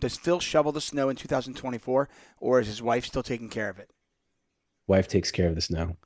Does 0.00 0.16
Phil 0.16 0.38
shovel 0.38 0.70
the 0.70 0.80
snow 0.80 1.08
in 1.08 1.16
2024, 1.16 2.08
or 2.38 2.60
is 2.60 2.68
his 2.68 2.80
wife 2.80 3.04
still 3.04 3.24
taking 3.24 3.48
care 3.48 3.68
of 3.68 3.80
it? 3.80 3.90
Wife 4.86 5.08
takes 5.08 5.32
care 5.32 5.48
of 5.48 5.56
the 5.56 5.60
snow. 5.60 5.96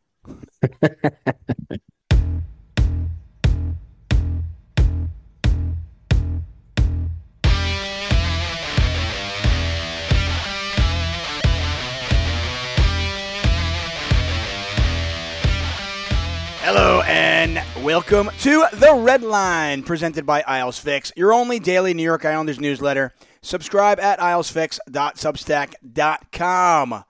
Hello 16.62 17.02
and 17.02 17.61
welcome 17.84 18.30
to 18.38 18.64
the 18.72 18.95
Red 18.95 19.22
Line, 19.22 19.82
presented 19.82 20.24
by 20.24 20.43
Isles 20.46 20.79
Fix, 20.79 21.12
your 21.14 21.34
only 21.34 21.59
daily 21.59 21.93
New 21.93 22.02
York 22.02 22.24
Islanders 22.24 22.59
newsletter. 22.59 23.12
Subscribe 23.43 23.98
at 23.98 24.20
islesfix.substack.com. 24.20 27.05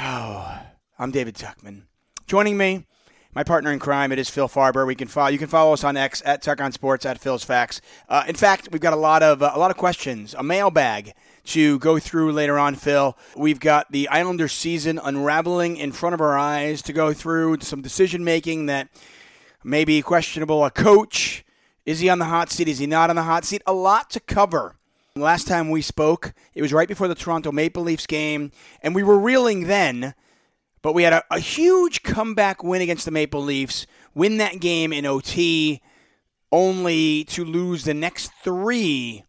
Oh, 0.00 0.58
I'm 0.98 1.10
David 1.10 1.34
Tuchman. 1.34 1.82
Joining 2.26 2.56
me, 2.56 2.86
my 3.34 3.44
partner 3.44 3.70
in 3.70 3.78
crime, 3.78 4.10
it 4.10 4.18
is 4.18 4.30
Phil 4.30 4.48
Farber. 4.48 4.86
We 4.86 4.94
can 4.94 5.08
follow. 5.08 5.28
You 5.28 5.36
can 5.38 5.48
follow 5.48 5.74
us 5.74 5.84
on 5.84 5.98
X 5.98 6.22
at 6.24 6.40
Tuck 6.40 6.62
on 6.62 6.72
Sports 6.72 7.04
at 7.04 7.20
Phil's 7.20 7.44
Facts. 7.44 7.82
Uh, 8.08 8.24
in 8.26 8.34
fact, 8.34 8.70
we've 8.72 8.80
got 8.80 8.94
a 8.94 8.96
lot 8.96 9.22
of 9.22 9.42
uh, 9.42 9.52
a 9.54 9.58
lot 9.58 9.70
of 9.70 9.76
questions, 9.76 10.34
a 10.38 10.42
mailbag 10.42 11.12
to 11.44 11.78
go 11.80 11.98
through 11.98 12.32
later 12.32 12.58
on, 12.58 12.76
Phil. 12.76 13.14
We've 13.36 13.60
got 13.60 13.92
the 13.92 14.08
Islander 14.08 14.48
season 14.48 14.98
unraveling 14.98 15.76
in 15.76 15.92
front 15.92 16.14
of 16.14 16.22
our 16.22 16.38
eyes 16.38 16.80
to 16.82 16.94
go 16.94 17.12
through, 17.12 17.58
some 17.60 17.82
decision 17.82 18.24
making 18.24 18.64
that 18.66 18.88
may 19.62 19.84
be 19.84 20.00
questionable. 20.00 20.64
A 20.64 20.70
coach, 20.70 21.44
is 21.84 22.00
he 22.00 22.08
on 22.08 22.20
the 22.20 22.24
hot 22.24 22.50
seat? 22.50 22.68
Is 22.68 22.78
he 22.78 22.86
not 22.86 23.10
on 23.10 23.16
the 23.16 23.24
hot 23.24 23.44
seat? 23.44 23.60
A 23.66 23.74
lot 23.74 24.08
to 24.10 24.20
cover. 24.20 24.76
Last 25.16 25.46
time 25.46 25.70
we 25.70 25.80
spoke, 25.80 26.34
it 26.54 26.62
was 26.62 26.72
right 26.72 26.88
before 26.88 27.06
the 27.06 27.14
Toronto 27.14 27.52
Maple 27.52 27.84
Leafs 27.84 28.04
game, 28.04 28.50
and 28.82 28.96
we 28.96 29.04
were 29.04 29.16
reeling 29.16 29.68
then, 29.68 30.12
but 30.82 30.92
we 30.92 31.04
had 31.04 31.12
a, 31.12 31.22
a 31.30 31.38
huge 31.38 32.02
comeback 32.02 32.64
win 32.64 32.82
against 32.82 33.04
the 33.04 33.12
Maple 33.12 33.40
Leafs, 33.40 33.86
win 34.12 34.38
that 34.38 34.58
game 34.58 34.92
in 34.92 35.06
OT, 35.06 35.80
only 36.50 37.22
to 37.26 37.44
lose 37.44 37.84
the 37.84 37.94
next 37.94 38.32
three 38.42 39.22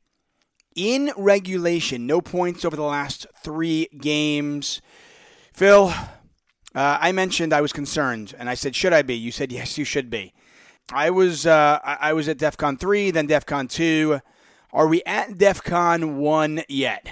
in 0.75 1.11
regulation. 1.15 2.07
No 2.07 2.19
points 2.19 2.65
over 2.65 2.75
the 2.75 2.81
last 2.81 3.27
three 3.43 3.87
games. 4.01 4.81
Phil, 5.53 5.93
uh, 6.73 6.97
I 6.99 7.11
mentioned 7.11 7.53
I 7.53 7.61
was 7.61 7.71
concerned, 7.71 8.33
and 8.39 8.49
I 8.49 8.55
said, 8.55 8.75
"Should 8.75 8.93
I 8.93 9.03
be?" 9.03 9.13
You 9.13 9.31
said, 9.31 9.51
"Yes, 9.51 9.77
you 9.77 9.85
should 9.85 10.09
be." 10.09 10.33
I 10.91 11.11
was 11.11 11.45
uh, 11.45 11.77
I 11.83 12.13
was 12.13 12.27
at 12.27 12.39
DefCon 12.39 12.79
three, 12.79 13.11
then 13.11 13.27
DefCon 13.27 13.69
two. 13.69 14.19
Are 14.75 14.87
we 14.87 15.01
at 15.05 15.29
DefCon 15.29 16.17
one 16.17 16.61
yet? 16.67 17.07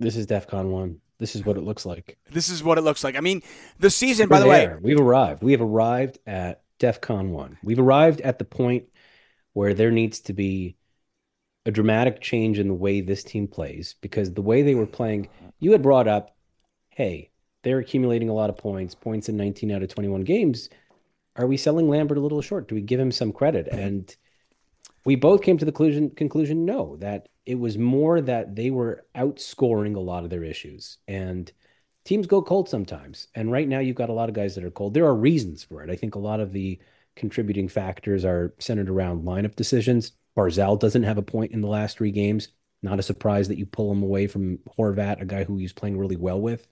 This 0.00 0.16
is 0.16 0.26
DefCon 0.26 0.66
one. 0.66 1.00
This 1.18 1.34
is 1.34 1.42
what 1.42 1.56
it 1.56 1.62
looks 1.62 1.86
like. 1.86 2.18
This 2.30 2.50
is 2.50 2.62
what 2.62 2.76
it 2.76 2.82
looks 2.82 3.02
like. 3.02 3.16
I 3.16 3.20
mean, 3.20 3.42
the 3.78 3.88
season. 3.88 4.28
We're 4.28 4.36
by 4.36 4.40
the 4.40 4.50
there. 4.50 4.74
way, 4.74 4.80
we've 4.82 5.00
arrived. 5.00 5.42
We 5.42 5.52
have 5.52 5.62
arrived 5.62 6.18
at 6.26 6.62
DefCon 6.78 7.30
one. 7.30 7.56
We've 7.64 7.78
arrived 7.78 8.20
at 8.20 8.38
the 8.38 8.44
point 8.44 8.84
where 9.54 9.72
there 9.72 9.90
needs 9.90 10.20
to 10.20 10.34
be 10.34 10.76
a 11.64 11.70
dramatic 11.70 12.20
change 12.20 12.58
in 12.58 12.68
the 12.68 12.74
way 12.74 13.00
this 13.00 13.24
team 13.24 13.48
plays 13.48 13.94
because 14.02 14.34
the 14.34 14.42
way 14.42 14.60
they 14.60 14.74
were 14.74 14.84
playing, 14.84 15.30
you 15.60 15.72
had 15.72 15.80
brought 15.80 16.06
up, 16.06 16.36
hey, 16.90 17.30
they're 17.62 17.78
accumulating 17.78 18.28
a 18.28 18.34
lot 18.34 18.50
of 18.50 18.58
points, 18.58 18.94
points 18.94 19.30
in 19.30 19.38
19 19.38 19.70
out 19.70 19.82
of 19.82 19.88
21 19.88 20.20
games. 20.20 20.68
Are 21.36 21.46
we 21.46 21.56
selling 21.56 21.88
Lambert 21.88 22.18
a 22.18 22.20
little 22.20 22.42
short? 22.42 22.68
Do 22.68 22.74
we 22.74 22.82
give 22.82 23.00
him 23.00 23.10
some 23.10 23.32
credit? 23.32 23.68
And 23.68 24.14
we 25.04 25.16
both 25.16 25.42
came 25.42 25.58
to 25.58 25.64
the 25.64 25.72
conclusion, 25.72 26.10
conclusion 26.10 26.64
no, 26.64 26.96
that 26.96 27.28
it 27.44 27.58
was 27.58 27.76
more 27.76 28.20
that 28.20 28.56
they 28.56 28.70
were 28.70 29.04
outscoring 29.14 29.96
a 29.96 30.00
lot 30.00 30.24
of 30.24 30.30
their 30.30 30.44
issues. 30.44 30.98
And 31.06 31.50
teams 32.04 32.26
go 32.26 32.42
cold 32.42 32.68
sometimes. 32.68 33.28
And 33.34 33.52
right 33.52 33.68
now, 33.68 33.80
you've 33.80 33.96
got 33.96 34.08
a 34.08 34.14
lot 34.14 34.28
of 34.28 34.34
guys 34.34 34.54
that 34.54 34.64
are 34.64 34.70
cold. 34.70 34.94
There 34.94 35.06
are 35.06 35.14
reasons 35.14 35.62
for 35.62 35.82
it. 35.82 35.90
I 35.90 35.96
think 35.96 36.14
a 36.14 36.20
lot 36.20 36.40
of 36.40 36.52
the 36.52 36.80
contributing 37.16 37.68
factors 37.68 38.24
are 38.24 38.54
centered 38.58 38.88
around 38.88 39.24
lineup 39.24 39.56
decisions. 39.56 40.12
Barzal 40.36 40.80
doesn't 40.80 41.04
have 41.04 41.18
a 41.18 41.22
point 41.22 41.52
in 41.52 41.60
the 41.60 41.68
last 41.68 41.98
three 41.98 42.10
games. 42.10 42.48
Not 42.82 42.98
a 42.98 43.02
surprise 43.02 43.48
that 43.48 43.58
you 43.58 43.66
pull 43.66 43.90
him 43.92 44.02
away 44.02 44.26
from 44.26 44.58
Horvat, 44.78 45.20
a 45.20 45.24
guy 45.24 45.44
who 45.44 45.56
he's 45.56 45.72
playing 45.72 45.98
really 45.98 46.16
well 46.16 46.40
with, 46.40 46.66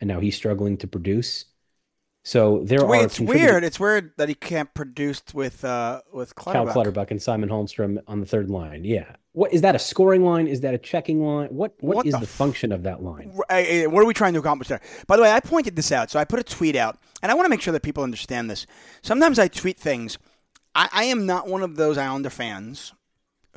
and 0.00 0.06
now 0.06 0.20
he's 0.20 0.36
struggling 0.36 0.76
to 0.78 0.86
produce. 0.86 1.46
So 2.22 2.60
there 2.64 2.84
Wait, 2.84 3.00
are. 3.00 3.04
it's 3.06 3.16
contributing- 3.16 3.48
weird. 3.48 3.64
It's 3.64 3.80
weird 3.80 4.12
that 4.18 4.28
he 4.28 4.34
can't 4.34 4.72
produce 4.74 5.22
with 5.32 5.64
uh, 5.64 6.02
with 6.12 6.34
Cal 6.36 6.52
Clutterbuck. 6.52 6.72
Clutterbuck 6.74 7.10
and 7.10 7.20
Simon 7.22 7.48
Holmstrom 7.48 7.98
on 8.06 8.20
the 8.20 8.26
third 8.26 8.50
line. 8.50 8.84
Yeah. 8.84 9.06
What 9.32 9.52
is 9.54 9.62
that? 9.62 9.74
A 9.74 9.78
scoring 9.78 10.24
line? 10.24 10.46
Is 10.48 10.60
that 10.60 10.74
a 10.74 10.78
checking 10.78 11.24
line? 11.24 11.48
What 11.48 11.72
What 11.80 11.96
what 11.98 12.06
is 12.06 12.12
the 12.12 12.18
the, 12.18 12.24
f- 12.24 12.30
function 12.30 12.72
of 12.72 12.82
that 12.82 13.02
line? 13.02 13.30
What 13.32 14.02
are 14.02 14.04
we 14.04 14.12
trying 14.12 14.34
to 14.34 14.40
accomplish 14.40 14.68
there? 14.68 14.80
By 15.06 15.16
the 15.16 15.22
way, 15.22 15.30
I 15.32 15.40
pointed 15.40 15.76
this 15.76 15.92
out. 15.92 16.10
So 16.10 16.18
I 16.18 16.24
put 16.24 16.40
a 16.40 16.44
tweet 16.44 16.76
out, 16.76 16.98
and 17.22 17.30
I 17.32 17.34
want 17.34 17.46
to 17.46 17.50
make 17.50 17.62
sure 17.62 17.72
that 17.72 17.82
people 17.82 18.02
understand 18.02 18.50
this. 18.50 18.66
Sometimes 19.02 19.38
I 19.38 19.48
tweet 19.48 19.78
things. 19.78 20.18
I, 20.74 20.88
I 20.92 21.04
am 21.04 21.26
not 21.26 21.48
one 21.48 21.62
of 21.62 21.76
those 21.76 21.96
Islander 21.96 22.30
fans 22.30 22.92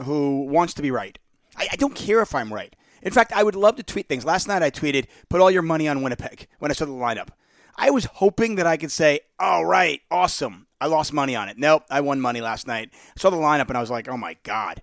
who 0.01 0.45
wants 0.45 0.73
to 0.75 0.81
be 0.81 0.89
right. 0.91 1.17
I, 1.57 1.67
I 1.73 1.75
don't 1.75 1.95
care 1.95 2.21
if 2.21 2.33
I'm 2.33 2.53
right. 2.53 2.75
In 3.01 3.11
fact, 3.11 3.33
I 3.33 3.43
would 3.43 3.55
love 3.55 3.75
to 3.75 3.83
tweet 3.83 4.07
things. 4.07 4.23
Last 4.25 4.47
night 4.47 4.63
I 4.63 4.71
tweeted, 4.71 5.07
"Put 5.27 5.41
all 5.41 5.51
your 5.51 5.61
money 5.63 5.87
on 5.89 6.01
Winnipeg." 6.01 6.47
When 6.59 6.71
I 6.71 6.73
saw 6.75 6.85
the 6.85 6.91
lineup, 6.91 7.29
I 7.75 7.89
was 7.89 8.05
hoping 8.05 8.55
that 8.55 8.67
I 8.67 8.77
could 8.77 8.91
say, 8.91 9.21
"All 9.39 9.65
right, 9.65 10.01
awesome." 10.11 10.67
I 10.79 10.87
lost 10.87 11.13
money 11.13 11.35
on 11.35 11.47
it. 11.49 11.57
Nope, 11.57 11.83
I 11.89 12.01
won 12.01 12.19
money 12.19 12.41
last 12.41 12.67
night. 12.67 12.89
I 12.93 13.19
saw 13.19 13.29
the 13.29 13.37
lineup 13.37 13.69
and 13.69 13.77
I 13.77 13.81
was 13.81 13.89
like, 13.91 14.07
"Oh 14.07 14.17
my 14.17 14.37
god." 14.43 14.81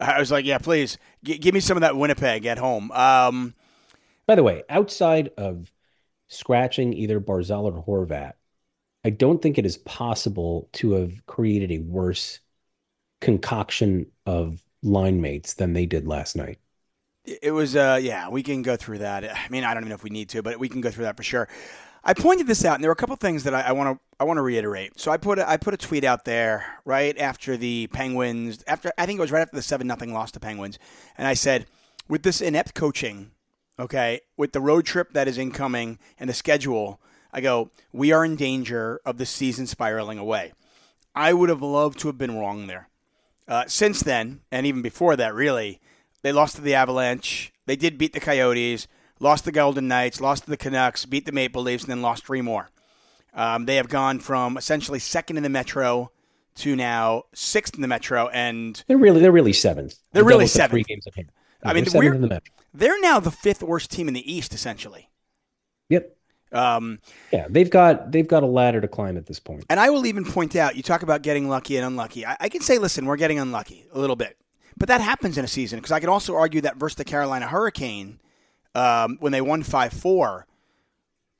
I 0.00 0.18
was 0.18 0.30
like, 0.30 0.44
"Yeah, 0.44 0.58
please 0.58 0.98
g- 1.24 1.38
give 1.38 1.54
me 1.54 1.60
some 1.60 1.76
of 1.76 1.80
that 1.82 1.96
Winnipeg 1.96 2.46
at 2.46 2.58
home." 2.58 2.90
Um, 2.92 3.54
By 4.26 4.34
the 4.34 4.42
way, 4.42 4.62
outside 4.68 5.30
of 5.36 5.72
scratching 6.28 6.92
either 6.92 7.20
Barzal 7.20 7.64
or 7.64 7.84
Horvat, 7.84 8.32
I 9.04 9.10
don't 9.10 9.42
think 9.42 9.58
it 9.58 9.66
is 9.66 9.78
possible 9.78 10.68
to 10.74 10.92
have 10.92 11.26
created 11.26 11.72
a 11.72 11.78
worse 11.78 12.40
concoction 13.20 14.06
of 14.26 14.62
line 14.82 15.20
mates 15.20 15.54
than 15.54 15.72
they 15.72 15.86
did 15.86 16.06
last 16.06 16.36
night. 16.36 16.58
It 17.24 17.52
was, 17.52 17.76
uh, 17.76 18.00
yeah, 18.02 18.28
we 18.28 18.42
can 18.42 18.62
go 18.62 18.76
through 18.76 18.98
that. 18.98 19.24
I 19.24 19.48
mean, 19.48 19.62
I 19.62 19.74
don't 19.74 19.84
even 19.84 19.90
know 19.90 19.94
if 19.94 20.02
we 20.02 20.10
need 20.10 20.28
to, 20.30 20.42
but 20.42 20.58
we 20.58 20.68
can 20.68 20.80
go 20.80 20.90
through 20.90 21.04
that 21.04 21.16
for 21.16 21.22
sure. 21.22 21.48
I 22.04 22.14
pointed 22.14 22.46
this 22.48 22.64
out, 22.64 22.74
and 22.74 22.82
there 22.82 22.88
were 22.88 22.94
a 22.94 22.96
couple 22.96 23.14
things 23.16 23.44
that 23.44 23.54
I 23.54 23.70
want 23.72 23.96
to 23.96 24.02
I 24.18 24.24
want 24.24 24.38
to 24.38 24.42
reiterate. 24.42 24.98
So 24.98 25.10
I 25.10 25.16
put 25.16 25.38
a, 25.38 25.48
I 25.48 25.56
put 25.56 25.74
a 25.74 25.76
tweet 25.76 26.04
out 26.04 26.24
there 26.24 26.78
right 26.84 27.16
after 27.18 27.56
the 27.56 27.88
Penguins, 27.88 28.64
after 28.66 28.92
I 28.98 29.06
think 29.06 29.18
it 29.18 29.20
was 29.20 29.32
right 29.32 29.42
after 29.42 29.56
the 29.56 29.62
seven 29.62 29.86
nothing 29.86 30.12
loss 30.12 30.32
to 30.32 30.40
Penguins, 30.40 30.78
and 31.16 31.28
I 31.28 31.34
said, 31.34 31.66
with 32.08 32.22
this 32.22 32.40
inept 32.40 32.74
coaching, 32.74 33.30
okay, 33.78 34.20
with 34.36 34.52
the 34.52 34.60
road 34.60 34.84
trip 34.84 35.12
that 35.12 35.28
is 35.28 35.38
incoming 35.38 35.98
and 36.18 36.28
the 36.28 36.34
schedule, 36.34 37.00
I 37.32 37.40
go, 37.40 37.70
we 37.92 38.12
are 38.12 38.24
in 38.24 38.36
danger 38.36 39.00
of 39.04 39.18
the 39.18 39.26
season 39.26 39.66
spiraling 39.66 40.18
away. 40.18 40.52
I 41.14 41.32
would 41.32 41.48
have 41.48 41.62
loved 41.62 41.98
to 42.00 42.08
have 42.08 42.18
been 42.18 42.38
wrong 42.38 42.66
there. 42.66 42.88
Uh, 43.46 43.64
since 43.66 44.02
then, 44.02 44.40
and 44.50 44.66
even 44.66 44.82
before 44.82 45.16
that, 45.16 45.34
really, 45.34 45.80
they 46.22 46.32
lost 46.32 46.56
to 46.56 46.62
the 46.62 46.74
Avalanche. 46.74 47.52
They 47.66 47.76
did 47.76 47.98
beat 47.98 48.12
the 48.12 48.20
Coyotes, 48.20 48.88
lost 49.22 49.44
the 49.44 49.52
Golden 49.52 49.88
Knights, 49.88 50.20
lost 50.20 50.44
to 50.44 50.50
the 50.50 50.56
Canucks, 50.56 51.06
beat 51.06 51.24
the 51.26 51.32
Maple 51.32 51.62
Leafs, 51.62 51.84
and 51.84 51.90
then 51.90 52.02
lost 52.02 52.26
three 52.26 52.42
more. 52.42 52.70
Um, 53.34 53.64
they 53.64 53.76
have 53.76 53.88
gone 53.88 54.18
from 54.18 54.56
essentially 54.58 54.98
second 54.98 55.38
in 55.38 55.42
the 55.42 55.48
Metro 55.48 56.10
to 56.56 56.76
now 56.76 57.22
sixth 57.32 57.74
in 57.74 57.80
the 57.80 57.88
Metro, 57.88 58.28
and 58.28 58.82
They're 58.86 58.98
really 58.98 59.20
they're 59.20 59.32
really 59.32 59.54
seventh. 59.54 59.94
They're 60.12 60.22
The 60.22 60.26
really 60.28 60.44
have 60.44 60.50
Three 60.70 60.84
seventh. 60.84 60.86
games. 60.88 61.06
I 61.64 61.72
mean, 61.72 61.84
they're 61.84 61.90
seventh 61.92 62.04
we're- 62.04 62.16
in 62.16 62.20
the 62.22 62.28
Metro. 62.28 62.54
they're 62.74 63.00
now 63.00 63.20
the 63.20 63.30
fifth 63.30 63.62
worst 63.62 63.90
team 63.90 64.08
in 64.08 64.12
the 64.14 64.30
East, 64.32 64.52
essentially. 64.52 65.08
Yep. 65.88 66.16
Um, 66.52 66.98
Yeah, 67.32 67.46
they've 67.48 67.70
got 67.70 68.12
they've 68.12 68.28
got 68.28 68.42
a 68.42 68.46
ladder 68.46 68.80
to 68.82 68.88
climb 68.88 69.16
at 69.16 69.24
this 69.26 69.40
point. 69.40 69.64
And 69.70 69.80
I 69.80 69.88
will 69.88 70.04
even 70.04 70.24
point 70.26 70.54
out, 70.56 70.76
you 70.76 70.82
talk 70.82 71.02
about 71.02 71.22
getting 71.22 71.48
lucky 71.48 71.76
and 71.78 71.86
unlucky. 71.86 72.26
I, 72.26 72.36
I 72.40 72.48
can 72.50 72.60
say, 72.60 72.76
listen, 72.78 73.06
we're 73.06 73.16
getting 73.16 73.38
unlucky 73.38 73.86
a 73.94 73.98
little 73.98 74.16
bit. 74.16 74.36
But 74.76 74.88
that 74.88 75.00
happens 75.00 75.38
in 75.38 75.44
a 75.44 75.48
season 75.48 75.78
because 75.78 75.92
I 75.92 76.00
can 76.00 76.08
also 76.10 76.34
argue 76.36 76.60
that 76.62 76.76
versus 76.76 76.96
the 76.96 77.04
Carolina 77.04 77.46
Hurricane, 77.46 78.20
um, 78.74 79.16
when 79.20 79.32
they 79.32 79.40
won 79.40 79.62
5 79.62 79.92
4, 79.92 80.46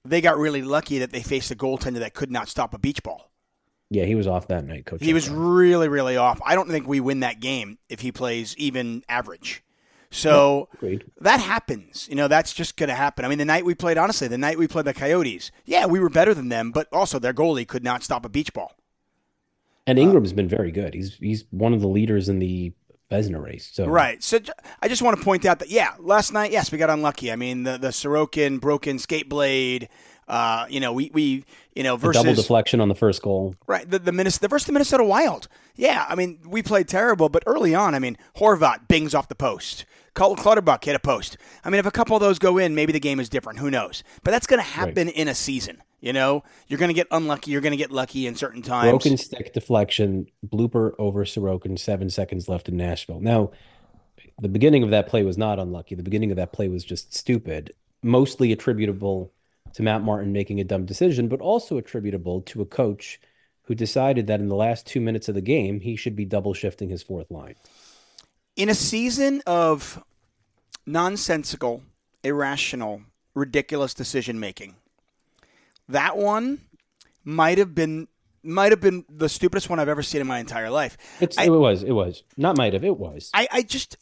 they 0.05 0.21
got 0.21 0.39
really 0.39 0.63
lucky 0.63 0.99
that 0.99 1.13
they 1.13 1.23
faced 1.23 1.51
a 1.51 1.55
goaltender 1.55 1.99
that 1.99 2.15
could 2.15 2.31
not 2.31 2.49
stop 2.49 2.75
a 2.75 2.79
beach 2.79 3.03
ball. 3.03 3.31
Yeah, 3.91 4.05
he 4.05 4.15
was 4.15 4.27
off 4.27 4.49
that 4.49 4.65
night, 4.65 4.87
coach. 4.87 5.03
He 5.03 5.13
was 5.13 5.29
really, 5.29 5.89
really 5.89 6.17
off. 6.17 6.41
I 6.45 6.55
don't 6.55 6.69
think 6.71 6.89
we 6.89 6.99
win 6.99 7.21
that 7.21 7.41
game 7.41 7.79
if 7.91 8.01
he 8.01 8.11
plays 8.11 8.57
even 8.57 9.05
average. 9.09 9.63
So 10.11 10.69
that 11.21 11.41
happens. 11.41 12.07
You 12.09 12.17
know, 12.17 12.29
that's 12.29 12.53
just 12.53 12.77
going 12.77 12.89
to 12.89 12.95
happen. 12.95 13.25
I 13.25 13.29
mean, 13.29 13.39
the 13.39 13.45
night 13.45 13.65
we 13.65 13.75
played, 13.75 13.99
honestly, 13.99 14.29
the 14.29 14.39
night 14.39 14.59
we 14.59 14.69
played 14.69 14.85
the 14.85 14.95
Coyotes, 14.95 15.51
yeah, 15.65 15.87
we 15.87 16.01
were 16.01 16.11
better 16.11 16.35
than 16.35 16.49
them, 16.49 16.71
but 16.71 16.87
also 16.93 17.19
their 17.19 17.33
goalie 17.33 17.67
could 17.67 17.83
not 17.83 18.03
stop 18.03 18.25
a 18.25 18.29
beach 18.29 18.53
ball. 18.53 18.73
And 19.87 19.99
Ingram's 19.99 20.33
been 20.33 20.49
very 20.49 20.71
good. 20.71 20.95
He's 20.95 21.17
he's 21.17 21.45
one 21.51 21.73
of 21.73 21.81
the 21.81 21.89
leaders 21.89 22.29
in 22.29 22.39
the 22.39 22.73
Vezina 23.13 23.43
race. 23.43 23.71
So 23.73 23.87
Right. 23.87 24.23
So 24.23 24.39
I 24.81 24.89
just 24.89 25.03
want 25.03 25.19
to 25.19 25.25
point 25.25 25.45
out 25.45 25.59
that 25.61 25.71
yeah, 25.71 25.95
last 25.99 26.33
night, 26.33 26.53
yes, 26.53 26.73
we 26.73 26.79
got 26.79 26.91
unlucky. 26.91 27.33
I 27.33 27.37
mean, 27.37 27.65
the 27.65 27.79
the 27.79 27.89
Sorokin 27.89 28.61
broken 28.61 28.99
skate 28.99 29.29
blade. 29.29 29.89
Uh, 30.29 30.67
you 30.69 30.81
know, 30.81 30.93
we 30.93 31.11
we 31.13 31.45
you 31.75 31.83
know 31.83 31.97
the 31.97 32.13
double 32.13 32.35
deflection 32.35 32.81
on 32.81 32.89
the 32.89 32.95
first 32.95 33.23
goal. 33.23 33.55
right 33.67 33.91
the 33.91 33.99
the 33.99 34.13
Minnesota 34.13 34.43
the 34.43 34.49
versus 34.49 34.67
the 34.67 34.73
Minnesota 34.73 35.05
Wild. 35.05 35.49
Yeah, 35.75 36.07
I 36.09 36.15
mean, 36.15 36.39
we 36.47 36.63
played 36.63 36.89
terrible, 36.89 37.29
but 37.29 37.43
early 37.47 37.75
on, 37.75 37.95
I 37.95 37.99
mean, 37.99 38.17
Horvat 38.37 38.89
bings 38.89 39.15
off 39.15 39.29
the 39.29 39.35
post. 39.35 39.85
Colton 40.15 40.43
Clutterbuck 40.43 40.85
hit 40.85 40.95
a 40.95 40.99
post. 40.99 41.39
I 41.65 41.71
mean, 41.71 41.79
if 41.79 41.87
a 41.87 41.91
couple 41.91 42.15
of 42.15 42.21
those 42.21 42.39
go 42.39 42.59
in, 42.59 42.75
maybe 42.75 42.93
the 42.93 43.01
game 43.01 43.19
is 43.19 43.29
different. 43.29 43.59
Who 43.59 43.71
knows? 43.71 44.05
But 44.23 44.31
that's 44.33 44.47
going 44.47 44.59
to 44.59 44.67
happen 44.67 45.07
right. 45.07 45.17
in 45.17 45.29
a 45.29 45.35
season. 45.35 45.83
You 46.03 46.13
know, 46.13 46.43
you're 46.67 46.81
going 46.81 46.89
to 46.89 46.95
get 46.95 47.07
unlucky. 47.13 47.53
You're 47.53 47.61
going 47.61 47.73
to 47.73 47.77
get 47.77 47.93
lucky 47.93 48.27
in 48.27 48.35
certain 48.35 48.61
times. 48.61 48.91
Broken 48.91 49.17
stick 49.17 49.55
deflection, 49.55 50.27
blooper 50.45 50.95
over 50.99 51.25
Sorokin, 51.25 51.79
seven 51.79 52.11
seconds 52.11 52.49
left 52.49 52.69
in 52.69 52.77
Nashville. 52.77 53.21
Now, 53.21 53.53
the 54.41 54.49
beginning 54.49 54.83
of 54.83 54.91
that 54.91 55.07
play 55.07 55.23
was 55.23 55.39
not 55.39 55.61
unlucky. 55.61 55.95
The 55.95 56.03
beginning 56.03 56.33
of 56.33 56.37
that 56.37 56.53
play 56.53 56.67
was 56.67 56.83
just 56.83 57.15
stupid, 57.15 57.73
mostly 58.03 58.51
attributable 58.51 59.33
to 59.75 59.83
Matt 59.85 60.03
Martin 60.03 60.33
making 60.33 60.59
a 60.59 60.65
dumb 60.65 60.85
decision, 60.87 61.29
but 61.29 61.41
also 61.41 61.79
attributable 61.79 62.41
to 62.43 62.63
a 62.63 62.67
coach 62.67 63.21
who 63.63 63.75
decided 63.77 64.27
that 64.27 64.41
in 64.41 64.49
the 64.49 64.57
last 64.57 64.85
two 64.85 65.01
minutes 65.01 65.29
of 65.29 65.37
the 65.37 65.41
game, 65.41 65.79
he 65.79 65.95
should 65.95 66.17
be 66.17 66.25
double 66.25 66.53
shifting 66.53 66.89
his 66.89 67.05
fourth 67.05 67.31
line. 67.31 67.55
In 68.57 68.69
a 68.69 68.75
season 68.75 69.41
of 69.47 70.03
nonsensical, 70.85 71.85
irrational, 72.25 73.03
ridiculous 73.35 73.95
decision 73.95 74.41
making, 74.41 74.75
that 75.89 76.17
one 76.17 76.61
might 77.25 77.59
have 77.59 77.75
been 77.75 78.09
might 78.45 78.73
have 78.73 78.81
been 78.81 79.05
the 79.09 79.29
stupidest 79.29 79.71
one 79.71 79.79
I've 79.79 79.89
ever 79.89 80.03
seen 80.03 80.21
in 80.21 80.27
my 80.27 80.41
entire 80.41 80.71
life. 80.71 80.97
I, 81.39 81.45
it 81.45 81.51
was. 81.51 81.85
It 81.85 81.93
was 81.93 82.25
not 82.37 82.57
might 82.57 82.73
have. 82.73 82.85
It 82.85 82.97
was. 82.97 83.31
I, 83.33 83.49
I 83.53 83.63
just 83.63 83.97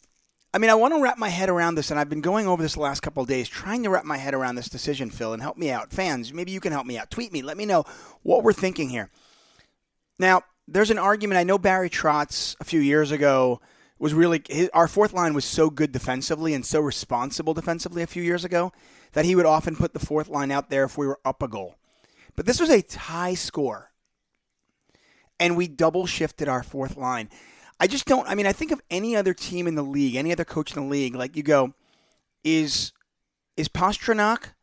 I 0.53 0.57
mean, 0.57 0.69
I 0.69 0.75
want 0.75 0.93
to 0.93 1.01
wrap 1.01 1.17
my 1.17 1.29
head 1.29 1.49
around 1.49 1.75
this, 1.75 1.91
and 1.91 1.99
I've 1.99 2.09
been 2.09 2.21
going 2.21 2.45
over 2.47 2.61
this 2.61 2.73
the 2.73 2.81
last 2.81 3.01
couple 3.01 3.23
of 3.23 3.29
days, 3.29 3.47
trying 3.47 3.83
to 3.83 3.89
wrap 3.89 4.03
my 4.03 4.17
head 4.17 4.33
around 4.33 4.55
this 4.55 4.67
decision, 4.67 5.09
Phil, 5.09 5.31
and 5.31 5.41
help 5.41 5.57
me 5.57 5.71
out. 5.71 5.93
Fans, 5.93 6.33
maybe 6.33 6.51
you 6.51 6.59
can 6.59 6.73
help 6.73 6.85
me 6.85 6.97
out. 6.97 7.09
Tweet 7.09 7.31
me. 7.31 7.41
Let 7.41 7.55
me 7.55 7.65
know 7.65 7.85
what 8.23 8.43
we're 8.43 8.51
thinking 8.51 8.89
here. 8.89 9.09
Now, 10.19 10.41
there's 10.67 10.91
an 10.91 10.97
argument. 10.97 11.39
I 11.39 11.43
know 11.43 11.57
Barry 11.57 11.89
Trotz 11.89 12.57
a 12.59 12.65
few 12.65 12.81
years 12.81 13.11
ago 13.11 13.61
was 13.97 14.13
really 14.13 14.41
his, 14.49 14.69
our 14.73 14.87
fourth 14.87 15.13
line 15.13 15.33
was 15.33 15.45
so 15.45 15.69
good 15.69 15.91
defensively 15.91 16.53
and 16.53 16.65
so 16.65 16.81
responsible 16.81 17.53
defensively 17.53 18.01
a 18.01 18.07
few 18.07 18.23
years 18.23 18.43
ago 18.43 18.73
that 19.13 19.25
he 19.25 19.35
would 19.35 19.45
often 19.45 19.75
put 19.75 19.93
the 19.93 19.99
fourth 19.99 20.29
line 20.29 20.51
out 20.51 20.69
there 20.69 20.83
if 20.83 20.97
we 20.97 21.07
were 21.07 21.19
up 21.25 21.43
a 21.43 21.47
goal. 21.47 21.75
But 22.35 22.45
this 22.45 22.59
was 22.59 22.69
a 22.69 22.81
tie 22.81 23.33
score, 23.33 23.91
and 25.39 25.57
we 25.57 25.67
double 25.67 26.05
shifted 26.05 26.47
our 26.47 26.63
fourth 26.63 26.97
line. 26.97 27.29
I 27.79 27.87
just 27.87 28.05
don't. 28.05 28.27
I 28.27 28.35
mean, 28.35 28.45
I 28.45 28.53
think 28.53 28.71
of 28.71 28.81
any 28.89 29.15
other 29.15 29.33
team 29.33 29.67
in 29.67 29.75
the 29.75 29.83
league, 29.83 30.15
any 30.15 30.31
other 30.31 30.45
coach 30.45 30.75
in 30.75 30.83
the 30.83 30.89
league. 30.89 31.15
Like 31.15 31.35
you 31.35 31.43
go, 31.43 31.73
is 32.43 32.93
is 33.57 33.67
Pastrnak 33.67 34.53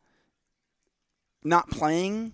not 1.43 1.69
playing? 1.69 2.33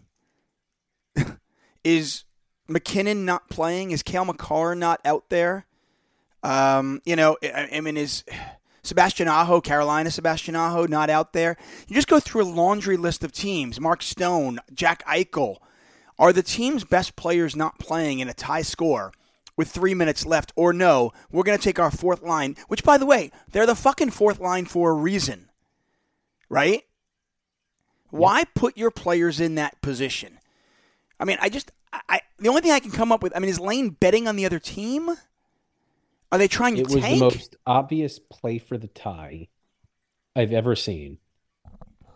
is 1.84 2.24
MacKinnon 2.68 3.26
not 3.26 3.50
playing? 3.50 3.92
Is 3.92 4.04
Cale 4.04 4.26
Makar 4.26 4.76
not 4.76 5.02
out 5.04 5.30
there? 5.30 5.66
Um, 6.44 7.02
you 7.06 7.16
know, 7.16 7.38
I, 7.44 7.70
I 7.74 7.82
mean, 7.82 7.98
is 7.98 8.24
Sebastian 8.86 9.28
Aho, 9.28 9.62
Carolina 9.62 10.12
Sebastian 10.12 10.56
Aho, 10.56 10.86
not 10.86 11.10
out 11.10 11.34
there? 11.34 11.58
You 11.88 11.96
just 11.96 12.08
go 12.08 12.20
through 12.20 12.44
a 12.44 12.46
laundry 12.46 12.98
list 12.98 13.24
of 13.24 13.32
teams. 13.32 13.80
Mark 13.80 14.02
Stone, 14.02 14.60
Jack 14.74 15.04
Eichel. 15.06 15.58
Are 16.20 16.32
the 16.32 16.44
team's 16.44 16.84
best 16.84 17.16
players 17.16 17.56
not 17.56 17.80
playing 17.80 18.20
in 18.20 18.30
a 18.30 18.34
tie 18.34 18.62
score? 18.62 19.12
with 19.58 19.70
three 19.70 19.94
minutes 19.94 20.26
left, 20.26 20.52
or 20.58 20.74
no, 20.74 21.14
we're 21.32 21.44
going 21.44 21.58
to 21.58 21.64
take 21.64 21.80
our 21.80 21.90
fourth 21.90 22.22
line, 22.22 22.58
which, 22.68 22.84
by 22.84 22.98
the 22.98 23.06
way, 23.06 23.32
they're 23.52 23.66
the 23.66 23.74
fucking 23.74 24.12
fourth 24.12 24.38
line 24.40 24.66
for 24.66 24.92
a 24.92 24.94
reason, 24.94 25.50
right? 26.50 26.84
Why 28.10 28.44
put 28.54 28.78
your 28.78 28.92
players 28.92 29.40
in 29.40 29.56
that 29.56 29.82
position? 29.82 30.40
I 31.20 31.26
mean, 31.26 31.38
I 31.40 31.48
just, 31.48 31.72
I, 31.94 32.20
the 32.38 32.50
only 32.50 32.62
thing 32.62 32.72
I 32.72 32.80
can 32.80 32.92
come 32.92 33.12
up 33.12 33.24
with, 33.24 33.34
I 33.36 33.40
mean, 33.40 33.50
is 33.50 33.60
Lane 33.60 33.90
betting 33.90 34.28
on 34.28 34.36
the 34.36 34.46
other 34.46 34.60
team? 34.60 35.10
Are 36.32 36.38
they 36.38 36.48
trying 36.48 36.76
to 36.76 36.82
It 36.82 36.90
was 36.90 37.04
tank? 37.04 37.14
the 37.16 37.20
most 37.20 37.56
obvious 37.66 38.20
play 38.20 38.58
for 38.58 38.78
the 38.78 38.88
tie 38.88 39.48
I've 40.36 40.52
ever 40.52 40.76
seen. 40.76 41.20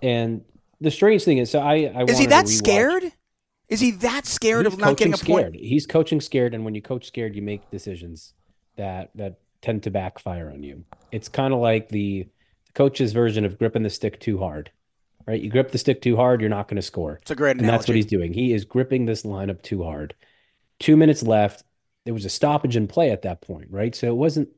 And 0.02 0.42
the 0.82 0.92
strange 0.92 1.24
thing 1.24 1.38
is, 1.38 1.52
so 1.52 1.60
I, 1.60 1.92
I 1.96 2.04
is 2.04 2.18
he 2.18 2.26
that 2.28 2.48
scared? 2.48 3.04
Is 3.68 3.80
he 3.80 3.92
that 3.92 4.26
scared 4.26 4.66
He's 4.66 4.74
of 4.74 4.80
not 4.80 4.98
getting 4.98 5.14
a 5.14 5.18
scared. 5.18 5.54
point? 5.54 5.64
He's 5.64 5.86
coaching 5.86 6.22
scared, 6.22 6.56
and 6.56 6.66
when 6.66 6.74
you 6.74 6.82
coach 6.82 7.06
scared, 7.06 7.36
you 7.36 7.42
make 7.42 7.70
decisions 7.70 8.34
that 8.78 9.12
that 9.16 9.40
tend 9.62 9.84
to 9.84 9.92
backfire 9.92 10.50
on 10.50 10.64
you. 10.64 10.86
It's 11.12 11.30
kind 11.30 11.54
of 11.54 11.60
like 11.60 11.90
the, 11.90 12.28
the 12.66 12.72
coach's 12.74 13.14
version 13.14 13.46
of 13.46 13.60
gripping 13.60 13.84
the 13.84 13.90
stick 13.90 14.20
too 14.20 14.40
hard. 14.40 14.72
Right? 15.28 15.42
You 15.42 15.50
grip 15.52 15.72
the 15.72 15.78
stick 15.78 16.02
too 16.02 16.16
hard, 16.16 16.42
you're 16.42 16.50
not 16.50 16.68
going 16.68 16.78
to 16.78 16.82
score. 16.82 17.20
It's 17.22 17.30
a 17.30 17.36
great 17.36 17.58
analogy. 17.58 17.66
And 17.68 17.74
that's 17.74 17.88
what 17.88 17.96
he's 17.96 18.06
doing. 18.08 18.34
He 18.34 18.54
is 18.54 18.66
gripping 18.66 19.06
this 19.06 19.24
lineup 19.24 19.62
too 19.62 19.84
hard. 19.84 20.16
Two 20.80 20.98
minutes 20.98 21.22
left. 21.22 21.64
There 22.06 22.13
was 22.13 22.25
a 22.25 22.30
stoppage 22.30 22.75
in 22.75 22.88
play 22.88 23.12
at 23.12 23.24
that 23.24 23.42
point, 23.42 23.68
right? 23.69 23.94
So 23.96 24.07
it 24.07 24.16
wasn't 24.16 24.50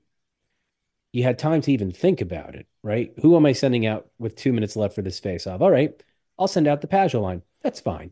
you 1.14 1.24
had 1.24 1.38
time 1.38 1.62
to 1.62 1.72
even 1.72 1.92
think 1.92 2.22
about 2.22 2.56
it, 2.56 2.68
right? 2.84 3.14
Who 3.22 3.36
am 3.36 3.46
I 3.46 3.52
sending 3.52 3.86
out 3.86 4.08
with 4.18 4.36
two 4.36 4.54
minutes 4.54 4.76
left 4.76 4.96
for 4.96 5.02
this 5.02 5.20
face 5.20 5.46
off? 5.46 5.62
All 5.62 5.72
right, 5.72 6.02
I'll 6.40 6.48
send 6.48 6.68
out 6.68 6.82
the 6.82 6.88
Pageau 6.88 7.22
line. 7.22 7.42
That's 7.62 7.80
fine, 7.82 8.12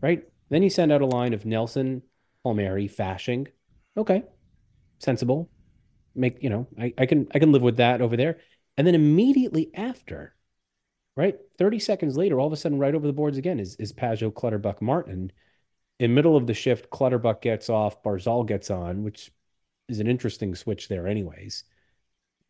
right? 0.00 0.24
Then 0.48 0.62
you 0.62 0.70
send 0.70 0.90
out 0.90 1.02
a 1.02 1.06
line 1.06 1.34
of 1.34 1.44
Nelson, 1.44 2.02
Palmieri, 2.42 2.88
Fasching. 2.88 3.48
Okay, 3.96 4.22
sensible. 4.98 5.50
Make 6.14 6.42
you 6.42 6.50
know, 6.50 6.66
I, 6.80 6.94
I 6.96 7.06
can 7.06 7.28
I 7.34 7.38
can 7.38 7.52
live 7.52 7.62
with 7.62 7.76
that 7.76 8.00
over 8.00 8.16
there. 8.16 8.38
And 8.76 8.86
then 8.86 8.94
immediately 8.94 9.70
after, 9.74 10.34
right, 11.16 11.36
thirty 11.58 11.78
seconds 11.78 12.16
later, 12.16 12.40
all 12.40 12.46
of 12.46 12.52
a 12.52 12.56
sudden, 12.56 12.78
right 12.78 12.94
over 12.94 13.06
the 13.06 13.12
boards 13.12 13.38
again 13.38 13.60
is 13.60 13.76
is 13.76 13.92
Pageau, 13.92 14.32
Clutterbuck, 14.32 14.80
Martin. 14.80 15.32
In 15.98 16.14
middle 16.14 16.36
of 16.36 16.46
the 16.46 16.54
shift, 16.54 16.90
Clutterbuck 16.90 17.42
gets 17.42 17.68
off, 17.68 18.02
Barzal 18.02 18.46
gets 18.46 18.70
on, 18.70 19.02
which 19.02 19.32
is 19.88 20.00
an 20.00 20.06
interesting 20.06 20.54
switch 20.54 20.88
there, 20.88 21.06
anyways. 21.06 21.64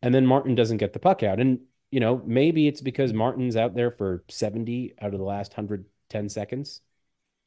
And 0.01 0.13
then 0.13 0.25
Martin 0.25 0.55
doesn't 0.55 0.77
get 0.77 0.93
the 0.93 0.99
puck 0.99 1.23
out, 1.23 1.39
and 1.39 1.59
you 1.91 1.99
know 1.99 2.21
maybe 2.25 2.67
it's 2.67 2.81
because 2.81 3.13
Martin's 3.13 3.55
out 3.55 3.75
there 3.75 3.91
for 3.91 4.23
seventy 4.29 4.93
out 5.01 5.13
of 5.13 5.19
the 5.19 5.25
last 5.25 5.53
hundred 5.53 5.85
ten 6.09 6.29
seconds 6.29 6.81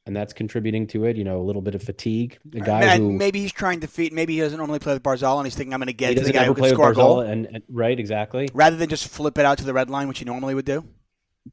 and 0.06 0.16
that's 0.16 0.32
contributing 0.32 0.86
to 0.88 1.04
it. 1.04 1.16
You 1.16 1.24
know, 1.24 1.40
a 1.40 1.44
little 1.44 1.62
bit 1.62 1.74
of 1.74 1.82
fatigue. 1.82 2.38
The 2.44 2.60
guy 2.60 2.96
who 2.98 3.12
maybe 3.12 3.40
he's 3.40 3.52
trying 3.52 3.80
to 3.80 3.86
feed. 3.86 4.12
Maybe 4.12 4.34
he 4.34 4.40
doesn't 4.40 4.58
normally 4.58 4.78
play 4.78 4.94
with 4.94 5.02
Barzal, 5.02 5.38
and 5.38 5.46
he's 5.46 5.54
thinking 5.54 5.72
I'm 5.72 5.80
going 5.80 5.86
to 5.86 5.92
get 5.92 6.16
to 6.16 6.24
the 6.24 6.32
guy 6.32 6.44
who 6.44 6.54
can 6.54 6.68
score 6.70 6.90
a 6.90 6.94
goal. 6.94 7.20
And, 7.20 7.46
and, 7.46 7.62
right, 7.68 7.98
exactly. 7.98 8.48
Rather 8.52 8.76
than 8.76 8.88
just 8.88 9.08
flip 9.08 9.38
it 9.38 9.44
out 9.44 9.58
to 9.58 9.64
the 9.64 9.72
red 9.72 9.90
line, 9.90 10.08
which 10.08 10.18
he 10.18 10.24
normally 10.24 10.54
would 10.54 10.64
do. 10.64 10.84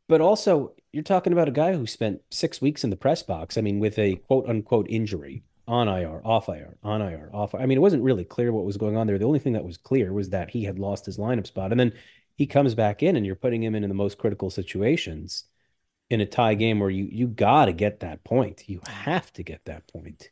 But 0.08 0.22
also, 0.22 0.74
you're 0.92 1.04
talking 1.04 1.34
about 1.34 1.48
a 1.48 1.52
guy 1.52 1.74
who 1.74 1.88
spent 1.88 2.22
six 2.30 2.62
weeks 2.62 2.84
in 2.84 2.90
the 2.90 2.96
press 2.96 3.24
box. 3.24 3.58
I 3.58 3.62
mean, 3.62 3.80
with 3.80 3.98
a 3.98 4.16
quote 4.16 4.48
unquote 4.48 4.88
injury 4.90 5.44
on 5.68 5.88
IR, 5.88 6.22
off 6.26 6.50
IR, 6.50 6.78
on 6.84 7.02
IR, 7.02 7.30
off. 7.34 7.54
I 7.54 7.66
mean, 7.66 7.78
it 7.78 7.82
wasn't 7.82 8.04
really 8.04 8.26
clear 8.26 8.52
what 8.52 8.66
was 8.66 8.78
going 8.78 8.98
on 8.98 9.08
there. 9.08 9.18
The 9.18 9.26
only 9.26 9.40
thing 9.40 9.54
that 9.54 9.66
was 9.66 9.78
clear 9.78 10.12
was 10.14 10.30
that 10.30 10.50
he 10.52 10.64
had 10.64 10.80
lost 10.80 11.06
his 11.06 11.18
lineup 11.18 11.48
spot, 11.48 11.72
and 11.72 11.80
then 11.80 11.94
he 12.36 12.48
comes 12.48 12.74
back 12.74 13.04
in, 13.04 13.16
and 13.16 13.26
you're 13.26 13.36
putting 13.36 13.62
him 13.64 13.76
in, 13.76 13.84
in 13.84 13.90
the 13.90 13.96
most 13.96 14.18
critical 14.18 14.50
situations 14.50 15.46
in 16.10 16.22
a 16.22 16.26
tie 16.26 16.56
game 16.56 16.80
where 16.80 16.90
you 16.90 17.08
you 17.12 17.28
got 17.28 17.66
to 17.66 17.74
get 17.74 18.00
that 18.00 18.24
point. 18.24 18.68
You 18.68 18.82
have 18.88 19.32
to 19.34 19.44
get 19.44 19.66
that 19.66 19.88
point. 19.88 20.30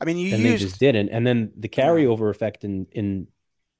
I 0.00 0.04
mean, 0.04 0.18
you 0.18 0.34
and 0.34 0.42
used... 0.42 0.54
they 0.54 0.66
just 0.66 0.78
didn't. 0.78 1.08
And 1.10 1.26
then 1.26 1.52
the 1.56 1.68
carryover 1.68 2.30
effect 2.30 2.64
in 2.64 2.86
in 2.92 3.26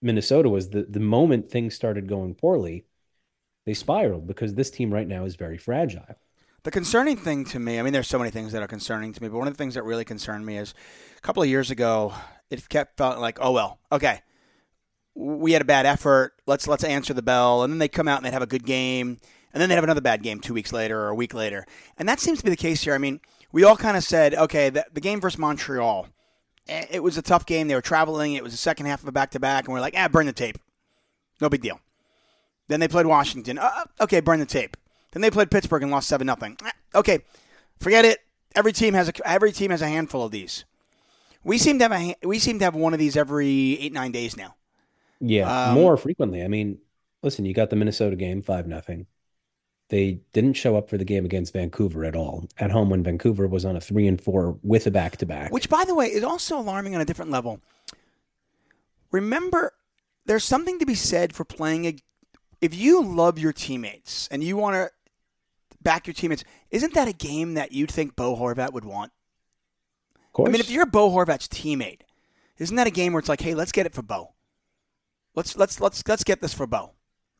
Minnesota 0.02 0.48
was 0.48 0.70
the 0.70 0.86
the 0.88 1.00
moment 1.00 1.50
things 1.50 1.74
started 1.74 2.08
going 2.08 2.34
poorly, 2.34 2.84
they 3.66 3.74
spiraled 3.74 4.26
because 4.26 4.54
this 4.54 4.70
team 4.70 4.92
right 4.92 5.06
now 5.06 5.24
is 5.24 5.36
very 5.36 5.58
fragile. 5.58 6.06
The 6.62 6.70
concerning 6.70 7.16
thing 7.16 7.44
to 7.46 7.60
me, 7.60 7.78
I 7.78 7.82
mean, 7.82 7.92
there's 7.92 8.08
so 8.08 8.18
many 8.18 8.30
things 8.30 8.52
that 8.52 8.62
are 8.62 8.66
concerning 8.66 9.12
to 9.12 9.22
me, 9.22 9.28
but 9.28 9.38
one 9.38 9.46
of 9.46 9.54
the 9.54 9.58
things 9.58 9.74
that 9.74 9.84
really 9.84 10.04
concerned 10.04 10.46
me 10.46 10.56
is 10.56 10.74
a 11.16 11.20
couple 11.20 11.42
of 11.42 11.48
years 11.48 11.70
ago, 11.70 12.14
it 12.50 12.68
kept 12.68 12.96
felt 12.96 13.18
like, 13.18 13.38
oh 13.40 13.52
well, 13.52 13.78
okay, 13.92 14.22
we 15.14 15.52
had 15.52 15.62
a 15.62 15.66
bad 15.66 15.86
effort. 15.86 16.32
Let's 16.46 16.66
let's 16.66 16.84
answer 16.84 17.12
the 17.12 17.22
bell, 17.22 17.62
and 17.62 17.72
then 17.72 17.78
they 17.78 17.88
come 17.88 18.08
out 18.08 18.16
and 18.16 18.26
they 18.26 18.30
have 18.30 18.42
a 18.42 18.46
good 18.46 18.64
game 18.64 19.18
and 19.56 19.60
then 19.62 19.70
they 19.70 19.74
have 19.74 19.84
another 19.84 20.02
bad 20.02 20.22
game 20.22 20.38
two 20.38 20.52
weeks 20.52 20.70
later 20.70 21.00
or 21.00 21.08
a 21.08 21.14
week 21.14 21.32
later. 21.32 21.64
And 21.96 22.06
that 22.10 22.20
seems 22.20 22.40
to 22.40 22.44
be 22.44 22.50
the 22.50 22.56
case 22.56 22.82
here. 22.82 22.92
I 22.92 22.98
mean, 22.98 23.20
we 23.52 23.64
all 23.64 23.74
kind 23.74 23.96
of 23.96 24.04
said, 24.04 24.34
okay, 24.34 24.68
the, 24.68 24.84
the 24.92 25.00
game 25.00 25.18
versus 25.18 25.38
Montreal, 25.38 26.08
eh, 26.68 26.84
it 26.90 27.02
was 27.02 27.16
a 27.16 27.22
tough 27.22 27.46
game. 27.46 27.66
They 27.66 27.74
were 27.74 27.80
traveling. 27.80 28.34
It 28.34 28.42
was 28.42 28.52
the 28.52 28.58
second 28.58 28.84
half 28.84 29.00
of 29.00 29.08
a 29.08 29.12
back 29.12 29.30
to 29.30 29.40
back, 29.40 29.64
and 29.64 29.72
we're 29.72 29.80
like, 29.80 29.94
ah, 29.96 30.08
burn 30.08 30.26
the 30.26 30.34
tape. 30.34 30.58
No 31.40 31.48
big 31.48 31.62
deal. 31.62 31.80
Then 32.68 32.80
they 32.80 32.88
played 32.88 33.06
Washington. 33.06 33.58
Uh, 33.58 33.84
okay, 34.00 34.20
burn 34.20 34.40
the 34.40 34.46
tape. 34.46 34.76
Then 35.12 35.22
they 35.22 35.30
played 35.30 35.50
Pittsburgh 35.50 35.82
and 35.82 35.90
lost 35.90 36.08
seven 36.08 36.26
nothing. 36.26 36.56
Ah, 36.62 36.72
okay, 36.94 37.20
forget 37.78 38.04
it. 38.04 38.18
Every 38.54 38.72
team 38.72 38.94
has 38.94 39.08
a 39.08 39.28
every 39.28 39.52
team 39.52 39.70
has 39.70 39.82
a 39.82 39.88
handful 39.88 40.24
of 40.24 40.32
these. 40.32 40.64
We 41.44 41.58
seem 41.58 41.78
to 41.78 41.88
have 41.88 41.92
a 41.92 42.16
we 42.22 42.38
seem 42.38 42.58
to 42.58 42.64
have 42.64 42.74
one 42.74 42.92
of 42.92 42.98
these 42.98 43.16
every 43.16 43.78
eight 43.80 43.92
nine 43.92 44.12
days 44.12 44.36
now. 44.36 44.56
Yeah, 45.20 45.68
um, 45.68 45.74
more 45.74 45.96
frequently. 45.96 46.42
I 46.42 46.48
mean, 46.48 46.78
listen, 47.22 47.44
you 47.44 47.54
got 47.54 47.70
the 47.70 47.76
Minnesota 47.76 48.16
game 48.16 48.42
five 48.42 48.66
nothing. 48.66 49.06
They 49.88 50.20
didn't 50.32 50.54
show 50.54 50.76
up 50.76 50.90
for 50.90 50.98
the 50.98 51.04
game 51.04 51.24
against 51.24 51.52
Vancouver 51.52 52.04
at 52.04 52.16
all 52.16 52.48
at 52.58 52.72
home 52.72 52.90
when 52.90 53.04
Vancouver 53.04 53.46
was 53.46 53.64
on 53.64 53.76
a 53.76 53.80
three 53.80 54.08
and 54.08 54.20
four 54.20 54.58
with 54.62 54.86
a 54.86 54.90
back 54.90 55.16
to 55.18 55.26
back. 55.26 55.52
Which, 55.52 55.70
by 55.70 55.84
the 55.86 55.94
way, 55.94 56.06
is 56.06 56.24
also 56.24 56.58
alarming 56.58 56.96
on 56.96 57.00
a 57.00 57.04
different 57.04 57.30
level. 57.30 57.60
Remember, 59.12 59.72
there's 60.24 60.44
something 60.44 60.80
to 60.80 60.86
be 60.86 60.96
said 60.96 61.32
for 61.32 61.44
playing 61.44 61.86
a. 61.86 61.96
If 62.60 62.74
you 62.74 63.02
love 63.02 63.38
your 63.38 63.52
teammates 63.52 64.28
and 64.30 64.42
you 64.42 64.56
want 64.56 64.74
to 64.76 64.90
back 65.82 66.06
your 66.06 66.14
teammates, 66.14 66.44
isn't 66.70 66.94
that 66.94 67.08
a 67.08 67.12
game 67.12 67.54
that 67.54 67.72
you'd 67.72 67.90
think 67.90 68.16
Bo 68.16 68.36
Horvat 68.36 68.72
would 68.72 68.84
want? 68.84 69.12
Of 70.16 70.32
course. 70.32 70.48
I 70.48 70.52
mean, 70.52 70.60
if 70.60 70.70
you're 70.70 70.86
Bo 70.86 71.10
Horvat's 71.10 71.48
teammate, 71.48 72.00
isn't 72.58 72.76
that 72.76 72.86
a 72.86 72.90
game 72.90 73.12
where 73.12 73.20
it's 73.20 73.28
like, 73.28 73.40
hey, 73.40 73.54
let's 73.54 73.72
get 73.72 73.86
it 73.86 73.94
for 73.94 74.02
Bo. 74.02 74.34
Let's 75.34 75.56
let's 75.56 75.80
let's 75.80 76.06
let's 76.08 76.24
get 76.24 76.40
this 76.40 76.54
for 76.54 76.66
Bo. 76.66 76.92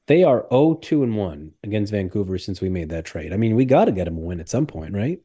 They 0.07 0.23
are 0.23 0.47
0-2 0.53 1.03
and 1.03 1.17
1 1.17 1.53
against 1.65 1.91
Vancouver 1.91 2.39
since 2.39 2.61
we 2.61 2.69
made 2.69 2.91
that 2.91 3.05
trade. 3.05 3.33
I 3.33 3.37
mean, 3.37 3.57
we 3.57 3.65
got 3.65 3.87
to 3.87 3.93
get 3.93 4.05
them 4.05 4.17
a 4.17 4.21
win 4.21 4.39
at 4.39 4.49
some 4.49 4.65
point, 4.65 4.95
right? 4.95 5.19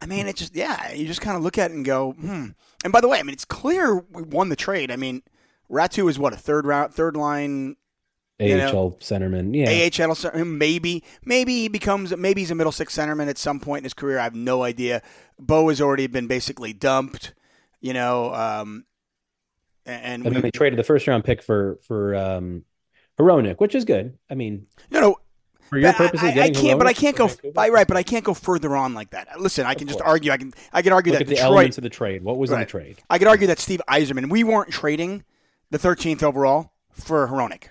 I 0.00 0.06
mean, 0.06 0.26
it 0.26 0.36
just 0.36 0.54
yeah, 0.54 0.92
you 0.92 1.06
just 1.06 1.20
kind 1.20 1.36
of 1.36 1.42
look 1.42 1.58
at 1.58 1.70
it 1.70 1.74
and 1.74 1.84
go, 1.84 2.12
hmm. 2.12 2.48
And 2.84 2.92
by 2.92 3.00
the 3.00 3.08
way, 3.08 3.18
I 3.18 3.22
mean 3.22 3.32
it's 3.32 3.44
clear 3.44 3.96
we 4.10 4.22
won 4.22 4.48
the 4.48 4.56
trade. 4.56 4.90
I 4.90 4.96
mean, 4.96 5.22
Raty 5.70 6.08
is 6.08 6.18
what 6.18 6.32
a 6.32 6.36
third 6.36 6.66
round, 6.66 6.94
third 6.94 7.16
line 7.16 7.76
AHL 8.38 8.48
you 8.48 8.56
know, 8.58 8.96
centerman, 9.00 9.54
yeah. 9.54 9.70
AHL 9.70 10.14
centerman. 10.14 10.58
maybe 10.58 11.02
maybe 11.24 11.60
he 11.60 11.68
becomes 11.68 12.14
maybe 12.14 12.42
he's 12.42 12.50
a 12.50 12.54
middle 12.54 12.72
six 12.72 12.94
centerman 12.94 13.28
at 13.28 13.38
some 13.38 13.60
point 13.60 13.78
in 13.78 13.84
his 13.84 13.94
career. 13.94 14.18
I 14.18 14.24
have 14.24 14.34
no 14.34 14.62
idea. 14.62 15.00
Bo 15.38 15.70
has 15.70 15.80
already 15.80 16.06
been 16.06 16.26
basically 16.26 16.74
dumped, 16.74 17.32
you 17.80 17.94
know. 17.94 18.34
Um, 18.34 18.84
and, 19.86 20.26
and 20.26 20.34
we, 20.34 20.40
they 20.42 20.50
traded 20.50 20.78
the 20.78 20.84
first 20.84 21.06
round 21.06 21.24
pick 21.24 21.42
for 21.42 21.78
for 21.86 22.14
um, 22.14 22.64
Hronek, 23.18 23.58
which 23.58 23.74
is 23.74 23.86
good. 23.86 24.18
I 24.28 24.34
mean, 24.34 24.66
no, 24.90 25.00
no. 25.00 25.16
For 25.70 25.78
your 25.78 25.94
purposes, 25.94 26.28
I, 26.36 26.42
I 26.42 26.50
can't, 26.50 26.78
but 26.78 26.86
I 26.86 26.92
can't 26.92 27.16
go. 27.16 27.28
By, 27.52 27.70
right, 27.70 27.88
but 27.88 27.96
I 27.96 28.04
can't 28.04 28.24
go 28.24 28.34
further 28.34 28.76
on 28.76 28.94
like 28.94 29.10
that. 29.10 29.40
Listen, 29.40 29.66
I 29.66 29.74
can 29.74 29.88
just 29.88 30.00
argue. 30.00 30.30
I 30.30 30.36
can. 30.36 30.52
I 30.72 30.82
can 30.82 30.92
argue 30.92 31.10
Look 31.10 31.20
that 31.20 31.22
at 31.22 31.28
the 31.28 31.34
Detroit, 31.36 31.52
elements 31.52 31.78
of 31.78 31.82
the 31.82 31.90
trade. 31.90 32.22
What 32.22 32.36
was 32.36 32.50
right. 32.50 32.58
in 32.58 32.60
the 32.60 32.66
trade? 32.66 32.98
I 33.10 33.18
could 33.18 33.26
argue 33.26 33.46
that 33.48 33.58
Steve 33.58 33.80
Yzerman. 33.88 34.30
We 34.30 34.44
weren't 34.44 34.70
trading 34.70 35.24
the 35.70 35.78
13th 35.78 36.22
overall 36.22 36.72
for 36.90 37.26
Hronek. 37.28 37.68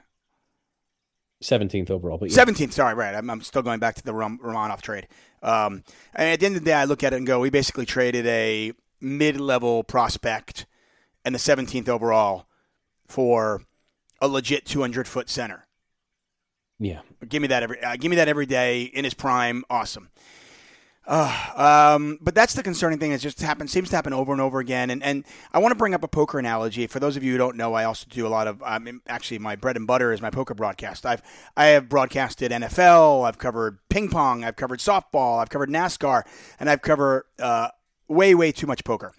17th 1.44 1.92
overall, 1.92 2.18
but 2.18 2.32
yeah. 2.32 2.44
17th. 2.44 2.74
Sorry, 2.74 2.96
right. 2.96 3.14
I'm, 3.14 3.30
I'm, 3.30 3.42
still 3.42 3.62
going 3.62 3.80
back 3.80 3.96
to 3.96 4.04
the 4.04 4.14
Rom- 4.14 4.40
Romanov 4.40 4.82
trade. 4.82 5.08
Um, 5.44 5.84
and 6.16 6.30
at 6.30 6.40
the 6.40 6.46
end 6.46 6.56
of 6.56 6.64
the 6.64 6.70
day, 6.70 6.74
I 6.74 6.86
look 6.86 7.04
at 7.04 7.14
it 7.14 7.18
and 7.18 7.28
go, 7.28 7.40
we 7.40 7.50
basically 7.50 7.86
traded 7.86 8.26
a 8.26 8.74
mid-level 9.02 9.84
prospect 9.84 10.66
and 11.24 11.36
the 11.36 11.40
17th 11.40 11.90
overall 11.90 12.48
for 13.06 13.62
a 14.22 14.28
legit 14.28 14.66
200 14.66 15.08
foot 15.08 15.30
center. 15.30 15.68
Yeah, 16.80 17.02
give 17.28 17.42
me 17.42 17.48
that 17.48 17.64
every 17.64 17.82
uh, 17.82 17.96
give 17.96 18.10
me 18.10 18.18
that 18.18 18.28
every 18.28 18.46
day 18.46 18.84
in 18.84 19.06
his 19.06 19.14
prime. 19.14 19.64
Awesome. 19.70 20.10
Uh, 21.08 21.94
um, 21.96 22.18
but 22.20 22.34
that's 22.34 22.54
the 22.54 22.64
concerning 22.64 22.98
thing. 22.98 23.12
It 23.12 23.20
just 23.20 23.40
happens, 23.40 23.72
seems 23.72 23.90
to 23.92 23.96
happen 23.96 24.12
over 24.12 24.32
and 24.32 24.42
over 24.42 24.60
again. 24.60 24.90
And, 24.90 25.04
and 25.04 25.24
I 25.54 25.60
want 25.60 25.72
to 25.72 25.78
bring 25.78 25.94
up 25.94 26.04
a 26.04 26.08
poker 26.08 26.40
analogy. 26.40 26.88
For 26.88 27.00
those 27.00 27.16
of 27.16 27.24
you 27.24 27.32
who 27.32 27.38
don't 27.38 27.58
know, 27.58 27.76
I 27.76 27.84
also 27.84 28.08
do 28.10 28.26
a 28.26 28.30
lot 28.30 28.48
of. 28.48 28.64
Mean, 28.82 29.02
actually, 29.08 29.40
my 29.40 29.56
bread 29.56 29.78
and 29.78 29.86
butter 29.86 30.12
is 30.12 30.22
my 30.22 30.32
poker 30.32 30.56
broadcast. 30.56 31.06
I've 31.06 31.22
I 31.56 31.68
have 31.68 31.90
broadcasted 31.90 32.52
NFL. 32.52 33.26
I've 33.26 33.38
covered 33.38 33.78
ping 33.90 34.10
pong. 34.10 34.44
I've 34.44 34.56
covered 34.56 34.80
softball. 34.80 35.40
I've 35.40 35.50
covered 35.50 35.70
NASCAR, 35.70 36.24
and 36.60 36.70
I've 36.70 36.82
covered 36.82 37.26
uh, 37.38 37.70
way 38.08 38.34
way 38.34 38.52
too 38.52 38.68
much 38.68 38.84
poker. 38.84 39.14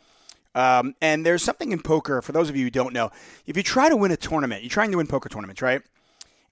Um, 0.57 0.95
and 1.03 1.25
there's 1.25 1.43
something 1.43 1.71
in 1.71 1.83
poker. 1.83 2.21
For 2.23 2.33
those 2.33 2.49
of 2.49 2.57
you 2.57 2.65
who 2.65 2.71
don't 2.71 2.95
know, 2.95 3.11
if 3.47 3.57
you 3.57 3.63
try 3.63 3.89
to 3.89 3.97
win 3.97 4.11
a 4.11 4.17
tournament, 4.17 4.63
you're 4.63 4.71
trying 4.71 4.91
to 4.91 4.97
win 4.97 5.07
poker 5.07 5.29
tournaments, 5.29 5.63
right? 5.63 5.83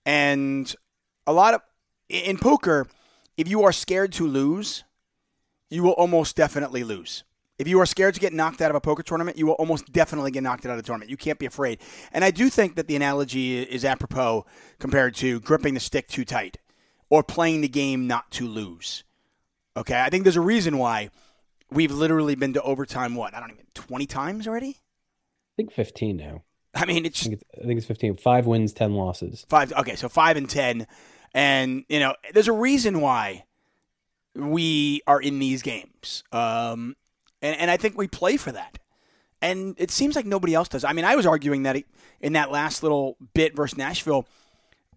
And 0.07 0.73
a 1.26 1.33
lot 1.33 1.55
of 1.55 1.62
in 2.09 2.38
poker, 2.38 2.87
if 3.37 3.49
you 3.49 3.64
are 3.64 3.73
scared 3.73 4.12
to 4.12 4.29
lose 4.29 4.85
you 5.71 5.83
will 5.83 5.92
almost 5.92 6.37
definitely 6.37 6.85
lose. 6.85 7.25
If 7.59 7.68
you 7.68 7.80
are 7.80 7.87
scared 7.87 8.14
to 8.14 8.21
get 8.21 8.33
knocked 8.33 8.61
out 8.61 8.71
of 8.71 8.76
a 8.76 8.80
poker 8.80 9.02
tournament, 9.04 9.38
you 9.38 9.47
will 9.47 9.54
almost 9.54 9.92
definitely 9.92 10.33
get 10.33 10.42
knocked 10.42 10.66
out 10.66 10.73
of 10.73 10.76
the 10.76 10.83
tournament. 10.83 11.11
You 11.11 11.16
can't 11.16 11.38
be 11.38 11.47
afraid. 11.47 11.80
And 12.12 12.25
I 12.25 12.33
do 12.33 12.49
think 12.49 12.75
that 12.75 12.88
the 12.88 12.97
analogy 12.97 13.62
is 13.62 13.85
apropos 13.85 14.44
compared 14.80 15.14
to 15.16 15.38
gripping 15.40 15.75
the 15.75 15.80
stick 15.80 16.09
too 16.09 16.25
tight 16.25 16.59
or 17.11 17.23
playing 17.23 17.61
the 17.61 17.68
game 17.68 18.09
not 18.09 18.30
to 18.33 18.49
lose. 18.49 19.04
Okay, 19.76 20.00
I 20.00 20.09
think 20.09 20.25
there's 20.25 20.37
a 20.37 20.40
reason 20.40 20.78
why 20.78 21.11
we've 21.71 21.92
literally 21.92 22.35
been 22.35 22.54
to 22.54 22.62
overtime. 22.62 23.14
What 23.14 23.35
I 23.35 23.40
don't 23.40 23.52
even 23.52 23.66
twenty 23.75 24.06
times 24.06 24.49
already. 24.49 24.71
I 24.71 25.54
think 25.56 25.73
fifteen 25.73 26.16
now. 26.16 26.42
I 26.75 26.87
mean, 26.87 27.06
it's 27.06 27.21
I 27.21 27.30
think 27.30 27.35
it's, 27.35 27.44
I 27.62 27.66
think 27.66 27.78
it's 27.78 27.87
fifteen. 27.87 28.16
Five 28.16 28.47
wins, 28.47 28.73
ten 28.73 28.94
losses. 28.94 29.47
Five. 29.49 29.73
Okay, 29.73 29.94
so 29.94 30.09
five 30.09 30.37
and 30.37 30.50
ten, 30.50 30.87
and 31.33 31.85
you 31.88 32.00
know, 32.00 32.14
there's 32.33 32.49
a 32.49 32.52
reason 32.52 33.00
why 33.00 33.44
we 34.35 35.03
are 35.07 35.21
in 35.21 35.38
these 35.38 35.62
games. 35.62 36.25
Um, 36.33 36.97
and, 37.43 37.59
and 37.61 37.71
I 37.71 37.76
think 37.76 37.97
we 37.97 38.09
play 38.09 38.37
for 38.37 38.53
that. 38.53 38.79
And 39.41 39.75
it 39.79 39.91
seems 39.91 40.17
like 40.17 40.25
nobody 40.25 40.55
else 40.55 40.69
does. 40.69 40.85
I 40.85 40.93
mean, 40.93 41.05
I 41.05 41.17
was 41.17 41.26
arguing 41.26 41.64
that 41.64 41.76
in 42.21 42.33
that 42.33 42.50
last 42.50 42.83
little 42.83 43.17
bit 43.35 43.55
versus 43.55 43.76
Nashville, 43.76 44.26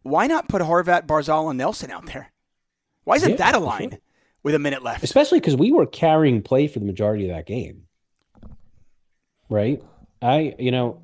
why 0.03 0.27
not 0.27 0.47
put 0.47 0.61
Horvat, 0.61 1.05
Barzal, 1.05 1.49
and 1.49 1.57
Nelson 1.57 1.91
out 1.91 2.05
there? 2.05 2.31
Why 3.03 3.15
isn't 3.15 3.31
yeah, 3.31 3.37
that 3.37 3.55
a 3.55 3.59
line 3.59 3.91
sure. 3.91 3.99
with 4.43 4.55
a 4.55 4.59
minute 4.59 4.83
left? 4.83 5.03
Especially 5.03 5.39
because 5.39 5.55
we 5.55 5.71
were 5.71 5.85
carrying 5.85 6.41
play 6.41 6.67
for 6.67 6.79
the 6.79 6.85
majority 6.85 7.29
of 7.29 7.35
that 7.35 7.45
game. 7.45 7.83
Right? 9.49 9.83
I, 10.21 10.55
you 10.57 10.71
know, 10.71 11.03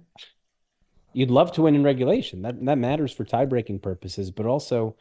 you'd 1.14 1.32
love 1.32 1.52
to 1.54 1.64
win 1.64 1.76
in 1.76 1.84
regulation. 1.84 2.42
That 2.42 2.64
that 2.66 2.78
matters 2.78 3.12
for 3.12 3.24
tie 3.24 3.46
breaking 3.46 3.80
purposes, 3.80 4.32
but 4.32 4.46
also 4.46 4.96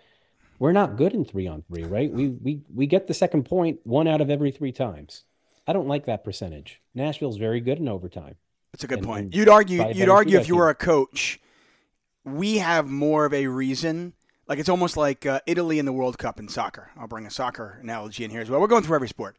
we're 0.59 0.73
not 0.73 0.97
good 0.97 1.13
in 1.13 1.25
three 1.25 1.47
on 1.47 1.63
three, 1.63 1.85
right? 1.85 2.11
We 2.11 2.29
we 2.29 2.63
we 2.73 2.87
get 2.87 3.07
the 3.07 3.15
second 3.15 3.45
point 3.45 3.81
one 3.85 4.07
out 4.07 4.21
of 4.21 4.31
every 4.31 4.51
three 4.51 4.73
times. 4.73 5.25
I 5.67 5.73
don't 5.73 5.89
like 5.89 6.07
that 6.07 6.25
percentage. 6.25 6.81
Nashville's 6.95 7.37
very 7.37 7.61
good 7.61 7.79
in 7.79 7.89
overtime. 7.89 8.37
That's 8.73 8.85
a 8.85 8.87
good 8.87 8.99
and, 8.99 9.07
point. 9.07 9.25
And 9.27 9.35
you'd 9.35 9.49
argue 9.49 9.87
you'd 9.93 10.09
argue 10.09 10.39
if 10.39 10.49
you 10.49 10.57
were 10.57 10.71
a 10.71 10.75
coach, 10.75 11.41
we 12.25 12.59
have 12.59 12.89
more 12.89 13.25
of 13.25 13.35
a 13.35 13.47
reason. 13.47 14.15
Like 14.49 14.59
it's 14.59 14.69
almost 14.69 14.97
like 14.97 15.25
uh, 15.25 15.41
Italy 15.47 15.79
in 15.79 15.87
the 15.87 15.93
World 15.93 16.19
Cup 16.19 16.39
in 16.39 16.49
soccer. 16.49 16.91
I'll 16.97 17.07
bring 17.07 17.27
a 17.27 17.31
soccer 17.31 17.79
analogy 17.81 18.25
in 18.25 18.31
here 18.31 18.41
as 18.41 18.51
well. 18.51 18.61
We're 18.61 18.67
going 18.67 18.83
through 18.83 18.97
every 18.97 19.09
sport. 19.09 19.37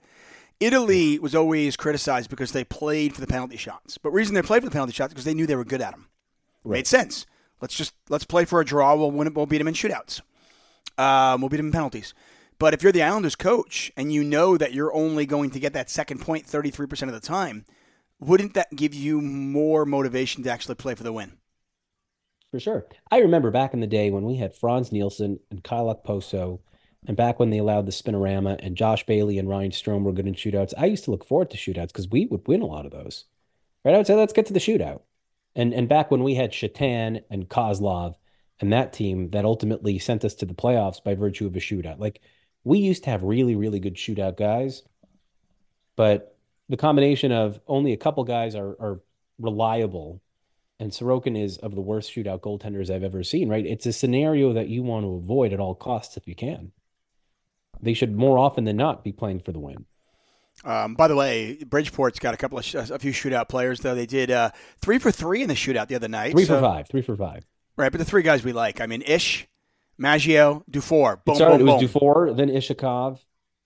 Italy 0.59 1.19
was 1.19 1.35
always 1.35 1.75
criticized 1.75 2.29
because 2.29 2.51
they 2.51 2.63
played 2.63 3.13
for 3.13 3.21
the 3.21 3.27
penalty 3.27 3.57
shots. 3.57 3.97
But 3.97 4.11
reason 4.11 4.33
they 4.33 4.41
played 4.41 4.61
for 4.61 4.69
the 4.69 4.73
penalty 4.73 4.93
shots 4.93 5.13
because 5.13 5.25
they 5.25 5.33
knew 5.33 5.45
they 5.45 5.55
were 5.55 5.65
good 5.65 5.81
at 5.81 5.91
them. 5.91 6.07
Right. 6.63 6.77
Made 6.77 6.87
sense. 6.87 7.25
Let's 7.59 7.75
just 7.75 7.93
let's 8.09 8.23
play 8.23 8.45
for 8.45 8.61
a 8.61 8.65
draw. 8.65 8.95
We'll 8.95 9.11
win 9.11 9.27
it. 9.27 9.35
We'll 9.35 9.45
beat 9.45 9.57
them 9.57 9.67
in 9.67 9.73
shootouts. 9.73 10.21
Um, 10.97 11.41
we'll 11.41 11.49
beat 11.49 11.57
them 11.57 11.67
in 11.67 11.71
penalties. 11.71 12.13
But 12.59 12.73
if 12.73 12.83
you're 12.83 12.91
the 12.91 13.03
Islanders 13.03 13.35
coach 13.35 13.91
and 13.97 14.13
you 14.13 14.23
know 14.23 14.57
that 14.57 14.73
you're 14.73 14.93
only 14.93 15.25
going 15.25 15.49
to 15.51 15.59
get 15.59 15.73
that 15.73 15.89
second 15.89 16.21
point 16.21 16.45
33% 16.45 17.03
of 17.03 17.13
the 17.13 17.19
time, 17.19 17.65
wouldn't 18.19 18.53
that 18.53 18.75
give 18.75 18.93
you 18.93 19.21
more 19.21 19.85
motivation 19.85 20.43
to 20.43 20.51
actually 20.51 20.75
play 20.75 20.95
for 20.95 21.03
the 21.03 21.13
win? 21.13 21.33
For 22.51 22.59
sure. 22.59 22.85
I 23.11 23.17
remember 23.17 23.49
back 23.49 23.73
in 23.73 23.79
the 23.79 23.87
day 23.87 24.11
when 24.11 24.23
we 24.23 24.37
had 24.37 24.55
Frans 24.55 24.91
Nielsen 24.91 25.39
and 25.49 25.63
Kyle 25.63 25.93
Okposo, 25.93 26.59
and 27.05 27.17
back 27.17 27.39
when 27.39 27.49
they 27.49 27.57
allowed 27.57 27.85
the 27.85 27.91
spinorama 27.91 28.59
and 28.63 28.77
Josh 28.77 29.05
Bailey 29.05 29.37
and 29.37 29.49
Ryan 29.49 29.71
Strome 29.71 30.03
were 30.03 30.13
good 30.13 30.27
in 30.27 30.35
shootouts, 30.35 30.73
I 30.77 30.85
used 30.85 31.03
to 31.05 31.11
look 31.11 31.25
forward 31.25 31.49
to 31.49 31.57
shootouts 31.57 31.87
because 31.87 32.07
we 32.07 32.27
would 32.27 32.47
win 32.47 32.61
a 32.61 32.67
lot 32.67 32.85
of 32.85 32.91
those. 32.91 33.25
Right? 33.83 33.93
I 33.93 33.97
would 33.97 34.07
say, 34.07 34.15
let's 34.15 34.33
get 34.33 34.45
to 34.45 34.53
the 34.53 34.59
shootout. 34.59 35.01
And 35.55 35.73
and 35.73 35.89
back 35.89 36.09
when 36.09 36.23
we 36.23 36.35
had 36.35 36.53
Satan 36.53 37.21
and 37.29 37.49
Kozlov 37.49 38.15
and 38.63 38.71
that 38.71 38.93
team 38.93 39.31
that 39.31 39.43
ultimately 39.43 39.99
sent 39.99 40.23
us 40.23 40.33
to 40.35 40.45
the 40.45 40.53
playoffs 40.53 41.03
by 41.03 41.13
virtue 41.15 41.45
of 41.45 41.53
a 41.53 41.59
shootout. 41.59 41.99
Like 41.99 42.21
we 42.63 42.79
used 42.79 43.03
to 43.03 43.09
have 43.09 43.21
really, 43.21 43.57
really 43.57 43.81
good 43.81 43.95
shootout 43.95 44.37
guys, 44.37 44.83
but 45.97 46.37
the 46.69 46.77
combination 46.77 47.33
of 47.33 47.59
only 47.67 47.91
a 47.91 47.97
couple 47.97 48.23
guys 48.23 48.55
are 48.55 48.69
are 48.79 49.01
reliable, 49.37 50.21
and 50.79 50.93
Sorokin 50.93 51.37
is 51.37 51.57
of 51.57 51.75
the 51.75 51.81
worst 51.81 52.09
shootout 52.09 52.39
goaltenders 52.39 52.89
I've 52.89 53.03
ever 53.03 53.21
seen. 53.21 53.49
Right? 53.49 53.65
It's 53.65 53.85
a 53.85 53.91
scenario 53.91 54.53
that 54.53 54.69
you 54.69 54.81
want 54.81 55.03
to 55.03 55.15
avoid 55.15 55.51
at 55.51 55.59
all 55.59 55.75
costs 55.75 56.15
if 56.15 56.25
you 56.25 56.33
can. 56.33 56.71
They 57.81 57.93
should 57.93 58.15
more 58.15 58.37
often 58.37 58.63
than 58.63 58.77
not 58.77 59.03
be 59.03 59.11
playing 59.11 59.41
for 59.41 59.51
the 59.51 59.59
win. 59.59 59.87
Um, 60.63 60.95
by 60.95 61.09
the 61.09 61.17
way, 61.17 61.57
Bridgeport's 61.65 62.19
got 62.19 62.33
a 62.33 62.37
couple 62.37 62.57
of 62.57 62.63
sh- 62.63 62.75
a 62.75 62.97
few 62.97 63.11
shootout 63.11 63.49
players 63.49 63.81
though. 63.81 63.93
They 63.93 64.05
did 64.05 64.31
uh, 64.31 64.51
three 64.79 64.99
for 64.99 65.11
three 65.11 65.41
in 65.41 65.49
the 65.49 65.53
shootout 65.53 65.89
the 65.89 65.95
other 65.95 66.07
night. 66.07 66.31
Three 66.31 66.45
so. 66.45 66.55
for 66.55 66.61
five. 66.61 66.87
Three 66.87 67.01
for 67.01 67.17
five. 67.17 67.43
Right, 67.75 67.91
but 67.91 67.97
the 67.97 68.05
three 68.05 68.21
guys 68.21 68.43
we 68.43 68.53
like. 68.53 68.81
I 68.81 68.85
mean, 68.85 69.01
Ish, 69.01 69.47
Maggio, 69.97 70.63
Dufour. 70.69 71.21
Boom, 71.25 71.37
boom, 71.37 71.61
it 71.61 71.63
was 71.63 71.81
Dufour, 71.81 72.33
then 72.33 72.49
Iskhakov, 72.49 73.19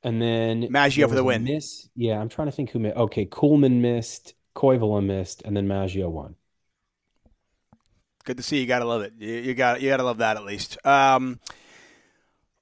and 0.03 0.21
then 0.21 0.67
Maggio 0.69 1.07
for 1.07 1.15
the 1.15 1.23
win. 1.23 1.43
Miss, 1.43 1.89
yeah, 1.95 2.19
I'm 2.19 2.29
trying 2.29 2.47
to 2.47 2.51
think 2.51 2.71
who 2.71 2.79
missed. 2.79 2.97
Okay, 2.97 3.25
Kuhlman 3.25 3.81
missed, 3.81 4.33
Koivula 4.55 5.03
missed, 5.03 5.41
and 5.43 5.57
then 5.57 5.67
Maggio 5.67 6.09
won. 6.09 6.35
Good 8.23 8.37
to 8.37 8.43
see. 8.43 8.59
You 8.59 8.67
gotta 8.67 8.85
love 8.85 9.01
it. 9.01 9.13
You, 9.17 9.35
you 9.35 9.53
got 9.53 9.81
you 9.81 9.89
gotta 9.89 10.03
love 10.03 10.17
that 10.17 10.37
at 10.37 10.43
least. 10.43 10.77
Um, 10.85 11.39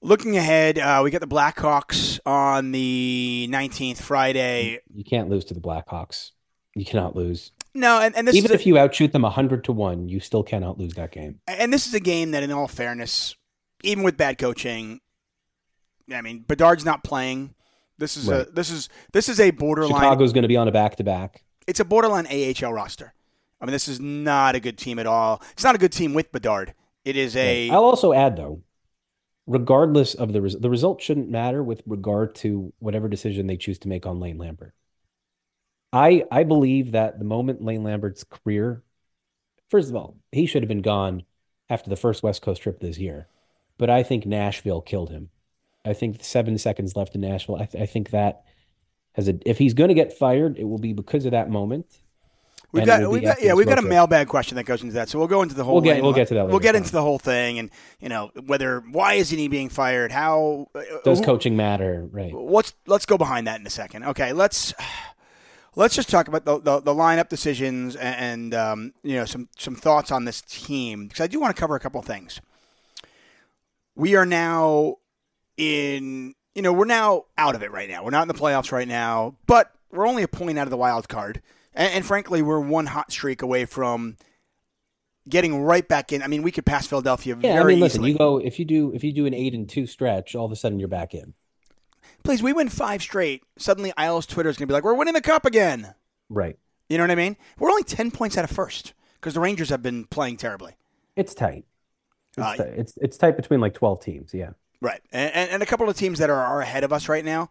looking 0.02 0.38
ahead, 0.38 0.78
uh, 0.78 1.02
we 1.04 1.12
got 1.12 1.22
the 1.22 1.28
Blackhawks 1.28 2.20
on 2.25 2.72
the 2.72 3.48
19th, 3.52 3.98
Friday. 3.98 4.80
You 4.94 5.04
can't 5.04 5.30
lose 5.30 5.46
to 5.46 5.54
the 5.54 5.60
Blackhawks. 5.60 6.32
You 6.75 6.86
cannot 6.86 7.16
lose. 7.16 7.52
No, 7.75 8.00
and, 8.00 8.15
and 8.15 8.29
even 8.29 8.53
if 8.53 8.62
a, 8.62 8.63
you 8.63 8.77
outshoot 8.77 9.12
them 9.12 9.24
hundred 9.24 9.65
to 9.65 9.74
one, 9.74 10.08
you 10.08 10.22
still 10.22 10.44
cannot 10.44 10.79
lose 10.79 10.94
that 10.94 11.12
game. 11.12 11.41
And 11.46 11.74
this 11.74 11.86
is 11.86 11.94
a 11.94 12.00
game 12.00 12.32
that, 12.32 12.41
in 12.41 12.51
all 12.51 12.70
fairness, 12.70 13.36
even 13.84 14.03
with 14.03 14.15
bad 14.15 14.38
coaching, 14.38 15.01
I 16.12 16.22
mean, 16.22 16.39
Bedard's 16.39 16.86
not 16.86 17.03
playing. 17.03 17.53
This 17.98 18.15
is 18.15 18.27
right. 18.27 18.48
a 18.48 18.51
this 18.51 18.70
is 18.70 18.88
this 19.12 19.27
is 19.27 19.41
a 19.41 19.51
borderline. 19.51 20.01
Chicago's 20.01 20.32
going 20.32 20.44
to 20.44 20.48
be 20.48 20.55
on 20.55 20.70
a 20.70 20.72
back 20.72 20.96
to 20.98 21.03
back. 21.03 21.44
It's 21.67 21.82
a 21.82 21.86
borderline 21.86 22.27
AHL 22.27 22.72
roster. 22.72 23.13
I 23.60 23.65
mean, 23.65 23.74
this 23.74 23.89
is 23.89 24.00
not 24.00 24.55
a 24.55 24.60
good 24.62 24.77
team 24.77 24.98
at 24.98 25.08
all. 25.08 25.41
It's 25.51 25.63
not 25.63 25.75
a 25.75 25.77
good 25.77 25.91
team 25.91 26.13
with 26.13 26.32
Bedard. 26.32 26.74
It 27.03 27.17
is 27.17 27.36
a. 27.36 27.70
I'll 27.70 27.84
also 27.84 28.13
add 28.13 28.38
though, 28.38 28.62
regardless 29.48 30.13
of 30.13 30.32
the 30.32 30.41
res- 30.41 30.60
the 30.60 30.70
result, 30.70 31.01
shouldn't 31.01 31.29
matter 31.29 31.62
with 31.62 31.84
regard 31.86 32.36
to 32.36 32.72
whatever 32.79 33.10
decision 33.10 33.48
they 33.48 33.58
choose 33.58 33.79
to 33.79 33.89
make 33.89 34.05
on 34.05 34.22
Lane 34.22 34.38
Lambert. 34.38 34.74
I 35.96 36.25
I 36.30 36.44
believe 36.44 36.92
that 36.92 37.20
the 37.20 37.25
moment 37.25 37.64
Lane 37.64 37.84
Lambert's 37.84 38.25
career, 38.25 38.84
first 39.70 39.90
of 39.90 39.96
all, 39.96 40.18
he 40.32 40.46
should 40.46 40.62
have 40.62 40.68
been 40.68 40.82
gone 40.82 41.24
after 41.70 41.90
the 41.90 41.96
first 41.96 42.22
West 42.22 42.42
Coast 42.42 42.62
trip 42.62 42.82
this 42.82 42.98
year. 42.98 43.28
But 43.78 43.90
I 43.90 44.04
think 44.04 44.25
Nashville 44.25 44.82
killed 44.82 45.10
him. 45.10 45.30
I 45.86 45.94
think 45.94 46.24
seven 46.24 46.58
seconds 46.58 46.96
left 46.96 47.16
in 47.16 47.22
Nashville. 47.22 47.56
I, 47.56 47.66
th- 47.66 47.82
I 47.82 47.86
think 47.86 48.10
that 48.10 48.44
has 49.14 49.30
a. 49.30 49.40
If 49.46 49.58
he's 49.58 49.74
going 49.74 49.88
to 49.88 49.94
get 49.94 50.18
fired, 50.18 50.58
it 50.58 50.66
will 50.66 50.80
be 50.80 50.92
because 50.94 51.25
of 51.25 51.32
that 51.32 51.50
moment. 51.50 52.02
We've 52.72 52.86
got, 52.86 53.10
we've 53.10 53.22
got, 53.22 53.42
yeah, 53.42 53.54
we've 53.54 53.68
got 53.68 53.78
a 53.78 53.82
mailbag 53.82 54.28
question 54.28 54.58
that 54.58 54.66
goes 54.66 54.82
into 54.82 54.96
that. 54.96 55.08
So 55.08 55.18
we'll 55.18 55.30
go 55.30 55.44
into 55.44 55.56
the 55.56 55.64
whole. 55.64 55.75
We'll 55.75 55.84
get- 55.84 56.04
we'll 56.04 56.12
get 56.12 56.28
to 56.28 56.34
that 56.34 56.50
We'll 56.50 56.60
get 56.60 56.75
into 56.75 56.92
the 56.92 57.02
whole 57.02 57.20
thing, 57.20 57.58
and 57.58 57.70
you 58.02 58.10
know 58.10 58.32
whether 58.46 58.82
why 58.92 59.14
isn't 59.14 59.38
he 59.38 59.48
being 59.48 59.70
fired? 59.70 60.12
How 60.12 60.68
uh, 60.75 60.82
Does 61.06 61.20
who- 61.20 61.25
coaching 61.25 61.56
matter? 61.56 62.06
Right. 62.12 62.34
Let's 62.34 62.74
let's 62.86 63.06
go 63.06 63.18
behind 63.18 63.48
that 63.48 63.62
in 63.62 63.68
a 63.68 63.70
second. 63.70 64.04
Okay, 64.04 64.34
let's 64.34 64.74
let's 65.75 65.96
just 65.96 66.10
talk 66.10 66.27
about 66.27 66.46
the 66.46 66.60
the, 66.60 66.79
the 66.82 66.94
lineup 66.94 67.29
decisions 67.29 67.96
and, 67.96 68.53
and 68.53 68.53
um, 68.53 68.94
you 69.03 69.15
know 69.15 69.25
some 69.25 69.50
some 69.58 69.75
thoughts 69.75 70.12
on 70.12 70.25
this 70.25 70.41
team 70.41 71.08
because 71.08 71.22
I 71.22 71.27
do 71.27 71.39
want 71.39 71.55
to 71.55 71.60
cover 71.60 71.75
a 71.75 71.79
couple 71.79 72.00
of 72.00 72.05
things. 72.05 72.41
We 73.96 74.15
are 74.15 74.25
now 74.25 74.96
in 75.58 76.36
you 76.53 76.62
know 76.62 76.74
we're 76.74 76.86
now 76.86 77.25
out 77.38 77.55
of 77.55 77.63
it 77.63 77.72
right 77.72 77.89
now. 77.89 78.03
We're 78.03 78.12
not 78.12 78.24
in 78.24 78.27
the 78.27 78.34
playoffs 78.34 78.72
right 78.72 78.88
now, 78.88 79.36
but 79.48 79.72
we're 79.91 80.08
only 80.08 80.24
a 80.24 80.27
point 80.27 80.58
out 80.60 80.67
of 80.67 80.72
the 80.72 80.77
wild 80.77 81.08
card, 81.08 81.41
and, 81.74 81.94
and 81.94 82.05
frankly, 82.05 82.41
we're 82.41 82.60
one 82.60 82.88
hot 82.88 83.12
streak 83.12 83.41
away 83.41 83.65
from 83.65 84.17
getting 85.27 85.62
right 85.62 85.88
back 85.88 86.12
in. 86.12 86.22
I 86.22 86.27
mean, 86.27 86.44
we 86.44 86.51
could 86.51 86.65
pass 86.65 86.86
Philadelphia 86.86 87.36
Yeah, 87.39 87.53
very 87.53 87.74
I 87.74 87.75
mean, 87.75 87.79
listen, 87.79 88.01
easily. 88.01 88.12
you 88.12 88.17
go 88.17 88.38
if 88.38 88.60
you 88.60 88.65
do 88.65 88.91
if 88.94 89.03
you 89.03 89.12
do 89.13 89.25
an 89.25 89.34
eight 89.34 89.53
and 89.53 89.67
two 89.67 89.88
stretch, 89.88 90.36
all 90.36 90.46
of 90.46 90.51
a 90.51 90.55
sudden 90.55 90.79
you're 90.79 90.88
back 90.88 91.13
in. 91.13 91.34
Please, 92.25 92.44
we 92.44 92.51
win 92.53 92.67
five 92.70 93.01
straight. 93.01 93.44
Suddenly, 93.58 93.94
Isles 93.96 94.25
Twitter 94.25 94.50
is 94.50 94.58
going 94.58 94.67
to 94.67 94.72
be 94.72 94.74
like, 94.74 94.84
"We're 94.84 94.94
winning 94.96 95.13
the 95.13 95.22
cup 95.22 95.46
again." 95.46 95.94
Right. 96.29 96.58
You 96.89 96.98
know 96.98 97.03
what 97.03 97.12
I 97.12 97.15
mean? 97.15 97.38
We're 97.58 97.70
only 97.70 97.84
10 97.84 98.12
points 98.12 98.38
out 98.38 98.44
of 98.44 98.51
first 98.51 98.94
because 99.15 99.34
the 99.36 99.39
Rangers 99.39 99.70
have 99.70 99.82
been 99.82 100.05
playing 100.05 100.38
terribly. 100.38 100.74
It's 101.15 101.34
tight. 101.34 101.65
It's, 102.38 102.38
Uh, 102.46 102.55
tight. 102.55 102.67
it's 102.75 102.94
it's 103.01 103.17
tight 103.17 103.38
between 103.38 103.60
like 103.62 103.74
twelve 103.74 104.01
teams. 104.03 104.34
Yeah. 104.34 104.51
Right. 104.82 105.01
And, 105.12 105.34
and, 105.34 105.50
and 105.51 105.63
a 105.63 105.65
couple 105.65 105.88
of 105.89 105.96
teams 105.96 106.20
that 106.20 106.29
are, 106.29 106.39
are 106.39 106.62
ahead 106.62 106.84
of 106.84 106.91
us 106.91 107.08
right 107.08 107.24
now 107.24 107.50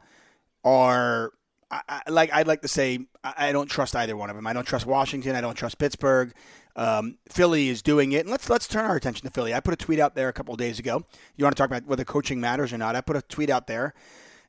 are, 0.64 1.32
I, 1.70 1.80
I, 1.88 2.10
like, 2.10 2.32
I'd 2.32 2.46
like 2.46 2.62
to 2.62 2.68
say, 2.68 2.98
I, 3.24 3.48
I 3.48 3.52
don't 3.52 3.68
trust 3.68 3.96
either 3.96 4.16
one 4.16 4.28
of 4.30 4.36
them. 4.36 4.46
I 4.46 4.52
don't 4.52 4.66
trust 4.66 4.86
Washington. 4.86 5.34
I 5.34 5.40
don't 5.40 5.54
trust 5.56 5.78
Pittsburgh. 5.78 6.32
Um, 6.76 7.18
Philly 7.28 7.68
is 7.68 7.80
doing 7.82 8.12
it. 8.12 8.20
And 8.20 8.30
let's, 8.30 8.48
let's 8.50 8.68
turn 8.68 8.84
our 8.84 8.94
attention 8.96 9.26
to 9.26 9.32
Philly. 9.32 9.54
I 9.54 9.60
put 9.60 9.72
a 9.72 9.76
tweet 9.76 9.98
out 10.00 10.14
there 10.14 10.28
a 10.28 10.32
couple 10.32 10.52
of 10.54 10.58
days 10.58 10.78
ago. 10.78 11.04
You 11.36 11.44
want 11.44 11.56
to 11.56 11.60
talk 11.60 11.70
about 11.70 11.86
whether 11.86 12.04
coaching 12.04 12.40
matters 12.40 12.72
or 12.72 12.78
not? 12.78 12.94
I 12.94 13.00
put 13.00 13.16
a 13.16 13.22
tweet 13.22 13.50
out 13.50 13.66
there 13.66 13.94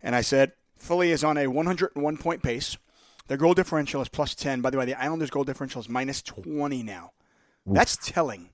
and 0.01 0.15
I 0.15 0.21
said, 0.21 0.53
Philly 0.77 1.11
is 1.11 1.23
on 1.23 1.37
a 1.37 1.47
101 1.47 2.17
point 2.17 2.43
pace. 2.43 2.77
Their 3.27 3.37
goal 3.37 3.53
differential 3.53 4.01
is 4.01 4.09
plus 4.09 4.35
10. 4.35 4.61
By 4.61 4.69
the 4.69 4.77
way, 4.77 4.85
the 4.85 4.99
Islanders' 4.99 5.29
goal 5.29 5.43
differential 5.43 5.81
is 5.81 5.89
minus 5.89 6.21
20 6.21 6.83
now. 6.83 7.11
That's 7.65 7.97
telling. 7.97 8.49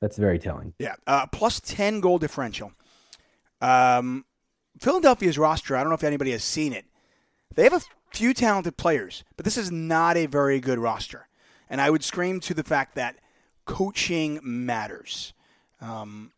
That's 0.00 0.18
very 0.18 0.38
telling. 0.38 0.74
Yeah, 0.78 0.96
uh, 1.06 1.26
plus 1.26 1.60
10 1.60 2.00
goal 2.00 2.18
differential. 2.18 2.72
Um, 3.60 4.24
Philadelphia's 4.78 5.38
roster, 5.38 5.76
I 5.76 5.80
don't 5.80 5.88
know 5.88 5.94
if 5.94 6.04
anybody 6.04 6.32
has 6.32 6.44
seen 6.44 6.72
it. 6.72 6.84
They 7.54 7.62
have 7.64 7.72
a 7.72 7.80
few 8.12 8.34
talented 8.34 8.76
players, 8.76 9.24
but 9.36 9.44
this 9.44 9.56
is 9.56 9.70
not 9.70 10.16
a 10.16 10.26
very 10.26 10.60
good 10.60 10.78
roster. 10.78 11.28
And 11.70 11.80
I 11.80 11.88
would 11.88 12.02
scream 12.04 12.40
to 12.40 12.54
the 12.54 12.64
fact 12.64 12.96
that 12.96 13.16
coaching 13.64 14.40
matters. 14.42 15.32
Um, 15.80 16.32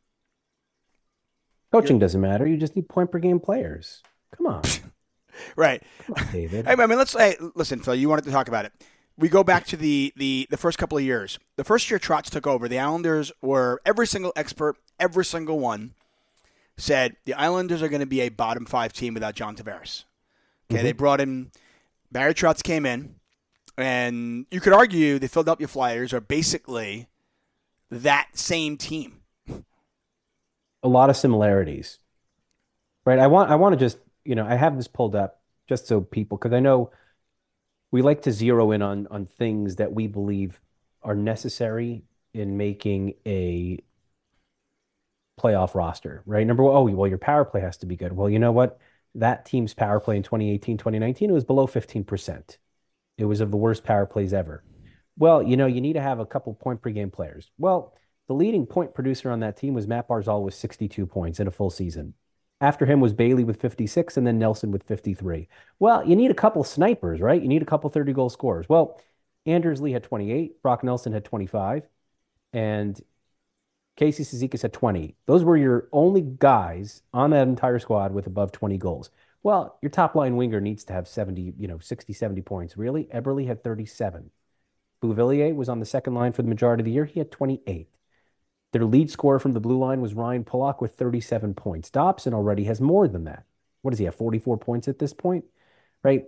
Coaching 1.72 1.98
doesn't 1.98 2.20
matter. 2.20 2.46
You 2.46 2.56
just 2.56 2.76
need 2.76 2.88
point 2.88 3.10
per 3.10 3.18
game 3.18 3.40
players. 3.40 4.02
Come 4.36 4.46
on, 4.46 4.62
right. 5.56 5.82
Come 6.06 6.16
on, 6.18 6.32
David. 6.32 6.66
Hey, 6.66 6.72
I 6.72 6.86
mean, 6.86 6.98
let's 6.98 7.12
hey, 7.12 7.36
listen, 7.54 7.80
Phil. 7.80 7.94
You 7.94 8.08
wanted 8.08 8.24
to 8.24 8.30
talk 8.30 8.48
about 8.48 8.64
it. 8.64 8.72
We 9.16 9.28
go 9.28 9.44
back 9.44 9.66
to 9.66 9.76
the, 9.76 10.12
the 10.16 10.46
the 10.50 10.56
first 10.56 10.78
couple 10.78 10.98
of 10.98 11.04
years. 11.04 11.38
The 11.56 11.64
first 11.64 11.90
year 11.90 11.98
Trotz 11.98 12.30
took 12.30 12.46
over, 12.46 12.68
the 12.68 12.78
Islanders 12.78 13.30
were 13.40 13.80
every 13.86 14.06
single 14.06 14.32
expert, 14.36 14.76
every 14.98 15.24
single 15.24 15.58
one 15.58 15.94
said 16.76 17.16
the 17.24 17.34
Islanders 17.34 17.82
are 17.82 17.88
going 17.88 18.00
to 18.00 18.06
be 18.06 18.20
a 18.20 18.28
bottom 18.28 18.66
five 18.66 18.92
team 18.92 19.14
without 19.14 19.34
John 19.34 19.56
Tavares. 19.56 20.04
Okay, 20.70 20.78
mm-hmm. 20.78 20.84
they 20.84 20.92
brought 20.92 21.20
in 21.20 21.50
Barry 22.10 22.34
Trotz 22.34 22.62
came 22.62 22.86
in, 22.86 23.16
and 23.76 24.46
you 24.50 24.60
could 24.60 24.72
argue 24.72 25.18
the 25.18 25.28
Philadelphia 25.28 25.68
Flyers 25.68 26.12
are 26.12 26.20
basically 26.20 27.08
that 27.90 28.28
same 28.34 28.76
team. 28.76 29.20
a 30.82 30.88
lot 30.88 31.10
of 31.10 31.16
similarities, 31.16 31.98
right? 33.04 33.18
I 33.18 33.26
want 33.26 33.50
I 33.50 33.56
want 33.56 33.72
to 33.72 33.76
just 33.78 33.98
you 34.24 34.34
know 34.34 34.46
I 34.46 34.54
have 34.56 34.76
this 34.76 34.88
pulled 34.88 35.14
up 35.14 35.40
just 35.68 35.86
so 35.86 36.00
people 36.00 36.38
because 36.38 36.52
I 36.52 36.60
know 36.60 36.90
we 37.90 38.02
like 38.02 38.22
to 38.22 38.32
zero 38.32 38.70
in 38.72 38.82
on 38.82 39.06
on 39.10 39.26
things 39.26 39.76
that 39.76 39.92
we 39.92 40.06
believe 40.06 40.60
are 41.02 41.14
necessary 41.14 42.04
in 42.32 42.56
making 42.56 43.14
a 43.26 43.78
playoff 45.40 45.74
roster, 45.74 46.22
right? 46.26 46.46
Number 46.46 46.62
one, 46.62 46.74
oh 46.74 46.96
well, 46.96 47.08
your 47.08 47.18
power 47.18 47.44
play 47.44 47.60
has 47.60 47.76
to 47.78 47.86
be 47.86 47.96
good. 47.96 48.12
Well, 48.12 48.30
you 48.30 48.38
know 48.38 48.52
what? 48.52 48.78
That 49.14 49.44
team's 49.44 49.74
power 49.74 50.00
play 50.00 50.16
in 50.16 50.22
2018, 50.22 50.76
2019, 50.78 51.30
it 51.30 51.32
was 51.32 51.44
below 51.44 51.66
15%. 51.66 52.58
It 53.16 53.24
was 53.24 53.40
of 53.40 53.50
the 53.50 53.56
worst 53.56 53.84
power 53.84 54.06
plays 54.06 54.32
ever. 54.32 54.64
Well, 55.16 55.42
you 55.42 55.56
know, 55.56 55.66
you 55.66 55.80
need 55.80 55.92
to 55.92 56.00
have 56.00 56.18
a 56.18 56.26
couple 56.26 56.52
point 56.54 56.82
per 56.82 56.90
game 56.90 57.10
players. 57.10 57.50
Well, 57.58 57.94
the 58.26 58.34
leading 58.34 58.66
point 58.66 58.94
producer 58.94 59.30
on 59.30 59.40
that 59.40 59.56
team 59.56 59.74
was 59.74 59.86
Matt 59.86 60.08
Barzal 60.08 60.42
with 60.42 60.54
62 60.54 61.06
points 61.06 61.38
in 61.38 61.46
a 61.46 61.52
full 61.52 61.70
season. 61.70 62.14
After 62.60 62.86
him 62.86 63.00
was 63.00 63.12
Bailey 63.12 63.44
with 63.44 63.60
56 63.60 64.16
and 64.16 64.26
then 64.26 64.38
Nelson 64.38 64.70
with 64.70 64.84
53. 64.84 65.48
Well, 65.78 66.06
you 66.06 66.16
need 66.16 66.30
a 66.30 66.34
couple 66.34 66.64
snipers, 66.64 67.20
right? 67.20 67.40
You 67.40 67.48
need 67.48 67.62
a 67.62 67.66
couple 67.66 67.90
30 67.90 68.12
goal 68.12 68.30
scorers. 68.30 68.68
Well, 68.68 69.00
Anders 69.46 69.82
Lee 69.82 69.92
had 69.92 70.04
28, 70.04 70.62
Brock 70.62 70.82
Nelson 70.82 71.12
had 71.12 71.24
25, 71.24 71.86
and 72.52 73.00
Casey 73.96 74.24
Cizikas 74.24 74.62
had 74.62 74.72
20. 74.72 75.16
Those 75.26 75.44
were 75.44 75.56
your 75.56 75.88
only 75.92 76.22
guys 76.22 77.02
on 77.12 77.30
that 77.30 77.46
entire 77.48 77.78
squad 77.78 78.12
with 78.12 78.26
above 78.26 78.52
20 78.52 78.78
goals. 78.78 79.10
Well, 79.42 79.78
your 79.82 79.90
top 79.90 80.14
line 80.14 80.36
winger 80.36 80.60
needs 80.60 80.84
to 80.84 80.94
have 80.94 81.06
70, 81.06 81.54
you 81.58 81.68
know, 81.68 81.78
60, 81.78 82.12
70 82.12 82.42
points. 82.42 82.76
Really? 82.76 83.04
Eberle 83.14 83.46
had 83.46 83.62
37. 83.62 84.30
Beauvillier 85.02 85.54
was 85.54 85.68
on 85.68 85.80
the 85.80 85.86
second 85.86 86.14
line 86.14 86.32
for 86.32 86.42
the 86.42 86.48
majority 86.48 86.80
of 86.80 86.86
the 86.86 86.92
year. 86.92 87.04
He 87.04 87.20
had 87.20 87.30
28. 87.30 87.88
Their 88.74 88.84
lead 88.84 89.08
scorer 89.08 89.38
from 89.38 89.52
the 89.52 89.60
blue 89.60 89.78
line 89.78 90.00
was 90.00 90.14
Ryan 90.14 90.42
Pulock 90.42 90.80
with 90.80 90.96
37 90.96 91.54
points. 91.54 91.90
Dobson 91.90 92.34
already 92.34 92.64
has 92.64 92.80
more 92.80 93.06
than 93.06 93.22
that. 93.22 93.44
What 93.82 93.92
does 93.92 94.00
he 94.00 94.04
have? 94.06 94.16
44 94.16 94.58
points 94.58 94.88
at 94.88 94.98
this 94.98 95.12
point, 95.12 95.44
right? 96.02 96.24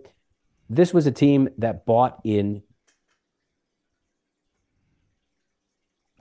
This 0.71 0.95
was 0.95 1.09
a 1.09 1.11
team 1.11 1.49
that 1.59 1.85
bought 1.87 2.21
in. 2.23 2.63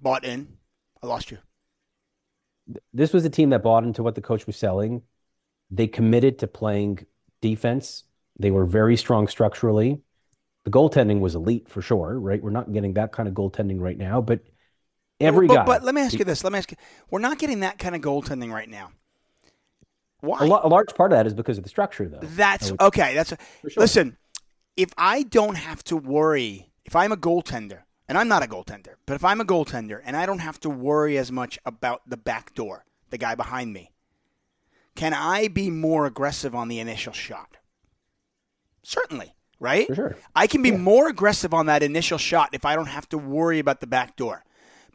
Bought 0.01 0.25
in. 0.25 0.57
I 1.03 1.05
lost 1.05 1.29
you. 1.29 1.37
This 2.91 3.13
was 3.13 3.23
a 3.25 3.29
team 3.29 3.51
that 3.51 3.61
bought 3.61 3.83
into 3.83 4.01
what 4.01 4.15
the 4.15 4.21
coach 4.21 4.47
was 4.47 4.57
selling. 4.57 5.03
They 5.69 5.85
committed 5.85 6.39
to 6.39 6.47
playing 6.47 7.05
defense. 7.39 8.03
They 8.39 8.49
were 8.49 8.65
very 8.65 8.97
strong 8.97 9.27
structurally. 9.27 10.01
The 10.63 10.71
goaltending 10.71 11.19
was 11.19 11.35
elite 11.35 11.69
for 11.69 11.83
sure, 11.83 12.19
right? 12.19 12.41
We're 12.41 12.49
not 12.49 12.73
getting 12.73 12.95
that 12.95 13.11
kind 13.11 13.29
of 13.29 13.35
goaltending 13.35 13.79
right 13.79 13.97
now, 13.99 14.21
but 14.21 14.39
every 15.19 15.47
but, 15.47 15.55
guy. 15.55 15.65
but 15.65 15.83
let 15.83 15.95
me 15.95 16.01
ask 16.01 16.17
you 16.17 16.25
this. 16.25 16.43
Let 16.43 16.53
me 16.53 16.59
ask 16.59 16.71
you. 16.71 16.77
We're 17.09 17.19
not 17.19 17.39
getting 17.39 17.61
that 17.61 17.77
kind 17.77 17.95
of 17.95 18.01
goaltending 18.01 18.51
right 18.51 18.69
now. 18.69 18.91
Why? 20.21 20.39
A, 20.41 20.45
lo- 20.45 20.61
a 20.63 20.67
large 20.67 20.93
part 20.95 21.11
of 21.11 21.17
that 21.17 21.27
is 21.27 21.33
because 21.33 21.57
of 21.57 21.63
the 21.63 21.69
structure, 21.69 22.07
though. 22.07 22.19
That's 22.21 22.71
okay. 22.79 23.13
That's 23.13 23.33
For 23.61 23.69
sure. 23.69 23.81
listen. 23.81 24.17
If 24.77 24.89
I 24.97 25.23
don't 25.23 25.55
have 25.55 25.83
to 25.85 25.95
worry, 25.95 26.69
if 26.83 26.97
I'm 26.97 27.13
a 27.13 27.17
goaltender, 27.17 27.83
and 28.09 28.17
I'm 28.17 28.27
not 28.27 28.43
a 28.43 28.47
goaltender, 28.47 28.95
but 29.05 29.13
if 29.13 29.23
I'm 29.23 29.39
a 29.39 29.45
goaltender 29.45 30.01
and 30.05 30.17
I 30.17 30.25
don't 30.25 30.39
have 30.39 30.59
to 30.61 30.69
worry 30.69 31.17
as 31.17 31.31
much 31.31 31.57
about 31.65 32.01
the 32.09 32.17
back 32.17 32.53
door, 32.53 32.83
the 33.09 33.17
guy 33.17 33.35
behind 33.35 33.71
me, 33.71 33.91
can 34.95 35.13
I 35.13 35.47
be 35.47 35.69
more 35.69 36.05
aggressive 36.05 36.53
on 36.53 36.67
the 36.67 36.79
initial 36.79 37.13
shot? 37.13 37.55
Certainly, 38.83 39.33
right? 39.59 39.87
For 39.87 39.95
sure. 39.95 40.17
I 40.35 40.47
can 40.47 40.61
be 40.61 40.69
Yeah. 40.69 40.77
more 40.77 41.07
aggressive 41.07 41.53
on 41.53 41.65
that 41.67 41.81
initial 41.81 42.17
shot 42.17 42.49
if 42.51 42.65
I 42.65 42.75
don't 42.75 42.87
have 42.87 43.07
to 43.09 43.17
worry 43.17 43.59
about 43.59 43.79
the 43.79 43.87
back 43.87 44.15
door. 44.15 44.43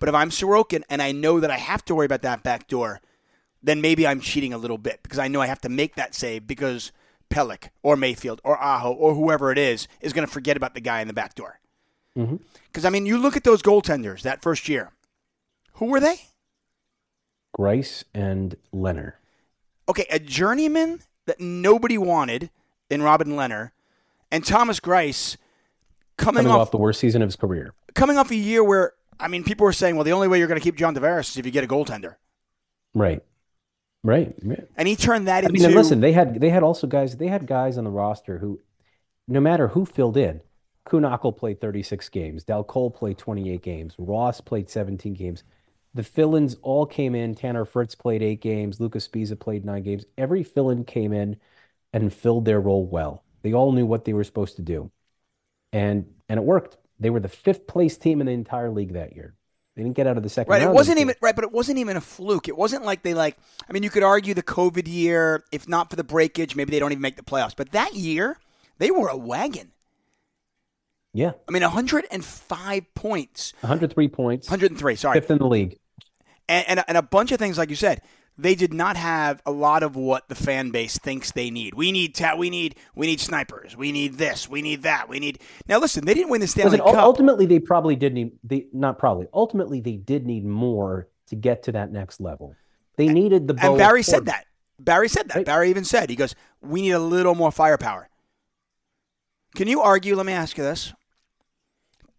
But 0.00 0.08
if 0.08 0.14
I'm 0.14 0.30
Sorokin 0.30 0.82
and 0.90 1.00
I 1.00 1.12
know 1.12 1.38
that 1.38 1.50
I 1.50 1.58
have 1.58 1.84
to 1.84 1.94
worry 1.94 2.06
about 2.06 2.22
that 2.22 2.42
back 2.42 2.66
door, 2.66 3.00
then 3.62 3.80
maybe 3.80 4.06
I'm 4.06 4.20
cheating 4.20 4.52
a 4.52 4.58
little 4.58 4.78
bit 4.78 5.00
because 5.02 5.18
I 5.18 5.28
know 5.28 5.40
I 5.40 5.46
have 5.46 5.60
to 5.60 5.68
make 5.68 5.94
that 5.94 6.14
save 6.14 6.46
because 6.46 6.90
Pelech 7.30 7.68
or 7.82 7.96
Mayfield 7.96 8.40
or 8.42 8.60
Aho 8.60 8.92
or 8.92 9.14
whoever 9.14 9.52
it 9.52 9.58
is 9.58 9.86
is 10.00 10.12
going 10.12 10.26
to 10.26 10.32
forget 10.32 10.56
about 10.56 10.74
the 10.74 10.80
guy 10.80 11.00
in 11.00 11.06
the 11.06 11.14
back 11.14 11.34
door. 11.34 11.60
Mm-hmm. 12.16 12.36
Because, 12.66 12.84
I 12.84 12.90
mean, 12.90 13.06
you 13.06 13.18
look 13.18 13.36
at 13.36 13.44
those 13.44 13.62
goaltenders 13.62 14.22
that 14.22 14.42
first 14.42 14.68
year. 14.68 14.92
Who 15.74 15.86
were 15.86 16.00
they? 16.00 16.22
Greiss 17.56 18.04
and 18.14 18.56
Lehner. 18.74 19.12
Okay, 19.88 20.06
a 20.10 20.18
journeyman 20.18 21.00
that 21.26 21.40
nobody 21.40 21.98
wanted 21.98 22.50
in 22.88 23.02
Robin 23.02 23.28
Lehner 23.28 23.72
and 24.30 24.44
Thomas 24.44 24.80
Greiss 24.80 25.36
coming, 26.16 26.44
Coming 26.44 26.52
off, 26.52 26.60
off 26.60 26.70
the 26.70 26.78
worst 26.78 27.00
season 27.00 27.22
of 27.22 27.28
his 27.28 27.36
career. 27.36 27.74
coming 27.94 28.16
off 28.18 28.30
a 28.30 28.36
year 28.36 28.62
where 28.64 28.92
I 29.20 29.28
mean 29.28 29.44
people 29.44 29.64
were 29.64 29.72
saying, 29.72 29.96
well, 29.96 30.04
the 30.04 30.12
only 30.12 30.28
way 30.28 30.38
you're 30.38 30.48
going 30.48 30.60
to 30.60 30.64
keep 30.64 30.76
John 30.76 30.94
Tavares 30.94 31.30
is 31.30 31.36
if 31.36 31.46
you 31.46 31.52
get 31.52 31.64
a 31.64 31.68
goaltender, 31.68 32.16
Right. 32.94 33.22
Right. 34.02 34.34
and 34.76 34.88
he 34.88 34.96
turned 34.96 35.28
that 35.28 35.44
I 35.44 35.48
into. 35.48 35.60
mean, 35.68 35.74
listen, 35.76 36.00
they 36.00 36.12
had 36.12 36.40
they 36.40 36.48
had 36.50 36.62
also 36.62 36.86
guys 36.86 37.16
they 37.18 37.28
had 37.28 37.46
guys 37.46 37.76
on 37.76 37.84
the 37.84 37.90
roster 37.90 38.38
who, 38.38 38.60
no 39.28 39.40
matter 39.40 39.68
who 39.68 39.84
filled 39.84 40.16
in, 40.16 40.40
Kuhnhackl 40.88 41.36
played 41.36 41.60
36 41.60 42.08
games, 42.08 42.42
Dal 42.44 42.64
Colle 42.64 42.90
played 42.90 43.18
28 43.18 43.60
games, 43.62 43.94
Ross 43.98 44.40
played 44.40 44.70
17 44.70 45.12
games. 45.12 45.44
the 45.92 46.02
fill-ins 46.02 46.56
all 46.62 46.86
came 46.86 47.14
in. 47.14 47.34
Tanner 47.34 47.64
Fritz 47.66 47.94
played 47.94 48.22
eight 48.22 48.40
games. 48.40 48.80
Lucas 48.80 49.06
Sbisa 49.06 49.38
played 49.38 49.64
nine 49.66 49.82
games. 49.82 50.04
Every 50.16 50.44
fill-in 50.44 50.84
came 50.84 51.12
in 51.12 51.36
and 51.92 52.10
filled 52.12 52.44
their 52.46 52.60
role 52.60 52.86
well. 52.86 53.22
They 53.42 53.52
all 53.52 53.72
knew 53.72 53.84
what 53.84 54.04
they 54.06 54.12
were 54.14 54.24
supposed 54.24 54.56
to 54.56 54.62
do, 54.62 54.90
and 55.74 56.06
and 56.28 56.38
it 56.38 56.44
worked. 56.44 56.78
They 57.00 57.10
were 57.10 57.20
the 57.20 57.28
fifth 57.28 57.66
place 57.66 57.96
team 57.96 58.20
in 58.20 58.26
the 58.26 58.32
entire 58.32 58.70
league 58.70 58.92
that 58.92 59.16
year. 59.16 59.34
They 59.74 59.82
didn't 59.82 59.96
get 59.96 60.06
out 60.06 60.16
of 60.18 60.22
the 60.22 60.28
second 60.28 60.50
right. 60.50 60.62
round. 60.62 60.74
It 60.74 60.74
wasn't 60.74 60.98
even 60.98 61.14
right, 61.22 61.34
but 61.34 61.44
it 61.44 61.52
wasn't 61.52 61.78
even 61.78 61.96
a 61.96 62.00
fluke. 62.00 62.48
It 62.48 62.56
wasn't 62.56 62.84
like 62.84 63.02
they 63.02 63.14
like. 63.14 63.36
I 63.68 63.72
mean, 63.72 63.82
you 63.82 63.90
could 63.90 64.02
argue 64.02 64.34
the 64.34 64.42
COVID 64.42 64.86
year, 64.86 65.42
if 65.50 65.66
not 65.66 65.88
for 65.88 65.96
the 65.96 66.04
breakage, 66.04 66.54
maybe 66.54 66.70
they 66.70 66.78
don't 66.78 66.92
even 66.92 67.00
make 67.00 67.16
the 67.16 67.22
playoffs. 67.22 67.56
But 67.56 67.72
that 67.72 67.94
year, 67.94 68.36
they 68.78 68.90
were 68.90 69.08
a 69.08 69.16
wagon. 69.16 69.72
Yeah, 71.12 71.32
I 71.48 71.52
mean, 71.52 71.62
105 71.62 72.94
points, 72.94 73.52
103 73.60 74.08
points, 74.08 74.48
103. 74.48 74.96
Sorry, 74.96 75.20
fifth 75.20 75.30
in 75.30 75.38
the 75.38 75.48
league. 75.48 75.78
and, 76.48 76.68
and, 76.68 76.84
and 76.86 76.96
a 76.96 77.02
bunch 77.02 77.32
of 77.32 77.38
things 77.38 77.58
like 77.58 77.70
you 77.70 77.76
said 77.76 78.00
they 78.38 78.54
did 78.54 78.72
not 78.72 78.96
have 78.96 79.42
a 79.44 79.50
lot 79.50 79.82
of 79.82 79.96
what 79.96 80.28
the 80.28 80.34
fan 80.34 80.70
base 80.70 80.96
thinks 80.98 81.30
they 81.32 81.50
need 81.50 81.74
we 81.74 81.92
need 81.92 82.14
ta- 82.14 82.36
we 82.36 82.48
need 82.48 82.74
we 82.94 83.06
need 83.06 83.20
snipers 83.20 83.76
we 83.76 83.92
need 83.92 84.14
this 84.14 84.48
we 84.48 84.62
need 84.62 84.82
that 84.82 85.08
we 85.08 85.18
need 85.20 85.38
now 85.68 85.78
listen 85.78 86.04
they 86.04 86.14
didn't 86.14 86.30
win 86.30 86.40
the 86.40 86.46
stanley 86.46 86.78
Listen, 86.78 86.86
cup 86.94 87.02
ultimately, 87.04 87.44
they 87.46 87.58
probably 87.58 87.96
did 87.96 88.14
need 88.14 88.32
they 88.44 88.66
not 88.72 88.98
probably. 88.98 89.26
Ultimately, 89.34 89.80
they 89.80 89.96
did 89.96 90.26
need 90.26 90.44
more 90.44 91.08
to 91.26 91.36
get 91.36 91.62
to 91.64 91.72
that 91.72 91.92
next 91.92 92.20
level. 92.20 92.54
They 92.96 93.08
needed 93.08 93.46
the. 93.46 93.54
and 93.62 93.76
barry 93.78 94.02
said 94.02 94.26
that 94.26 94.46
barry 94.78 95.08
said 95.08 95.28
that 95.28 95.36
Right. 95.36 95.46
barry 95.46 95.70
even 95.70 95.84
said 95.84 96.08
he 96.10 96.16
goes 96.16 96.34
we 96.62 96.80
need 96.82 96.92
a 96.92 96.98
little 96.98 97.34
more 97.34 97.52
firepower 97.52 98.08
can 99.54 99.68
you 99.68 99.80
argue 99.82 100.16
let 100.16 100.24
me 100.26 100.32
ask 100.32 100.56
you 100.56 100.64
this 100.64 100.92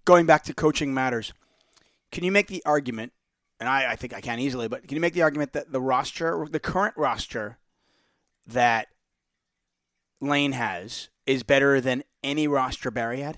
going 0.05 0.25
back 0.27 0.43
to 0.43 0.53
coaching 0.53 0.93
matters 0.93 1.33
can 2.11 2.23
you 2.23 2.31
make 2.31 2.47
the 2.47 2.61
argument 2.65 3.13
and 3.61 3.69
I, 3.69 3.91
I 3.91 3.95
think 3.95 4.13
I 4.13 4.19
can 4.19 4.39
easily, 4.39 4.67
but 4.67 4.85
can 4.85 4.95
you 4.95 5.01
make 5.01 5.13
the 5.13 5.21
argument 5.21 5.53
that 5.53 5.71
the 5.71 5.79
roster, 5.79 6.45
the 6.49 6.59
current 6.59 6.97
roster 6.97 7.59
that 8.45 8.87
Lane 10.19 10.51
has, 10.51 11.07
is 11.25 11.43
better 11.43 11.79
than 11.79 12.03
any 12.21 12.47
roster 12.47 12.91
Barry 12.91 13.21
had? 13.21 13.37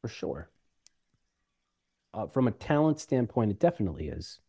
for 0.00 0.08
sure. 0.08 0.50
Uh, 2.12 2.26
from 2.26 2.48
a 2.48 2.52
talent 2.52 2.98
standpoint, 2.98 3.50
it 3.50 3.60
definitely 3.60 4.08
is. 4.08 4.40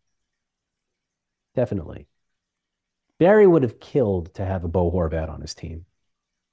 Definitely. 1.54 2.08
Barry 3.19 3.45
would 3.45 3.62
have 3.62 3.80
killed 3.80 4.34
to 4.34 4.45
have 4.45 4.63
a 4.63 4.67
Bo 4.67 4.89
Horvat 4.89 5.30
on 5.30 5.41
his 5.41 5.54
team. 5.54 5.86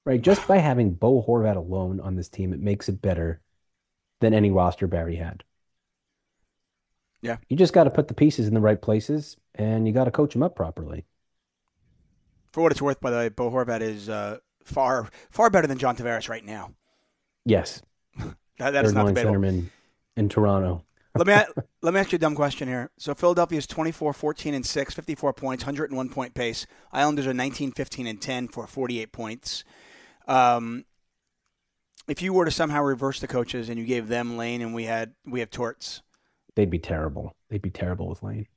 Right? 0.05 0.21
Just 0.21 0.47
by 0.49 0.59
having 0.59 0.93
Bo 0.93 1.23
Horvat 1.23 1.57
alone 1.57 2.01
on 2.01 2.17
this 2.17 2.29
team, 2.29 2.53
it 2.53 2.61
makes 2.61 2.89
it 2.89 3.01
better 3.01 3.41
than 4.21 4.35
any 4.35 4.51
roster 4.51 4.87
Barry 4.87 5.17
had. 5.17 5.45
Yeah. 7.21 7.39
You 7.49 7.57
just 7.57 7.73
got 7.73 7.85
to 7.85 7.91
put 7.91 8.09
the 8.09 8.15
pieces 8.15 8.49
in 8.49 8.55
the 8.55 8.61
right 8.61 8.81
places 8.81 9.37
and 9.55 9.87
you 9.87 9.93
got 9.93 10.05
to 10.05 10.11
coach 10.11 10.33
them 10.33 10.43
up 10.43 10.55
properly. 10.55 11.05
For 12.53 12.63
what 12.63 12.73
it's 12.73 12.83
worth, 12.83 13.01
by 13.01 13.11
the 13.11 13.17
way, 13.17 13.29
Bo 13.29 13.51
Horvat 13.51 13.81
is 13.81 14.09
uh, 14.09 14.39
far 14.65 15.09
far 15.31 15.51
better 15.51 15.67
than 15.67 15.79
John 15.79 15.97
Tavares 15.97 16.29
right 16.29 16.45
now. 16.45 16.75
Yes. 17.45 17.83
That, 18.59 18.71
that 18.73 18.85
is 18.85 18.93
not 18.93 19.07
debatable. 19.07 19.37
centerman 19.37 19.71
in 20.17 20.29
Toronto. 20.29 20.85
let 21.15 21.29
me 21.29 21.33
let 21.81 21.95
me 21.95 22.01
ask 22.01 22.11
you 22.11 22.17
a 22.17 22.19
dumb 22.19 22.35
question 22.35 22.67
here. 22.67 22.91
So 22.99 23.15
Philadelphia 23.15 23.57
is 23.57 23.69
24 23.69 24.13
14 24.13 24.53
and 24.53 24.67
6, 24.67 24.95
54 24.95 25.33
points, 25.33 25.65
101 25.65 26.09
point 26.09 26.35
pace. 26.35 26.67
Islanders 26.91 27.29
are 27.29 27.35
19 27.35 27.71
15 27.71 28.09
and 28.09 28.21
10 28.21 28.49
for 28.49 28.67
48 28.67 29.13
points. 29.13 29.63
Um, 30.27 30.87
if 32.09 32.21
you 32.21 32.33
were 32.33 32.47
to 32.47 32.51
somehow 32.51 32.83
reverse 32.83 33.21
the 33.21 33.29
coaches 33.29 33.69
and 33.69 33.79
you 33.79 33.85
gave 33.85 34.09
them 34.09 34.37
Lane 34.37 34.61
and 34.61 34.75
we 34.75 34.87
had 34.87 35.15
we 35.25 35.39
have 35.39 35.51
Torts, 35.51 36.03
They'd 36.59 36.69
be 36.69 36.81
terrible. 36.81 37.37
They'd 37.49 37.63
be 37.63 37.71
terrible 37.71 38.09
with 38.09 38.21
Lane. 38.25 38.49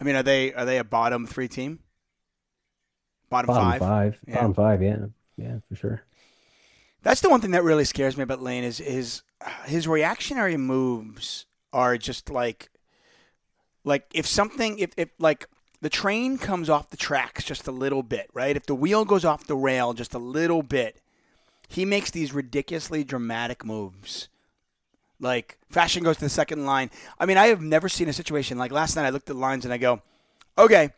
I 0.00 0.02
mean, 0.02 0.16
are 0.16 0.24
they 0.24 0.52
are 0.52 0.64
they 0.64 0.78
a 0.78 0.84
bottom 0.84 1.28
three 1.28 1.46
team? 1.46 1.78
Bottom, 3.30 3.46
Bottom 3.46 3.62
five. 3.62 3.78
five. 3.78 4.20
Yeah. 4.26 4.34
Bottom 4.34 4.54
five, 4.54 4.82
yeah. 4.82 4.96
Yeah, 5.36 5.58
for 5.68 5.76
sure. 5.76 6.02
That's 7.04 7.20
the 7.20 7.30
one 7.30 7.40
thing 7.40 7.52
that 7.52 7.62
really 7.62 7.84
scares 7.84 8.16
me 8.16 8.24
about 8.24 8.42
Lane 8.42 8.64
is 8.64 8.78
his 8.78 9.22
his 9.66 9.86
reactionary 9.86 10.56
moves 10.56 11.46
are 11.72 11.96
just 11.96 12.30
like 12.30 12.68
like 13.84 14.06
if 14.12 14.26
something 14.26 14.80
if, 14.80 14.90
if 14.96 15.10
like 15.20 15.46
the 15.80 15.88
train 15.88 16.38
comes 16.38 16.68
off 16.68 16.90
the 16.90 16.96
tracks 16.96 17.44
just 17.44 17.68
a 17.68 17.70
little 17.70 18.02
bit, 18.02 18.28
right? 18.34 18.56
If 18.56 18.66
the 18.66 18.74
wheel 18.74 19.04
goes 19.04 19.24
off 19.24 19.46
the 19.46 19.54
rail 19.54 19.94
just 19.94 20.14
a 20.14 20.18
little 20.18 20.64
bit, 20.64 21.00
he 21.68 21.84
makes 21.84 22.10
these 22.10 22.32
ridiculously 22.32 23.04
dramatic 23.04 23.64
moves. 23.64 24.30
Like 25.20 25.58
Fasching 25.72 26.04
goes 26.04 26.16
to 26.16 26.24
the 26.24 26.28
second 26.28 26.66
line. 26.66 26.90
I 27.18 27.26
mean, 27.26 27.36
I 27.36 27.46
have 27.48 27.62
never 27.62 27.88
seen 27.88 28.08
a 28.08 28.12
situation 28.12 28.58
like 28.58 28.72
last 28.72 28.96
night. 28.96 29.06
I 29.06 29.10
looked 29.10 29.30
at 29.30 29.36
lines 29.36 29.64
and 29.64 29.72
I 29.72 29.78
go, 29.78 30.02
okay. 30.58 30.90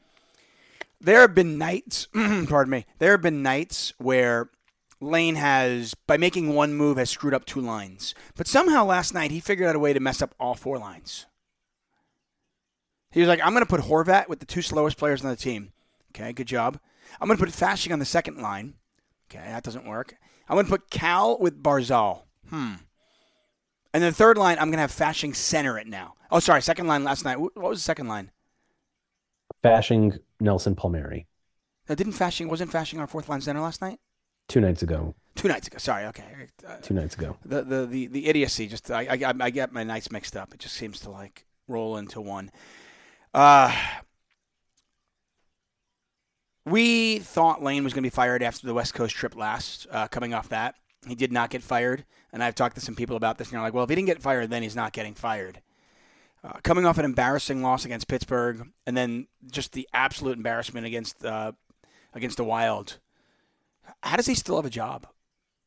There 1.00 1.20
have 1.20 1.34
been 1.34 1.58
nights, 1.58 2.08
pardon 2.48 2.70
me. 2.70 2.84
There 2.98 3.12
have 3.12 3.22
been 3.22 3.42
nights 3.42 3.92
where 3.98 4.50
Lane 5.00 5.36
has, 5.36 5.94
by 6.06 6.16
making 6.16 6.54
one 6.54 6.74
move, 6.74 6.98
has 6.98 7.08
screwed 7.08 7.34
up 7.34 7.44
two 7.44 7.60
lines. 7.60 8.14
But 8.36 8.48
somehow 8.48 8.84
last 8.84 9.14
night 9.14 9.30
he 9.30 9.38
figured 9.38 9.68
out 9.68 9.76
a 9.76 9.80
way 9.80 9.92
to 9.92 10.00
mess 10.00 10.20
up 10.20 10.34
all 10.40 10.54
four 10.54 10.78
lines. 10.78 11.26
He 13.12 13.20
was 13.20 13.28
like, 13.28 13.40
I'm 13.42 13.52
going 13.52 13.64
to 13.64 13.66
put 13.66 13.82
Horvat 13.82 14.28
with 14.28 14.40
the 14.40 14.46
two 14.46 14.62
slowest 14.62 14.98
players 14.98 15.24
on 15.24 15.30
the 15.30 15.36
team. 15.36 15.72
Okay, 16.10 16.32
good 16.32 16.46
job. 16.46 16.78
I'm 17.20 17.28
going 17.28 17.38
to 17.38 17.44
put 17.44 17.54
Fasching 17.54 17.92
on 17.92 18.00
the 18.00 18.04
second 18.04 18.38
line. 18.38 18.74
Okay, 19.30 19.44
that 19.44 19.62
doesn't 19.62 19.86
work. 19.86 20.16
I'm 20.48 20.56
going 20.56 20.66
to 20.66 20.70
put 20.70 20.90
Cal 20.90 21.38
with 21.38 21.62
Barzal. 21.62 22.22
Hmm. 22.50 22.74
And 23.98 24.04
the 24.04 24.12
third 24.12 24.38
line, 24.38 24.58
I'm 24.60 24.70
going 24.70 24.76
to 24.76 24.82
have 24.82 24.92
Fasching 24.92 25.34
center 25.34 25.76
it 25.76 25.88
now. 25.88 26.14
Oh, 26.30 26.38
sorry, 26.38 26.62
second 26.62 26.86
line 26.86 27.02
last 27.02 27.24
night. 27.24 27.40
What 27.40 27.56
was 27.56 27.78
the 27.80 27.82
second 27.82 28.06
line? 28.06 28.30
Fasching 29.64 30.16
Nelson 30.38 30.76
Palmieri 30.76 31.26
Uh, 31.88 31.96
didn't 31.96 32.12
Fasching, 32.12 32.46
wasn't 32.48 32.70
Fasching 32.70 33.00
our 33.00 33.08
fourth 33.08 33.28
line 33.28 33.40
center 33.40 33.60
last 33.60 33.82
night? 33.82 33.98
two 34.46 34.60
nights 34.60 34.84
ago. 34.84 35.16
Two 35.34 35.48
nights 35.48 35.66
ago. 35.66 35.78
Sorry, 35.78 36.04
okay. 36.06 36.46
Uh, 36.64 36.76
Two 36.76 36.94
nights 36.94 37.16
ago. 37.16 37.36
the 37.44 37.62
the 37.64 37.86
the, 37.86 38.06
the 38.06 38.26
idiocy 38.28 38.68
just 38.68 38.88
I, 38.88 39.00
I 39.20 39.34
I 39.40 39.50
get 39.50 39.72
my 39.72 39.82
nights 39.82 40.12
mixed 40.12 40.36
up. 40.36 40.54
It 40.54 40.60
just 40.60 40.76
seems 40.76 41.00
to 41.00 41.10
like 41.10 41.44
roll 41.66 41.96
into 41.96 42.20
one. 42.20 42.52
Uh 43.34 43.74
we 46.64 47.18
thought 47.18 47.64
Lane 47.64 47.82
was 47.82 47.92
going 47.94 48.04
to 48.04 48.06
be 48.06 48.14
fired 48.14 48.44
after 48.44 48.64
the 48.64 48.74
West 48.74 48.94
Coast 48.94 49.16
trip 49.16 49.34
last. 49.34 49.88
Uh, 49.90 50.06
coming 50.06 50.34
off 50.34 50.48
that, 50.50 50.76
he 51.08 51.16
did 51.16 51.32
not 51.32 51.50
get 51.50 51.64
fired, 51.64 52.04
and 52.32 52.42
I've 52.42 52.54
talked 52.54 52.74
to 52.76 52.80
some 52.80 52.94
people 52.94 53.16
about 53.16 53.38
this, 53.38 53.48
and 53.48 53.54
they're 53.54 53.62
like, 53.62 53.74
"Well, 53.74 53.84
if 53.84 53.90
he 53.90 53.96
didn't 53.96 54.06
get 54.06 54.22
fired, 54.22 54.50
then 54.50 54.62
he's 54.62 54.76
not 54.76 54.92
getting 54.92 55.14
fired." 55.14 55.60
Uh, 56.44 56.52
coming 56.62 56.86
off 56.86 56.98
an 56.98 57.04
embarrassing 57.04 57.62
loss 57.62 57.84
against 57.84 58.06
Pittsburgh, 58.06 58.68
and 58.86 58.96
then 58.96 59.26
just 59.50 59.72
the 59.72 59.88
absolute 59.92 60.36
embarrassment 60.36 60.86
against 60.86 61.24
uh, 61.24 61.52
against 62.14 62.36
the 62.36 62.44
Wild. 62.44 62.98
How 64.02 64.16
does 64.16 64.26
he 64.26 64.34
still 64.34 64.56
have 64.56 64.66
a 64.66 64.70
job? 64.70 65.06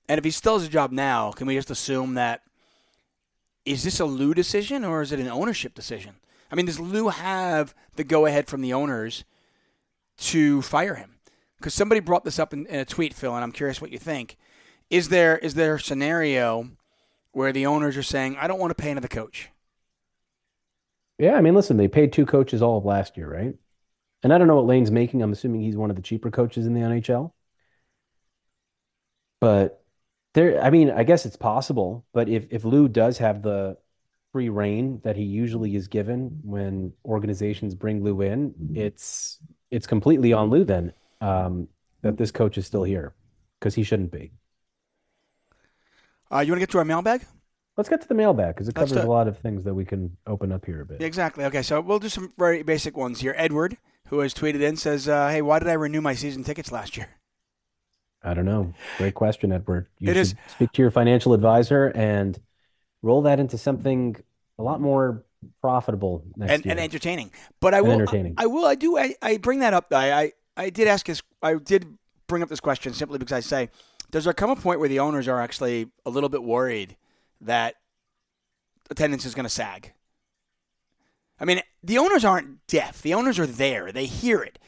And 0.07 0.17
if 0.17 0.23
he 0.23 0.31
still 0.31 0.57
has 0.57 0.67
a 0.67 0.71
job 0.71 0.91
now, 0.91 1.31
can 1.31 1.47
we 1.47 1.55
just 1.55 1.71
assume 1.71 2.15
that 2.15 2.41
is 3.65 3.83
this 3.83 3.99
a 3.99 4.05
Lou 4.05 4.33
decision 4.33 4.83
or 4.83 5.01
is 5.01 5.11
it 5.11 5.19
an 5.19 5.27
ownership 5.27 5.73
decision? 5.73 6.15
I 6.51 6.55
mean, 6.55 6.65
does 6.65 6.79
Lou 6.79 7.09
have 7.09 7.73
the 7.95 8.03
go 8.03 8.25
ahead 8.25 8.47
from 8.47 8.61
the 8.61 8.73
owners 8.73 9.23
to 10.17 10.61
fire 10.61 10.95
him? 10.95 11.19
Because 11.57 11.73
somebody 11.73 12.01
brought 12.01 12.25
this 12.25 12.39
up 12.39 12.53
in, 12.53 12.65
in 12.65 12.79
a 12.79 12.85
tweet, 12.85 13.13
Phil, 13.13 13.33
and 13.35 13.43
I'm 13.43 13.51
curious 13.51 13.79
what 13.79 13.91
you 13.91 13.99
think. 13.99 14.37
Is 14.91 15.07
there 15.07 15.37
is 15.37 15.53
there 15.53 15.75
a 15.75 15.79
scenario 15.79 16.69
where 17.31 17.53
the 17.53 17.65
owners 17.65 17.95
are 17.95 18.03
saying, 18.03 18.35
"I 18.37 18.45
don't 18.47 18.59
want 18.59 18.71
to 18.71 18.81
pay 18.81 18.91
another 18.91 19.07
coach"? 19.07 19.49
Yeah, 21.17 21.35
I 21.35 21.41
mean, 21.41 21.55
listen, 21.55 21.77
they 21.77 21.87
paid 21.87 22.11
two 22.11 22.25
coaches 22.25 22.61
all 22.61 22.77
of 22.77 22.85
last 22.85 23.15
year, 23.15 23.31
right? 23.31 23.55
And 24.21 24.33
I 24.33 24.37
don't 24.37 24.47
know 24.47 24.57
what 24.57 24.65
Lane's 24.65 24.91
making. 24.91 25.21
I'm 25.21 25.31
assuming 25.31 25.61
he's 25.61 25.77
one 25.77 25.89
of 25.89 25.95
the 25.95 26.01
cheaper 26.01 26.29
coaches 26.29 26.67
in 26.67 26.73
the 26.73 26.81
NHL. 26.81 27.31
But 29.39 29.83
there, 30.33 30.61
I 30.61 30.69
mean, 30.69 30.91
I 30.91 31.03
guess 31.03 31.25
it's 31.25 31.37
possible. 31.37 32.05
But 32.13 32.27
if 32.27 32.47
if 32.51 32.65
Lou 32.65 32.89
does 32.89 33.17
have 33.19 33.41
the 33.43 33.77
free 34.33 34.49
reign 34.49 34.99
that 35.03 35.15
he 35.15 35.23
usually 35.23 35.75
is 35.75 35.87
given 35.87 36.39
when 36.43 36.93
organizations 37.05 37.75
bring 37.75 38.03
Lou 38.03 38.21
in, 38.21 38.53
it's 38.75 39.39
it's 39.71 39.87
completely 39.87 40.33
on 40.33 40.49
Lou 40.49 40.65
then 40.65 40.91
um, 41.21 41.69
that 42.01 42.17
this 42.17 42.31
coach 42.31 42.57
is 42.57 42.65
still 42.65 42.83
here 42.83 43.13
because 43.59 43.73
he 43.75 43.83
shouldn't 43.83 44.11
be. 44.11 44.31
Uh, 46.31 46.39
you 46.39 46.51
want 46.51 46.57
to 46.57 46.61
get 46.65 46.69
to 46.71 46.77
our 46.77 46.85
mailbag? 46.85 47.25
Let's 47.77 47.89
get 47.89 48.01
to 48.01 48.07
the 48.07 48.13
mailbag 48.13 48.55
because 48.55 48.67
it 48.67 48.77
Let's 48.77 48.91
covers 48.91 49.03
do 49.03 49.09
a 49.09 49.11
lot 49.11 49.27
of 49.27 49.37
things 49.39 49.63
that 49.63 49.73
we 49.73 49.85
can 49.85 50.15
open 50.27 50.51
up 50.51 50.65
here 50.65 50.81
a 50.81 50.85
bit. 50.85 51.01
Exactly. 51.01 51.43
Okay, 51.45 51.61
so 51.61 51.79
we'll 51.81 51.99
do 51.99 52.09
some 52.09 52.33
very 52.37 52.63
basic 52.63 52.95
ones 52.97 53.21
here. 53.21 53.33
Edward, 53.37 53.77
who 54.07 54.19
has 54.19 54.33
tweeted 54.33 54.61
in, 54.61 54.75
says, 54.75 55.07
uh, 55.07 55.29
"Hey, 55.29 55.41
why 55.41 55.59
did 55.59 55.67
I 55.67 55.73
renew 55.73 56.01
my 56.01 56.13
season 56.13 56.43
tickets 56.43 56.71
last 56.71 56.97
year?" 56.97 57.07
I 58.23 58.33
don't 58.33 58.45
know. 58.45 58.73
Great 58.97 59.15
question, 59.15 59.51
Edward. 59.51 59.87
You 59.99 60.09
It 60.11 60.13
should 60.13 60.21
is. 60.21 60.35
speak 60.47 60.71
to 60.73 60.81
your 60.81 60.91
financial 60.91 61.33
advisor 61.33 61.87
and 61.87 62.39
roll 63.01 63.23
that 63.23 63.39
into 63.39 63.57
something 63.57 64.15
a 64.59 64.63
lot 64.63 64.79
more 64.79 65.25
profitable 65.59 66.23
next 66.35 66.51
and, 66.51 66.65
year. 66.65 66.71
and 66.73 66.79
entertaining. 66.79 67.31
But 67.59 67.73
I 67.73 67.77
And 67.77 67.87
will, 67.87 67.93
entertaining. 67.93 68.35
I, 68.37 68.45
will, 68.45 68.65
I 68.65 68.75
do, 68.75 68.95
I, 68.95 69.15
I 69.23 69.37
bring 69.37 69.59
that 69.59 69.73
up. 69.73 69.91
I, 69.91 70.11
I, 70.13 70.31
I 70.55 70.69
did 70.69 70.87
ask 70.87 71.07
this, 71.07 71.23
I 71.41 71.55
did 71.55 71.97
bring 72.27 72.43
up 72.43 72.49
this 72.49 72.59
question 72.59 72.93
simply 72.93 73.17
because 73.17 73.33
I 73.33 73.39
say, 73.39 73.69
does 74.11 74.25
there 74.25 74.33
come 74.33 74.49
a 74.49 74.55
point 74.55 74.79
where 74.79 74.89
the 74.89 74.99
owners 74.99 75.27
are 75.27 75.41
actually 75.41 75.89
a 76.05 76.09
little 76.09 76.29
bit 76.29 76.43
worried 76.43 76.97
that 77.39 77.75
attendance 78.89 79.25
is 79.25 79.33
going 79.33 79.45
to 79.45 79.49
sag? 79.49 79.93
I 81.39 81.45
mean, 81.45 81.61
the 81.83 81.97
owners 81.97 82.23
aren't 82.23 82.67
deaf. 82.67 83.01
The 83.01 83.13
owners 83.13 83.39
are 83.39 83.47
there. 83.47 83.91
They 83.91 84.05
hear 84.05 84.43
it. 84.43 84.59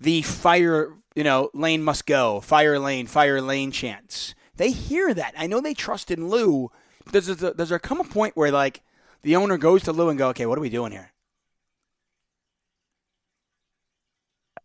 The 0.00 0.22
fire, 0.22 0.94
you 1.14 1.24
know, 1.24 1.50
lane 1.54 1.82
must 1.82 2.06
go, 2.06 2.40
fire 2.40 2.78
lane, 2.78 3.06
fire 3.06 3.40
lane 3.40 3.70
chants. 3.70 4.34
They 4.56 4.70
hear 4.70 5.14
that. 5.14 5.34
I 5.38 5.46
know 5.46 5.60
they 5.60 5.74
trust 5.74 6.10
in 6.10 6.28
Lou. 6.28 6.70
Does, 7.10 7.26
does, 7.26 7.54
does 7.54 7.68
there 7.68 7.78
come 7.78 8.00
a 8.00 8.04
point 8.04 8.36
where, 8.36 8.50
like, 8.50 8.82
the 9.22 9.36
owner 9.36 9.56
goes 9.56 9.82
to 9.84 9.92
Lou 9.92 10.10
and 10.10 10.18
go, 10.18 10.28
okay, 10.28 10.46
what 10.46 10.58
are 10.58 10.62
we 10.62 10.68
doing 10.68 10.92
here? 10.92 11.12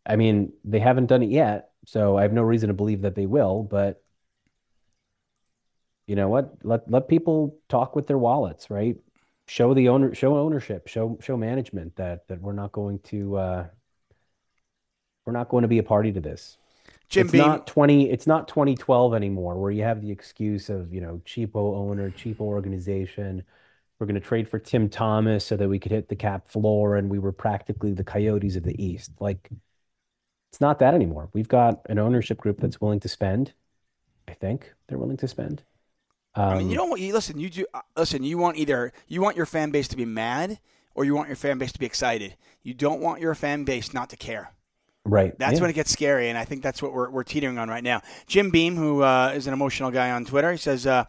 I 0.06 0.18
mean, 0.18 0.52
they 0.66 0.80
haven't 0.80 1.06
done 1.06 1.24
it 1.24 1.30
yet, 1.30 1.70
so 1.86 2.18
I 2.18 2.24
have 2.24 2.34
no 2.34 2.42
reason 2.42 2.68
to 2.68 2.74
believe 2.74 3.04
that 3.04 3.16
they 3.16 3.26
will, 3.26 3.64
but 3.64 4.03
you 6.08 6.16
know 6.16 6.30
what? 6.30 6.54
Let 6.64 6.90
let 6.90 7.08
people 7.08 7.58
talk 7.70 7.96
with 7.96 8.08
their 8.08 8.18
wallets, 8.18 8.70
right? 8.70 8.98
Show 9.48 9.74
the 9.74 9.90
owner, 9.90 10.14
show 10.16 10.38
ownership, 10.38 10.88
show 10.88 11.18
show 11.22 11.38
management 11.38 11.96
that 11.96 12.28
that 12.28 12.42
we're 12.42 12.54
not 12.54 12.72
going 12.72 13.00
to 13.00 13.38
uh 13.38 13.68
we're 15.26 15.34
not 15.34 15.50
going 15.50 15.62
to 15.62 15.68
be 15.68 15.78
a 15.78 15.84
party 15.84 16.12
to 16.12 16.20
this. 16.20 16.58
Jim 17.10 17.26
it's 17.26 17.32
Beam, 17.32 17.42
not 17.42 17.68
20 17.68 18.10
it's 18.10 18.28
not 18.28 18.48
2012 18.48 19.14
anymore 19.14 19.58
where 19.58 19.72
you 19.72 19.84
have 19.84 20.02
the 20.02 20.12
excuse 20.12 20.70
of, 20.70 20.94
you 20.94 21.02
know, 21.02 21.22
cheapo 21.26 21.76
owner, 21.78 22.10
cheapo 22.12 22.42
organization. 22.42 23.44
We're 24.00 24.08
going 24.08 24.20
to 24.20 24.28
trade 24.28 24.50
for 24.50 24.60
Tim 24.60 24.90
Thomas 24.90 25.46
so 25.46 25.56
that 25.56 25.70
we 25.70 25.80
could 25.80 25.92
hit 25.92 26.10
the 26.10 26.16
cap 26.16 26.50
floor 26.50 26.98
and 26.98 27.10
we 27.10 27.20
were 27.20 27.32
practically 27.32 27.94
the 27.94 28.04
coyotes 28.04 28.56
of 28.58 28.64
the 28.64 28.84
east. 28.84 29.12
Like 29.20 29.50
it's 30.52 30.60
not 30.62 30.80
that 30.80 30.94
anymore. 30.94 31.30
We've 31.34 31.48
got 31.48 31.82
an 31.90 32.00
ownership 32.00 32.38
group 32.40 32.60
that's 32.60 32.82
willing 32.82 33.00
to 33.02 33.08
spend. 33.08 33.54
I 34.28 34.34
think 34.34 34.74
they're 34.88 34.98
willing 34.98 35.18
to 35.18 35.28
spend. 35.28 35.64
Um, 36.36 36.50
I 36.50 36.58
mean, 36.58 36.70
you 36.70 36.76
don't 36.76 36.90
want 36.90 37.02
you 37.02 37.14
listen. 37.14 37.40
You 37.40 37.50
do 37.50 37.66
uh, 37.74 37.82
listen. 37.96 38.24
You 38.24 38.38
want 38.38 38.58
either 38.58 38.92
you 39.08 39.22
want 39.22 39.38
your 39.38 39.46
fan 39.46 39.72
base 39.72 39.88
to 39.90 39.98
be 39.98 40.06
mad 40.06 40.60
or 40.96 41.06
you 41.06 41.16
want 41.16 41.28
your 41.28 41.36
fan 41.36 41.58
base 41.58 41.72
to 41.74 41.80
be 41.80 41.86
excited. 41.86 42.36
You 42.64 42.74
don't 42.74 43.02
want 43.02 43.22
your 43.22 43.36
fan 43.36 43.64
base 43.64 43.94
not 43.94 44.10
to 44.10 44.18
care. 44.18 44.54
right. 45.06 45.38
That's 45.38 45.56
yeah. 45.56 45.62
when 45.62 45.70
it 45.70 45.74
gets 45.74 45.92
scary, 45.92 46.30
and 46.30 46.38
I 46.38 46.46
think 46.46 46.64
that's 46.64 46.82
what 46.82 46.94
we're, 46.94 47.10
we're 47.10 47.24
teetering 47.24 47.58
on 47.58 47.70
right 47.70 47.84
now. 47.84 48.02
Jim 48.26 48.50
Beam, 48.50 48.76
who 48.76 49.04
uh, 49.04 49.34
is 49.36 49.48
an 49.48 49.54
emotional 49.54 49.92
guy 49.92 50.12
on 50.12 50.26
Twitter, 50.26 50.52
he 50.52 50.58
says 50.58 50.88
uh, 50.88 51.06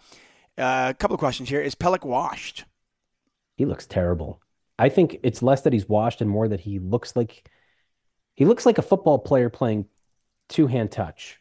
uh, 0.59 0.89
a 0.91 0.95
couple 0.95 1.15
of 1.15 1.21
questions 1.21 1.49
here: 1.49 1.61
Is 1.61 1.75
Pelech 1.75 2.05
washed? 2.05 2.65
He 3.57 3.65
looks 3.65 3.87
terrible. 3.87 4.41
I 4.79 4.89
think 4.89 5.21
it's 5.23 5.43
less 5.43 5.61
that 5.63 5.73
he's 5.73 5.89
washed 5.89 6.21
and 6.21 6.29
more 6.29 6.49
that 6.49 6.61
he 6.61 6.79
looks 6.79 7.15
like 7.15 7.49
he 8.35 8.45
looks 8.45 8.67
like 8.67 8.79
a 8.79 8.83
football 8.83 9.19
player 9.19 9.49
playing 9.49 9.87
two-hand 10.49 10.91
touch. 10.91 11.41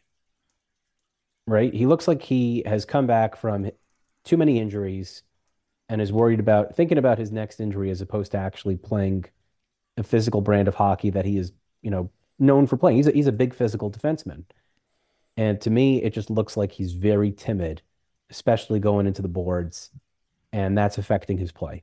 Right? 1.46 1.72
He 1.74 1.86
looks 1.86 2.08
like 2.08 2.22
he 2.22 2.62
has 2.66 2.84
come 2.84 3.06
back 3.06 3.36
from 3.36 3.70
too 4.24 4.36
many 4.36 4.58
injuries 4.58 5.22
and 5.88 6.00
is 6.00 6.12
worried 6.12 6.40
about 6.40 6.74
thinking 6.74 6.96
about 6.96 7.18
his 7.18 7.30
next 7.30 7.60
injury 7.60 7.90
as 7.90 8.00
opposed 8.00 8.32
to 8.32 8.38
actually 8.38 8.76
playing 8.76 9.26
a 9.96 10.02
physical 10.02 10.40
brand 10.40 10.68
of 10.68 10.74
hockey 10.76 11.10
that 11.10 11.24
he 11.26 11.36
is, 11.36 11.52
you 11.82 11.90
know, 11.90 12.10
known 12.38 12.66
for 12.66 12.76
playing. 12.76 12.96
He's 12.96 13.06
a, 13.06 13.12
he's 13.12 13.26
a 13.26 13.32
big 13.32 13.54
physical 13.54 13.90
defenseman. 13.90 14.44
And 15.36 15.60
to 15.60 15.70
me, 15.70 16.02
it 16.02 16.10
just 16.14 16.30
looks 16.30 16.56
like 16.56 16.72
he's 16.72 16.92
very 16.92 17.30
timid, 17.30 17.82
especially 18.30 18.80
going 18.80 19.06
into 19.06 19.20
the 19.20 19.28
boards, 19.28 19.90
and 20.52 20.78
that's 20.78 20.96
affecting 20.96 21.38
his 21.38 21.52
play. 21.52 21.82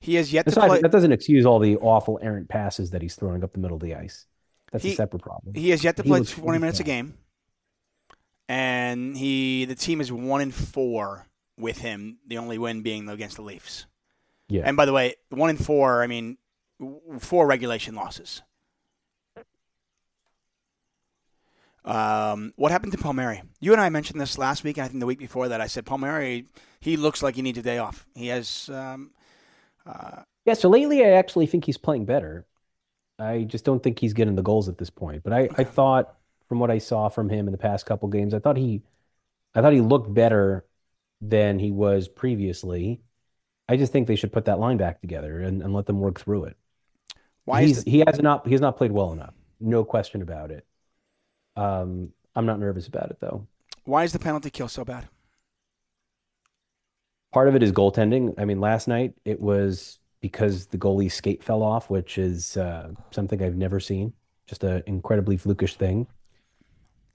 He 0.00 0.14
has 0.14 0.32
yet 0.32 0.46
to 0.46 0.52
play. 0.52 0.80
that 0.80 0.92
doesn't 0.92 1.12
excuse 1.12 1.44
all 1.44 1.58
the 1.58 1.76
awful 1.76 2.18
errant 2.22 2.48
passes 2.48 2.90
that 2.90 3.02
he's 3.02 3.14
throwing 3.14 3.44
up 3.44 3.52
the 3.52 3.60
middle 3.60 3.76
of 3.76 3.82
the 3.82 3.94
ice. 3.94 4.26
That's 4.72 4.84
He- 4.84 4.92
a 4.92 4.96
separate 4.96 5.22
problem. 5.22 5.54
He 5.54 5.70
has 5.70 5.82
yet 5.84 5.96
to 5.96 6.02
He 6.02 6.08
play 6.08 6.20
20 6.22 6.46
really 6.46 6.58
minutes 6.58 6.80
a 6.80 6.84
game, 6.84 7.14
and 8.48 9.16
he 9.16 9.64
the 9.64 9.74
team 9.74 10.00
is 10.00 10.10
one 10.10 10.40
in 10.40 10.50
four 10.50 11.26
with 11.58 11.78
him. 11.78 12.18
The 12.26 12.38
only 12.38 12.58
win 12.58 12.82
being 12.82 13.08
against 13.08 13.36
the 13.36 13.42
Leafs. 13.42 13.86
Yeah. 14.48 14.62
And 14.64 14.76
by 14.76 14.86
the 14.86 14.92
way, 14.92 15.14
one 15.30 15.50
in 15.50 15.56
four. 15.56 16.02
I 16.02 16.06
mean, 16.06 16.38
four 17.18 17.46
regulation 17.46 17.94
losses. 17.94 18.42
Um, 21.84 22.52
what 22.56 22.70
happened 22.70 22.92
to 22.92 22.98
Palmieri? 22.98 23.42
You 23.60 23.72
and 23.72 23.80
I 23.80 23.88
mentioned 23.88 24.20
this 24.20 24.36
last 24.36 24.62
week, 24.62 24.76
and 24.76 24.84
I 24.84 24.88
think 24.88 25.00
the 25.00 25.06
week 25.06 25.18
before 25.18 25.48
that. 25.48 25.60
I 25.60 25.68
said 25.68 25.86
Palmieri, 25.86 26.46
he 26.80 26.96
looks 26.96 27.22
like 27.22 27.36
he 27.36 27.42
needs 27.42 27.56
a 27.58 27.62
day 27.62 27.78
off. 27.78 28.06
He 28.14 28.26
has. 28.28 28.68
Um, 28.72 29.12
uh, 29.86 30.22
Yeah, 30.44 30.54
so 30.54 30.68
lately 30.68 31.02
I 31.04 31.10
actually 31.12 31.46
think 31.46 31.64
he's 31.64 31.78
playing 31.78 32.04
better. 32.04 32.46
I 33.18 33.44
just 33.44 33.64
don't 33.64 33.82
think 33.82 33.98
he's 33.98 34.12
getting 34.12 34.34
the 34.34 34.42
goals 34.42 34.68
at 34.68 34.76
this 34.76 34.90
point. 34.90 35.22
But 35.22 35.32
I, 35.32 35.48
I 35.56 35.64
thought 35.64 36.14
from 36.48 36.58
what 36.60 36.70
I 36.70 36.78
saw 36.78 37.08
from 37.08 37.28
him 37.28 37.46
in 37.46 37.52
the 37.52 37.58
past 37.58 37.86
couple 37.86 38.08
games, 38.08 38.34
I 38.34 38.38
thought 38.38 38.56
he 38.56 38.82
I 39.54 39.60
thought 39.62 39.72
he 39.72 39.80
looked 39.80 40.12
better 40.12 40.64
than 41.20 41.58
he 41.58 41.70
was 41.72 42.08
previously. 42.08 43.00
I 43.68 43.76
just 43.76 43.92
think 43.92 44.06
they 44.06 44.16
should 44.16 44.32
put 44.32 44.46
that 44.46 44.58
line 44.58 44.76
back 44.78 45.00
together 45.00 45.40
and, 45.40 45.62
and 45.62 45.74
let 45.74 45.86
them 45.86 46.00
work 46.00 46.20
through 46.20 46.44
it. 46.44 46.56
why 47.44 47.62
he's 47.62 47.84
the, 47.84 47.90
he 47.90 47.98
has 48.06 48.20
not 48.20 48.46
he 48.46 48.52
has 48.52 48.60
not 48.60 48.76
played 48.76 48.92
well 48.92 49.12
enough. 49.12 49.34
No 49.60 49.84
question 49.84 50.22
about 50.22 50.50
it. 50.50 50.66
Um, 51.56 52.12
I'm 52.36 52.46
not 52.46 52.60
nervous 52.60 52.86
about 52.86 53.10
it 53.10 53.18
though. 53.20 53.46
why 53.84 54.04
is 54.04 54.12
the 54.12 54.18
penalty 54.18 54.50
kill 54.50 54.68
so 54.68 54.84
bad? 54.84 55.08
Part 57.32 57.48
of 57.48 57.54
it 57.54 57.62
is 57.62 57.72
goaltending. 57.72 58.34
I 58.38 58.44
mean, 58.44 58.60
last 58.60 58.88
night 58.88 59.14
it 59.24 59.40
was 59.40 59.98
because 60.20 60.66
the 60.66 60.78
goalie's 60.78 61.14
skate 61.14 61.44
fell 61.44 61.62
off, 61.62 61.90
which 61.90 62.16
is 62.18 62.56
uh, 62.56 62.90
something 63.10 63.42
I've 63.42 63.56
never 63.56 63.80
seen. 63.80 64.14
Just 64.46 64.64
an 64.64 64.82
incredibly 64.86 65.36
flukish 65.36 65.74
thing. 65.74 66.06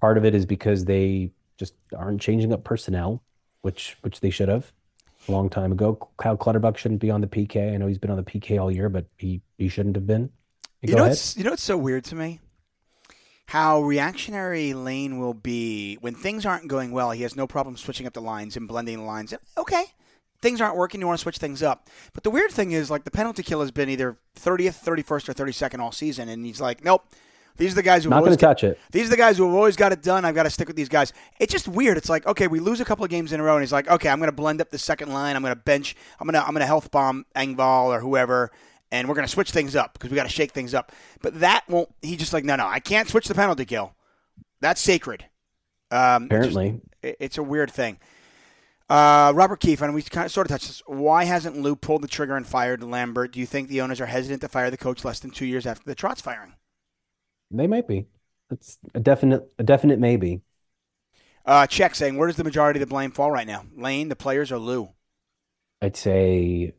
Part 0.04 0.18
of 0.18 0.26
it 0.26 0.36
is 0.36 0.46
because 0.46 0.84
they 0.84 1.32
just 1.56 1.76
aren't 1.98 2.20
changing 2.20 2.52
up 2.52 2.66
personnel, 2.66 3.24
which 3.62 3.96
which 4.02 4.20
they 4.20 4.32
should 4.32 4.50
have 4.50 4.74
a 5.30 5.32
long 5.32 5.50
time 5.50 5.72
ago. 5.72 6.10
Kyle 6.18 6.36
Clutterbuck 6.36 6.76
shouldn't 6.76 7.00
be 7.00 7.10
on 7.10 7.22
the 7.22 7.28
PK. 7.28 7.74
I 7.74 7.78
know 7.78 7.88
he's 7.88 8.00
been 8.00 8.12
on 8.12 8.18
the 8.18 8.24
PK 8.24 8.62
all 8.62 8.70
year, 8.70 8.90
but 8.90 9.06
he 9.18 9.40
he 9.58 9.70
shouldn't 9.70 9.96
have 9.96 10.06
been. 10.06 10.30
You 10.82 10.96
know, 10.96 11.04
ahead. 11.04 11.12
what's, 11.12 11.38
you 11.38 11.46
know 11.46 11.52
what's 11.52 11.64
so 11.64 11.78
weird 11.78 12.04
to 12.04 12.16
me? 12.16 12.42
How 13.46 13.82
reactionary 13.82 14.74
Lane 14.74 15.20
will 15.20 15.34
be 15.34 15.96
when 16.02 16.16
things 16.16 16.46
aren't 16.46 16.68
going 16.68 16.92
well. 16.92 17.12
He 17.12 17.24
has 17.24 17.38
no 17.38 17.48
problem 17.48 17.78
switching 17.78 18.06
up 18.06 18.12
the 18.12 18.22
lines 18.22 18.58
and 18.58 18.68
blending 18.68 18.98
the 18.98 19.04
lines. 19.06 19.34
Okay, 19.58 19.86
things 20.42 20.60
aren't 20.60 20.76
working. 20.76 21.00
You 21.00 21.08
want 21.08 21.18
to 21.18 21.24
switch 21.24 21.38
things 21.38 21.64
up. 21.64 21.90
But 22.12 22.24
the 22.24 22.30
weird 22.30 22.52
thing 22.52 22.74
is, 22.74 22.92
like 22.92 23.06
the 23.06 23.12
penalty 23.12 23.42
kill 23.42 23.62
has 23.62 23.72
been 23.72 23.88
either 23.88 24.18
30th, 24.36 24.84
31st, 24.84 25.30
or 25.30 25.34
32nd 25.34 25.80
all 25.80 25.94
season, 25.94 26.28
and 26.28 26.46
he's 26.46 26.60
like, 26.60 26.84
nope. 26.84 27.06
These 27.58 27.74
are 27.74 27.76
the 27.76 27.84
guys 27.84 28.04
who 28.04 28.10
Not 28.10 28.18
going 28.18 28.30
always 28.30 28.38
to 28.38 28.46
touch 28.46 28.64
it. 28.64 28.80
these 28.92 29.08
are 29.08 29.12
the 29.12 29.18
guys 29.18 29.38
who 29.38 29.46
have 29.46 29.54
always 29.54 29.76
got 29.76 29.92
it 29.92 30.02
done. 30.02 30.26
I've 30.26 30.34
got 30.36 30.44
to 30.44 30.50
stick 30.50 30.68
with 30.68 30.76
these 30.76 30.90
guys. 30.90 31.14
It's 31.40 31.52
just 31.52 31.68
weird. 31.68 31.98
It's 31.98 32.10
like, 32.10 32.26
okay, 32.26 32.48
we 32.48 32.60
lose 32.60 32.82
a 32.82 32.86
couple 32.86 33.06
of 33.06 33.12
games 33.12 33.32
in 33.32 33.40
a 33.40 33.44
row, 33.44 33.56
and 33.56 33.62
he's 33.64 33.72
like, 33.72 33.88
okay, 33.88 34.10
I'm 34.10 34.18
going 34.20 34.28
to 34.30 34.36
blend 34.36 34.60
up 34.60 34.70
the 34.72 34.78
second 34.80 35.14
line. 35.14 35.36
I'm 35.36 35.42
going 35.44 35.54
to 35.56 35.60
bench. 35.62 35.96
I'm 36.20 36.26
going 36.28 36.34
to 36.34 36.42
I'm 36.46 36.54
going 36.54 36.62
to 36.62 36.66
health 36.66 36.90
bomb 36.90 37.26
Engvall 37.36 37.86
or 37.88 38.00
whoever, 38.00 38.52
and 38.92 39.08
we're 39.08 39.16
going 39.16 39.28
to 39.28 39.32
switch 39.32 39.52
things 39.52 39.76
up 39.76 39.94
because 39.94 40.10
we 40.10 40.16
got 40.16 40.24
to 40.24 40.30
shake 40.30 40.52
things 40.52 40.74
up. 40.74 40.92
But 41.22 41.40
that 41.42 41.64
won't. 41.70 41.90
He 42.02 42.16
just 42.16 42.34
like, 42.34 42.44
no, 42.44 42.56
no, 42.56 42.68
I 42.68 42.80
can't 42.80 43.08
switch 43.08 43.28
the 43.28 43.36
penalty 43.36 43.66
kill. 43.66 43.94
That's 44.60 44.82
sacred. 44.82 45.26
Um, 45.92 46.24
it's 46.32 46.48
just- 46.48 46.56
Apparently, 46.58 46.82
it's 47.04 47.38
a 47.38 47.44
weird 47.44 47.70
thing. 47.70 48.00
Uh, 48.90 49.32
Robert 49.36 49.60
Keefe, 49.60 49.82
and 49.82 49.94
we 49.94 50.02
kind 50.04 50.26
of 50.26 50.32
sort 50.32 50.48
of 50.48 50.52
touched 50.52 50.68
this. 50.68 50.84
Why 50.86 51.24
hasn't 51.24 51.58
Lou 51.58 51.76
pulled 51.76 52.02
the 52.04 52.08
trigger 52.08 52.36
and 52.36 52.46
fired 52.46 52.84
Lambert? 52.84 53.32
Do 53.32 53.40
you 53.40 53.46
think 53.46 53.70
the 53.70 53.82
owners 53.82 54.02
are 54.02 54.06
hesitant 54.08 54.42
to 54.42 54.50
fire 54.50 54.70
the 54.70 54.78
coach 54.78 55.06
less 55.06 55.20
than 55.20 55.32
two 55.32 55.46
years 55.46 55.66
after 55.66 55.84
the 55.86 55.96
Trotz 55.96 56.22
firing? 56.22 56.54
They 57.58 57.68
might 57.68 57.88
be. 57.88 58.08
It's 58.52 58.78
a 58.94 59.00
definite 59.00 59.52
a 59.58 59.64
definite 59.64 60.00
maybe. 60.00 60.42
Uh, 61.46 61.68
check 61.68 61.94
saying, 61.94 62.18
where 62.18 62.28
does 62.28 62.38
the 62.38 62.44
majority 62.44 62.80
of 62.80 62.88
the 62.88 62.94
blame 62.94 63.12
fall 63.12 63.30
right 63.30 63.48
now? 63.48 63.66
Lane, 63.76 64.08
the 64.08 64.16
players, 64.16 64.52
or 64.52 64.58
Lou? 64.58 64.90
I'd 65.82 65.98
say 65.98 66.74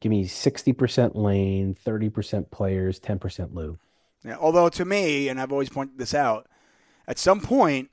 give 0.00 0.10
me 0.10 0.24
60% 0.24 1.14
Lane, 1.14 1.74
30% 1.74 2.50
players, 2.50 2.98
10% 2.98 3.54
Lou. 3.54 3.78
Yeah, 4.24 4.36
although 4.40 4.68
to 4.68 4.84
me, 4.84 5.28
and 5.28 5.40
I've 5.40 5.52
always 5.52 5.68
pointed 5.68 5.98
this 5.98 6.14
out, 6.14 6.48
at 7.06 7.18
some 7.18 7.40
point, 7.40 7.90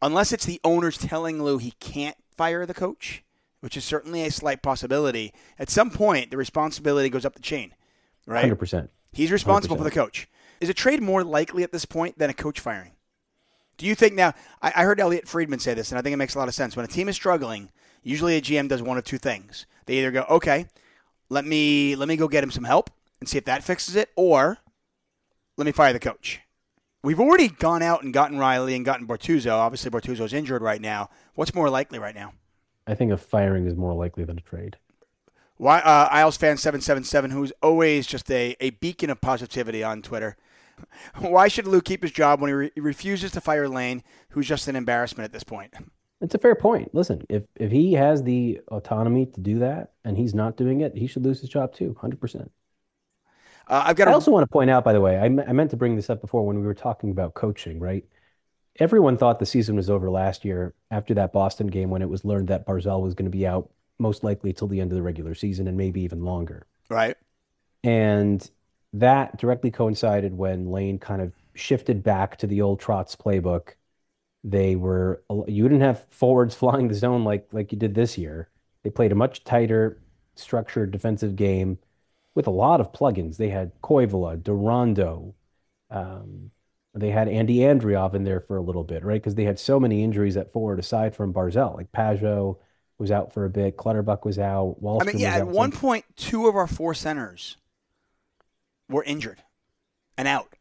unless 0.00 0.32
it's 0.32 0.44
the 0.44 0.60
owners 0.62 0.98
telling 0.98 1.42
Lou 1.42 1.58
he 1.58 1.72
can't 1.80 2.16
fire 2.36 2.64
the 2.64 2.74
coach, 2.74 3.24
which 3.60 3.76
is 3.76 3.84
certainly 3.84 4.22
a 4.22 4.30
slight 4.30 4.62
possibility, 4.62 5.32
at 5.58 5.70
some 5.70 5.90
point 5.90 6.30
the 6.30 6.36
responsibility 6.36 7.08
goes 7.08 7.24
up 7.24 7.34
the 7.34 7.42
chain, 7.42 7.74
right? 8.26 8.52
100%. 8.52 8.88
He's 9.12 9.32
responsible 9.32 9.76
100%. 9.76 9.78
for 9.78 9.84
the 9.84 9.90
coach. 9.90 10.28
Is 10.60 10.68
a 10.68 10.74
trade 10.74 11.02
more 11.02 11.24
likely 11.24 11.62
at 11.62 11.72
this 11.72 11.84
point 11.84 12.18
than 12.18 12.30
a 12.30 12.34
coach 12.34 12.60
firing? 12.60 12.92
Do 13.76 13.86
you 13.86 13.94
think 13.94 14.14
now? 14.14 14.34
I, 14.62 14.72
I 14.76 14.84
heard 14.84 15.00
Elliotte 15.00 15.28
Friedman 15.28 15.58
say 15.58 15.74
this, 15.74 15.90
and 15.90 15.98
I 15.98 16.02
think 16.02 16.14
it 16.14 16.18
makes 16.18 16.34
a 16.34 16.38
lot 16.38 16.48
of 16.48 16.54
sense. 16.54 16.76
When 16.76 16.84
a 16.84 16.88
team 16.88 17.08
is 17.08 17.16
struggling, 17.16 17.70
usually 18.02 18.36
a 18.36 18.40
GM 18.40 18.68
does 18.68 18.82
one 18.82 18.96
of 18.96 19.04
two 19.04 19.18
things. 19.18 19.66
They 19.84 19.98
either 19.98 20.10
go, 20.10 20.24
"Okay, 20.30 20.66
let 21.28 21.44
me 21.44 21.94
let 21.94 22.08
me 22.08 22.16
go 22.16 22.28
get 22.28 22.42
him 22.42 22.50
some 22.50 22.64
help 22.64 22.90
and 23.20 23.28
see 23.28 23.38
if 23.38 23.44
that 23.44 23.64
fixes 23.64 23.96
it," 23.96 24.10
or 24.16 24.58
let 25.56 25.66
me 25.66 25.72
fire 25.72 25.92
the 25.92 25.98
coach. 25.98 26.40
We've 27.02 27.20
already 27.20 27.48
gone 27.48 27.82
out 27.82 28.02
and 28.02 28.12
gotten 28.12 28.38
Reilly 28.38 28.74
and 28.74 28.84
gotten 28.84 29.06
Bortuzzo. 29.06 29.52
Obviously, 29.52 29.90
Bortuzzo's 29.90 30.32
injured 30.32 30.62
right 30.62 30.80
now. 30.80 31.10
What's 31.34 31.54
more 31.54 31.70
likely 31.70 31.98
right 31.98 32.14
now? 32.14 32.32
I 32.86 32.94
think 32.94 33.12
a 33.12 33.16
firing 33.16 33.66
is 33.66 33.76
more 33.76 33.94
likely 33.94 34.24
than 34.24 34.38
a 34.38 34.40
trade. 34.40 34.76
Why 35.58 35.78
uh, 35.80 36.08
Isles 36.10 36.36
fan 36.36 36.56
seven 36.56 36.80
seven 36.80 37.04
seven, 37.04 37.30
who's 37.30 37.52
always 37.62 38.06
just 38.06 38.30
a, 38.30 38.56
a 38.60 38.70
beacon 38.70 39.10
of 39.10 39.20
positivity 39.20 39.82
on 39.82 40.02
Twitter. 40.02 40.36
Why 41.18 41.48
should 41.48 41.66
Lou 41.66 41.80
keep 41.80 42.02
his 42.02 42.12
job 42.12 42.40
when 42.40 42.48
he, 42.48 42.54
re- 42.54 42.70
he 42.74 42.80
refuses 42.80 43.32
to 43.32 43.40
fire 43.40 43.68
Lane, 43.68 44.02
who's 44.30 44.46
just 44.48 44.68
an 44.68 44.76
embarrassment 44.76 45.24
at 45.24 45.32
this 45.32 45.44
point? 45.44 45.74
It's 46.20 46.34
a 46.34 46.38
fair 46.38 46.54
point. 46.54 46.94
Listen, 46.94 47.22
if 47.28 47.46
if 47.56 47.70
he 47.70 47.92
has 47.92 48.22
the 48.22 48.60
autonomy 48.68 49.26
to 49.26 49.40
do 49.40 49.58
that 49.58 49.92
and 50.04 50.16
he's 50.16 50.34
not 50.34 50.56
doing 50.56 50.80
it, 50.80 50.96
he 50.96 51.06
should 51.06 51.24
lose 51.24 51.40
his 51.40 51.50
job 51.50 51.74
too, 51.74 51.94
100%. 52.00 52.48
Uh, 53.68 53.82
I've 53.86 53.96
got. 53.96 54.08
I 54.08 54.12
A, 54.12 54.14
also 54.14 54.30
want 54.30 54.44
to 54.44 54.52
point 54.52 54.70
out, 54.70 54.84
by 54.84 54.92
the 54.92 55.00
way, 55.00 55.18
I, 55.18 55.28
me- 55.28 55.44
I 55.46 55.52
meant 55.52 55.70
to 55.72 55.76
bring 55.76 55.96
this 55.96 56.08
up 56.08 56.20
before 56.20 56.46
when 56.46 56.58
we 56.58 56.66
were 56.66 56.74
talking 56.74 57.10
about 57.10 57.34
coaching, 57.34 57.80
right? 57.80 58.04
Everyone 58.78 59.16
thought 59.16 59.38
the 59.38 59.46
season 59.46 59.76
was 59.76 59.90
over 59.90 60.10
last 60.10 60.44
year 60.44 60.74
after 60.90 61.14
that 61.14 61.32
Boston 61.32 61.66
game 61.66 61.90
when 61.90 62.02
it 62.02 62.08
was 62.08 62.24
learned 62.24 62.48
that 62.48 62.66
Barzal 62.66 63.02
was 63.02 63.14
going 63.14 63.24
to 63.30 63.36
be 63.36 63.46
out 63.46 63.70
most 63.98 64.22
likely 64.22 64.52
till 64.52 64.68
the 64.68 64.80
end 64.80 64.92
of 64.92 64.96
the 64.96 65.02
regular 65.02 65.34
season 65.34 65.66
and 65.66 65.76
maybe 65.76 66.02
even 66.02 66.24
longer. 66.24 66.66
right. 66.88 67.16
And 67.84 68.48
that 68.92 69.38
directly 69.38 69.70
coincided 69.70 70.36
when 70.36 70.70
Lane 70.70 70.98
kind 70.98 71.22
of 71.22 71.32
shifted 71.54 72.02
back 72.02 72.36
to 72.38 72.46
the 72.46 72.62
old 72.62 72.80
Trotz 72.80 73.16
playbook. 73.16 73.74
They 74.44 74.76
were 74.76 75.22
you 75.46 75.64
didn't 75.64 75.80
have 75.80 76.06
forwards 76.08 76.54
flying 76.56 76.88
the 76.88 76.94
zone 76.94 77.24
like 77.24 77.48
like 77.52 77.72
you 77.72 77.78
did 77.78 77.94
this 77.94 78.16
year. 78.18 78.48
They 78.82 78.90
played 78.90 79.12
a 79.12 79.16
much 79.16 79.44
tighter, 79.44 80.00
structured 80.36 80.92
defensive 80.92 81.36
game 81.36 81.78
with 82.34 82.46
a 82.46 82.50
lot 82.50 82.80
of 82.80 82.92
plugins. 82.92 83.36
They 83.36 83.48
had 83.48 83.72
Koivula, 83.82 84.40
Durandeau, 84.40 85.34
um, 85.90 86.50
they 86.94 87.10
had 87.10 87.28
Andy 87.28 87.58
Andreoff 87.58 88.14
in 88.14 88.24
there 88.24 88.40
for 88.40 88.56
a 88.56 88.62
little 88.62 88.84
bit, 88.84 89.04
right? 89.04 89.20
Because 89.20 89.34
they 89.34 89.44
had 89.44 89.58
so 89.58 89.78
many 89.78 90.02
injuries 90.02 90.36
at 90.36 90.50
forward 90.50 90.78
aside 90.78 91.14
from 91.14 91.32
Barzal. 91.32 91.76
Like 91.76 91.92
Pageau 91.92 92.58
was 92.98 93.10
out 93.10 93.34
for 93.34 93.44
a 93.44 93.50
bit, 93.50 93.76
Clutterbuck 93.76 94.24
was 94.24 94.38
out, 94.38 94.76
Wahlstrom 94.82 95.02
I 95.02 95.04
mean, 95.04 95.18
yeah. 95.18 95.36
At 95.36 95.48
one 95.48 95.72
point, 95.72 96.06
of 96.32 96.56
our 96.56 96.66
four 96.66 96.94
centers 96.94 97.58
were 98.88 99.04
injured 99.04 99.42
and 100.16 100.28
out. 100.28 100.54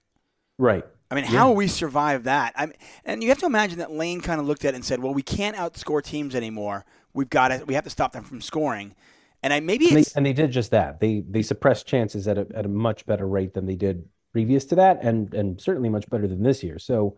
right. 0.58 0.86
I 1.12 1.16
mean, 1.16 1.26
Yeah. 1.26 1.32
how 1.32 1.52
we 1.52 1.68
survive 1.68 2.24
that? 2.24 2.54
I 2.56 2.66
mean, 2.66 2.76
and 3.06 3.22
you 3.22 3.30
have 3.30 3.38
to 3.38 3.46
imagine 3.46 3.78
that 3.78 3.92
Lane 3.92 4.22
kind 4.22 4.42
of 4.42 4.48
looked 4.48 4.66
at 4.66 4.74
it 4.74 4.76
and 4.76 4.84
said, 4.84 5.04
"Well, 5.04 5.14
we 5.14 5.22
can't 5.22 5.56
outscore 5.56 6.04
teams 6.04 6.34
anymore. 6.34 6.84
We've 7.14 7.30
got 7.30 7.50
to. 7.50 7.64
We 7.66 7.76
have 7.76 7.84
to 7.84 7.92
stop 7.92 8.12
them 8.14 8.24
from 8.24 8.42
scoring." 8.42 8.96
And 9.44 9.54
I 9.54 9.60
maybe 9.60 9.88
And 9.90 9.98
they, 9.98 10.04
and 10.16 10.26
they 10.26 10.34
did 10.34 10.52
just 10.52 10.72
that. 10.72 11.00
They 11.00 11.20
they 11.30 11.44
suppressed 11.44 11.86
chances 11.86 12.28
at 12.28 12.40
a 12.40 12.48
at 12.56 12.66
a 12.66 12.70
much 12.70 13.06
better 13.06 13.28
rate 13.28 13.54
than 13.54 13.68
they 13.68 13.76
did 13.76 14.10
previous 14.32 14.66
to 14.66 14.76
that, 14.76 15.04
and 15.04 15.32
and 15.36 15.62
certainly 15.62 15.90
much 15.90 16.10
better 16.10 16.28
than 16.28 16.42
this 16.42 16.64
year. 16.64 16.80
So 16.80 17.16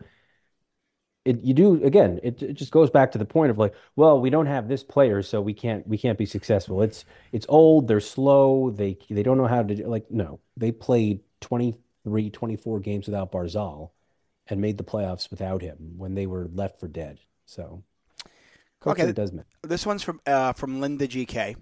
it 1.27 1.43
you 1.43 1.53
do 1.53 1.83
again, 1.83 2.19
it, 2.23 2.41
it 2.41 2.53
just 2.53 2.71
goes 2.71 2.89
back 2.89 3.11
to 3.11 3.17
the 3.17 3.25
point 3.25 3.51
of 3.51 3.57
like, 3.57 3.73
well, 3.95 4.19
we 4.19 4.29
don't 4.29 4.45
have 4.47 4.67
this 4.67 4.83
player, 4.83 5.21
so 5.21 5.41
we 5.41 5.53
can't 5.53 5.87
we 5.87 5.97
can't 5.97 6.17
be 6.17 6.25
successful. 6.25 6.81
It's 6.81 7.05
it's 7.31 7.45
old, 7.49 7.87
they're 7.87 7.99
slow, 7.99 8.71
they 8.71 8.97
they 9.09 9.23
don't 9.23 9.37
know 9.37 9.47
how 9.47 9.63
to 9.63 9.75
do 9.75 9.85
like 9.87 10.09
no, 10.09 10.39
they 10.55 10.71
played 10.71 11.21
23, 11.41 12.29
24 12.29 12.79
games 12.79 13.07
without 13.07 13.31
Barzal 13.31 13.91
and 14.47 14.61
made 14.61 14.77
the 14.77 14.83
playoffs 14.83 15.29
without 15.29 15.61
him 15.61 15.93
when 15.97 16.15
they 16.15 16.25
were 16.25 16.49
left 16.53 16.79
for 16.79 16.87
dead. 16.87 17.19
So 17.45 17.83
Okay. 18.85 19.11
does 19.11 19.33
matter. 19.33 19.47
this 19.63 19.85
one's 19.85 20.03
from 20.03 20.21
uh, 20.25 20.53
from 20.53 20.79
Linda 20.79 21.07
GK. 21.07 21.55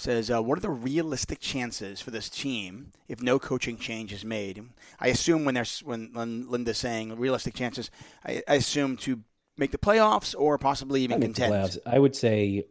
Says, 0.00 0.30
uh, 0.30 0.42
what 0.42 0.56
are 0.56 0.62
the 0.62 0.70
realistic 0.70 1.40
chances 1.40 2.00
for 2.00 2.10
this 2.10 2.30
team 2.30 2.92
if 3.06 3.20
no 3.20 3.38
coaching 3.38 3.76
change 3.76 4.14
is 4.14 4.24
made? 4.24 4.64
I 4.98 5.08
assume 5.08 5.44
when 5.44 5.54
there's 5.54 5.80
when, 5.80 6.08
when 6.14 6.48
Linda's 6.48 6.78
saying 6.78 7.18
realistic 7.18 7.52
chances, 7.52 7.90
I, 8.24 8.42
I 8.48 8.54
assume 8.54 8.96
to 8.98 9.20
make 9.58 9.72
the 9.72 9.78
playoffs 9.78 10.34
or 10.38 10.56
possibly 10.56 11.02
even 11.02 11.20
contend. 11.20 11.78
I 11.84 11.98
would 11.98 12.16
say 12.16 12.64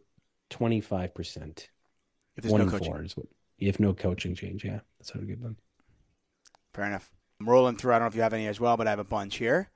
25%. 0.50 1.58
if 1.58 1.68
there's 2.36 2.50
One 2.50 2.64
no 2.64 2.68
coaching. 2.68 2.92
four 2.92 3.04
is 3.04 3.16
what, 3.16 3.26
if 3.60 3.78
no 3.78 3.94
coaching 3.94 4.34
change. 4.34 4.64
Yeah, 4.64 4.80
that's 4.98 5.10
how 5.12 5.20
to 5.20 5.26
give 5.26 5.40
them. 5.40 5.56
Fair 6.74 6.86
enough. 6.86 7.12
I'm 7.38 7.48
rolling 7.48 7.76
through. 7.76 7.92
I 7.92 8.00
don't 8.00 8.06
know 8.06 8.08
if 8.08 8.16
you 8.16 8.22
have 8.22 8.34
any 8.34 8.48
as 8.48 8.58
well, 8.58 8.76
but 8.76 8.88
I 8.88 8.90
have 8.90 8.98
a 8.98 9.04
bunch 9.04 9.36
here. 9.36 9.70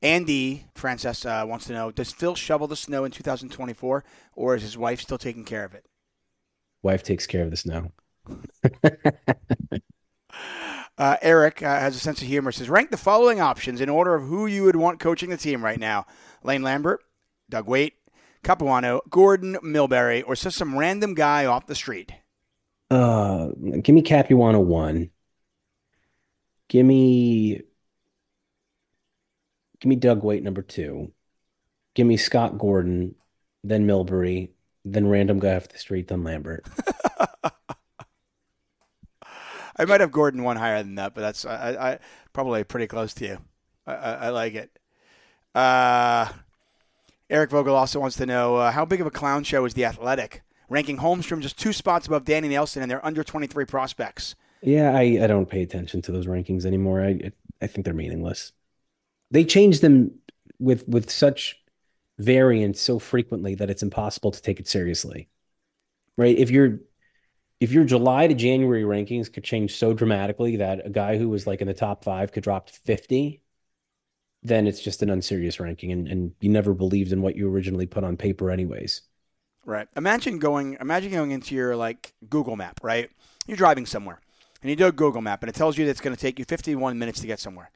Andy 0.00 0.64
Frances 0.74 1.26
uh, 1.26 1.44
wants 1.46 1.66
to 1.66 1.74
know: 1.74 1.90
Does 1.90 2.10
Phil 2.10 2.34
shovel 2.34 2.68
the 2.68 2.74
snow 2.74 3.04
in 3.04 3.10
2024, 3.10 4.02
or 4.34 4.56
is 4.56 4.62
his 4.62 4.78
wife 4.78 5.02
still 5.02 5.18
taking 5.18 5.44
care 5.44 5.64
of 5.64 5.74
it? 5.74 5.84
Wife 6.84 7.02
takes 7.02 7.26
care 7.26 7.42
of 7.42 7.50
the 7.50 7.56
snow. 7.56 7.92
Uh, 10.96 11.16
Eric 11.22 11.60
uh, 11.60 11.80
has 11.80 11.96
a 11.96 11.98
sense 11.98 12.22
of 12.22 12.28
humor. 12.28 12.52
Says: 12.52 12.68
Rank 12.68 12.92
the 12.92 12.96
following 12.96 13.40
options 13.40 13.80
in 13.80 13.88
order 13.88 14.14
of 14.14 14.28
who 14.28 14.46
you 14.46 14.62
would 14.62 14.76
want 14.76 15.00
coaching 15.00 15.28
the 15.28 15.36
team 15.36 15.64
right 15.64 15.80
now: 15.80 16.06
Lane 16.44 16.62
Lambert, 16.62 17.00
Doug 17.50 17.66
Weight, 17.66 17.94
Capuano, 18.44 19.00
Gordon 19.10 19.56
Milbury, 19.56 20.22
or 20.24 20.36
just 20.36 20.56
some 20.56 20.78
random 20.78 21.14
guy 21.14 21.46
off 21.46 21.66
the 21.66 21.74
street. 21.74 22.12
Uh, 22.92 23.48
give 23.82 23.92
me 23.92 24.02
Capuano 24.02 24.60
one. 24.60 25.10
Give 26.68 26.86
me, 26.86 27.60
give 29.80 29.88
me 29.88 29.96
Doug 29.96 30.22
Weight 30.22 30.44
number 30.44 30.62
two. 30.62 31.12
Give 31.94 32.06
me 32.06 32.16
Scott 32.16 32.56
Gordon, 32.56 33.16
then 33.64 33.84
Milbury, 33.84 34.50
then 34.84 35.06
random 35.06 35.38
guy 35.38 35.54
off 35.54 35.68
the 35.68 35.78
street, 35.78 36.08
then 36.08 36.24
Lambert. 36.24 36.66
I 39.76 39.86
might 39.86 40.00
have 40.00 40.12
Gordon 40.12 40.42
one 40.44 40.56
higher 40.56 40.82
than 40.82 40.94
that, 40.96 41.14
but 41.14 41.22
that's 41.22 41.44
I, 41.44 41.92
I, 41.92 41.98
probably 42.32 42.62
pretty 42.64 42.86
close 42.86 43.12
to 43.14 43.26
you. 43.26 43.38
I, 43.86 43.94
I, 43.94 44.12
I 44.12 44.28
like 44.30 44.54
it. 44.54 44.78
Uh, 45.54 46.28
Eric 47.30 47.50
Vogel 47.50 47.74
also 47.74 47.98
wants 47.98 48.16
to 48.16 48.26
know 48.26 48.56
uh, 48.56 48.70
how 48.70 48.84
big 48.84 49.00
of 49.00 49.06
a 49.06 49.10
clown 49.10 49.42
show 49.44 49.64
is 49.64 49.74
the 49.74 49.84
Athletic, 49.84 50.42
ranking 50.68 50.98
Holmstrom 50.98 51.40
just 51.40 51.58
two 51.58 51.72
spots 51.72 52.06
above 52.06 52.24
Danny 52.24 52.48
Nelson, 52.48 52.82
and 52.82 52.90
they're 52.90 53.04
under 53.04 53.24
twenty 53.24 53.46
three 53.46 53.64
prospects. 53.64 54.34
Yeah, 54.62 54.92
I, 54.92 55.18
I 55.22 55.26
don't 55.26 55.48
pay 55.48 55.62
attention 55.62 56.02
to 56.02 56.12
those 56.12 56.26
rankings 56.26 56.64
anymore. 56.64 57.02
I 57.02 57.32
I 57.60 57.66
think 57.66 57.84
they're 57.84 57.94
meaningless. 57.94 58.52
They 59.30 59.44
change 59.44 59.80
them 59.80 60.12
with 60.58 60.86
with 60.86 61.10
such 61.10 61.60
variance 62.18 62.80
so 62.80 62.98
frequently 62.98 63.54
that 63.56 63.70
it's 63.70 63.82
impossible 63.82 64.30
to 64.30 64.42
take 64.42 64.60
it 64.60 64.68
seriously. 64.68 65.28
Right? 66.16 66.36
If 66.36 66.50
your 66.50 66.80
if 67.60 67.72
your 67.72 67.84
July 67.84 68.26
to 68.26 68.34
January 68.34 68.82
rankings 68.82 69.32
could 69.32 69.44
change 69.44 69.76
so 69.76 69.94
dramatically 69.94 70.56
that 70.56 70.86
a 70.86 70.90
guy 70.90 71.18
who 71.18 71.28
was 71.28 71.46
like 71.46 71.60
in 71.60 71.68
the 71.68 71.74
top 71.74 72.04
five 72.04 72.32
could 72.32 72.42
drop 72.42 72.66
to 72.66 72.72
50, 72.72 73.40
then 74.42 74.66
it's 74.66 74.80
just 74.80 75.02
an 75.02 75.10
unserious 75.10 75.58
ranking 75.58 75.90
and, 75.92 76.08
and 76.08 76.32
you 76.40 76.50
never 76.50 76.74
believed 76.74 77.12
in 77.12 77.22
what 77.22 77.36
you 77.36 77.48
originally 77.48 77.86
put 77.86 78.04
on 78.04 78.16
paper 78.16 78.50
anyways. 78.50 79.02
Right. 79.66 79.88
Imagine 79.96 80.38
going. 80.38 80.76
Imagine 80.80 81.12
going 81.12 81.30
into 81.30 81.54
your 81.54 81.74
like 81.74 82.14
Google 82.28 82.56
Map. 82.56 82.80
Right. 82.82 83.10
You're 83.46 83.56
driving 83.56 83.86
somewhere, 83.86 84.20
and 84.62 84.70
you 84.70 84.76
do 84.76 84.86
a 84.86 84.92
Google 84.92 85.22
Map, 85.22 85.42
and 85.42 85.48
it 85.48 85.54
tells 85.54 85.76
you 85.76 85.84
that 85.84 85.90
it's 85.90 86.00
going 86.00 86.14
to 86.14 86.20
take 86.20 86.38
you 86.38 86.44
51 86.44 86.98
minutes 86.98 87.20
to 87.20 87.26
get 87.26 87.40
somewhere. 87.40 87.70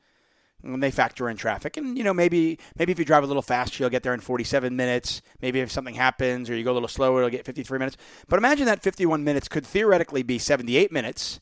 And 0.63 0.83
they 0.83 0.91
factor 0.91 1.29
in 1.29 1.37
traffic, 1.37 1.77
and 1.77 1.97
you 1.97 2.03
know 2.03 2.13
maybe 2.13 2.59
maybe 2.77 2.91
if 2.91 2.99
you 2.99 3.05
drive 3.05 3.23
a 3.23 3.27
little 3.27 3.43
faster, 3.43 3.83
you'll 3.83 3.91
get 3.91 4.03
there 4.03 4.13
in 4.13 4.19
47 4.19 4.75
minutes. 4.75 5.23
Maybe 5.41 5.61
if 5.61 5.71
something 5.71 5.95
happens 5.95 6.51
or 6.51 6.57
you 6.57 6.65
go 6.65 6.73
a 6.73 6.75
little 6.75 6.89
slower, 6.89 7.21
you'll 7.21 7.31
get 7.31 7.45
53 7.45 7.79
minutes. 7.79 7.97
But 8.29 8.39
imagine 8.39 8.67
that 8.67 8.83
51 8.83 9.23
minutes 9.23 9.47
could 9.47 9.65
theoretically 9.65 10.25
be 10.25 10.37
78 10.37 10.91
minutes 10.91 11.39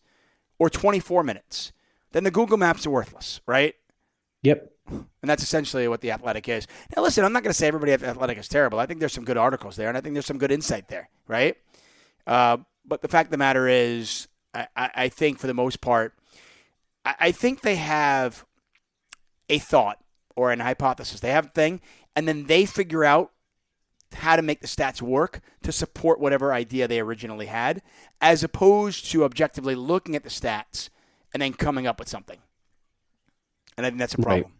or 0.58 0.68
24 0.68 1.22
minutes. 1.22 1.72
Then 2.12 2.24
the 2.24 2.30
Google 2.30 2.58
Maps 2.58 2.86
are 2.86 2.90
worthless, 2.90 3.40
right? 3.46 3.74
Yep. 4.42 4.70
And 4.88 5.06
that's 5.22 5.42
essentially 5.42 5.88
what 5.88 6.00
the 6.00 6.12
athletic 6.12 6.48
is. 6.48 6.66
Now, 6.94 7.02
listen, 7.02 7.24
I'm 7.24 7.32
not 7.32 7.42
going 7.42 7.50
to 7.50 7.58
say 7.58 7.66
everybody 7.66 7.92
at 7.92 8.00
the 8.00 8.06
athletic 8.06 8.38
is 8.38 8.48
terrible. 8.48 8.78
I 8.78 8.86
think 8.86 9.00
there's 9.00 9.12
some 9.12 9.24
good 9.24 9.36
articles 9.36 9.76
there, 9.76 9.88
and 9.88 9.98
I 9.98 10.00
think 10.00 10.14
there's 10.14 10.26
some 10.26 10.38
good 10.38 10.52
insight 10.52 10.88
there, 10.88 11.08
right? 11.26 11.56
Uh, 12.26 12.58
but 12.84 13.02
the 13.02 13.08
fact 13.08 13.28
of 13.28 13.30
the 13.32 13.38
matter 13.38 13.66
is, 13.66 14.28
I, 14.54 14.68
I, 14.76 14.90
I 14.94 15.08
think 15.08 15.38
for 15.38 15.46
the 15.46 15.54
most 15.54 15.80
part, 15.80 16.14
I, 17.04 17.14
I 17.18 17.32
think 17.32 17.62
they 17.62 17.76
have 17.76 18.44
a 19.48 19.58
thought 19.58 19.98
or 20.34 20.52
an 20.52 20.60
hypothesis. 20.60 21.20
They 21.20 21.30
have 21.30 21.46
a 21.46 21.50
thing, 21.50 21.80
and 22.14 22.26
then 22.28 22.44
they 22.46 22.66
figure 22.66 23.04
out 23.04 23.32
how 24.14 24.36
to 24.36 24.42
make 24.42 24.60
the 24.60 24.66
stats 24.66 25.02
work 25.02 25.40
to 25.62 25.72
support 25.72 26.20
whatever 26.20 26.52
idea 26.52 26.86
they 26.88 27.00
originally 27.00 27.46
had, 27.46 27.82
as 28.20 28.42
opposed 28.44 29.10
to 29.10 29.24
objectively 29.24 29.74
looking 29.74 30.14
at 30.14 30.22
the 30.22 30.30
stats 30.30 30.88
and 31.32 31.42
then 31.42 31.52
coming 31.52 31.86
up 31.86 31.98
with 31.98 32.08
something. 32.08 32.38
And 33.76 33.84
I 33.84 33.90
think 33.90 33.98
that's 33.98 34.14
a 34.14 34.18
Right. 34.18 34.42
problem. 34.42 34.52